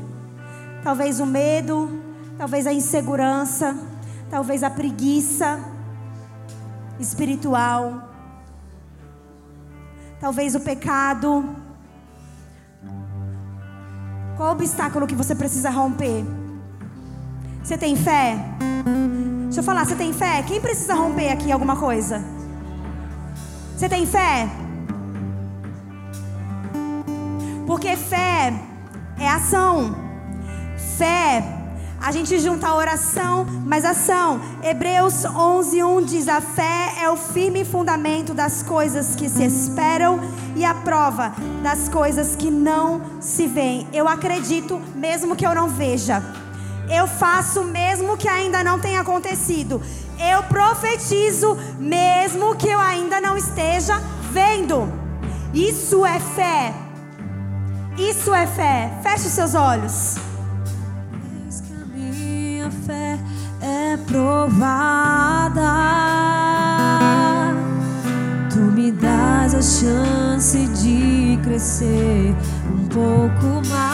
Talvez 0.84 1.18
o 1.18 1.26
medo, 1.26 1.90
talvez 2.36 2.66
a 2.66 2.72
insegurança, 2.72 3.76
talvez 4.30 4.62
a 4.62 4.70
preguiça 4.70 5.58
espiritual, 7.00 8.10
talvez 10.20 10.54
o 10.54 10.60
pecado. 10.60 11.56
Qual 14.36 14.52
obstáculo 14.52 15.06
que 15.06 15.14
você 15.14 15.34
precisa 15.34 15.70
romper? 15.70 16.41
Você 17.62 17.78
tem 17.78 17.94
fé? 17.94 18.36
Deixa 19.44 19.60
eu 19.60 19.64
falar, 19.64 19.84
você 19.84 19.94
tem 19.94 20.12
fé? 20.12 20.42
Quem 20.42 20.60
precisa 20.60 20.94
romper 20.94 21.30
aqui 21.30 21.52
alguma 21.52 21.76
coisa? 21.76 22.24
Você 23.76 23.88
tem 23.88 24.04
fé? 24.04 24.48
Porque 27.64 27.96
fé 27.96 28.52
é 29.18 29.28
ação. 29.28 29.94
Fé, 30.98 31.44
a 32.00 32.10
gente 32.10 32.36
junta 32.40 32.74
oração, 32.74 33.46
mas 33.64 33.84
ação. 33.84 34.40
Hebreus 34.60 35.24
11:1 35.24 36.04
diz: 36.04 36.28
"A 36.28 36.40
fé 36.40 36.94
é 37.00 37.08
o 37.08 37.16
firme 37.16 37.64
fundamento 37.64 38.34
das 38.34 38.62
coisas 38.64 39.14
que 39.14 39.28
se 39.28 39.44
esperam 39.44 40.18
e 40.56 40.64
a 40.64 40.74
prova 40.74 41.32
das 41.62 41.88
coisas 41.88 42.34
que 42.34 42.50
não 42.50 43.00
se 43.20 43.46
veem". 43.46 43.86
Eu 43.92 44.08
acredito 44.08 44.80
mesmo 44.96 45.36
que 45.36 45.46
eu 45.46 45.54
não 45.54 45.68
veja. 45.68 46.41
Eu 46.90 47.06
faço 47.06 47.64
mesmo 47.64 48.16
que 48.16 48.28
ainda 48.28 48.62
não 48.62 48.78
tenha 48.78 49.00
acontecido. 49.00 49.80
Eu 50.18 50.42
profetizo 50.44 51.56
mesmo 51.78 52.54
que 52.56 52.68
eu 52.68 52.78
ainda 52.78 53.20
não 53.20 53.36
esteja 53.36 54.00
vendo. 54.32 54.92
Isso 55.52 56.04
é 56.06 56.18
fé. 56.18 56.74
Isso 57.98 58.34
é 58.34 58.46
fé. 58.46 58.90
Feche 59.02 59.26
os 59.26 59.32
seus 59.32 59.54
olhos. 59.54 60.16
Eis 61.44 61.60
que 61.60 61.72
a 61.72 61.84
minha 61.86 62.70
fé 62.86 63.18
é 63.60 63.96
provada. 64.06 65.60
Tu 68.50 68.58
me 68.58 68.92
das 68.92 69.54
a 69.54 69.62
chance 69.62 70.66
de 70.68 71.38
crescer 71.42 72.34
um 72.70 72.88
pouco 72.88 73.68
mais. 73.68 73.91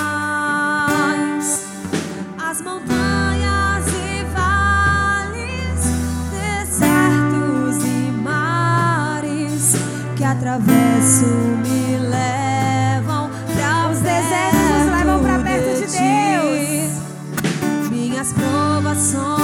Atravesso 10.39 11.27
me 11.63 11.99
levam 11.99 13.31
para 13.55 13.91
Os 13.91 13.99
desertos 13.99 14.61
nos 14.61 14.93
levam 14.93 15.23
pra 15.23 15.39
perto 15.41 15.75
de 15.75 15.99
Deus. 15.99 17.91
Minhas 17.91 18.33
provações 18.33 19.38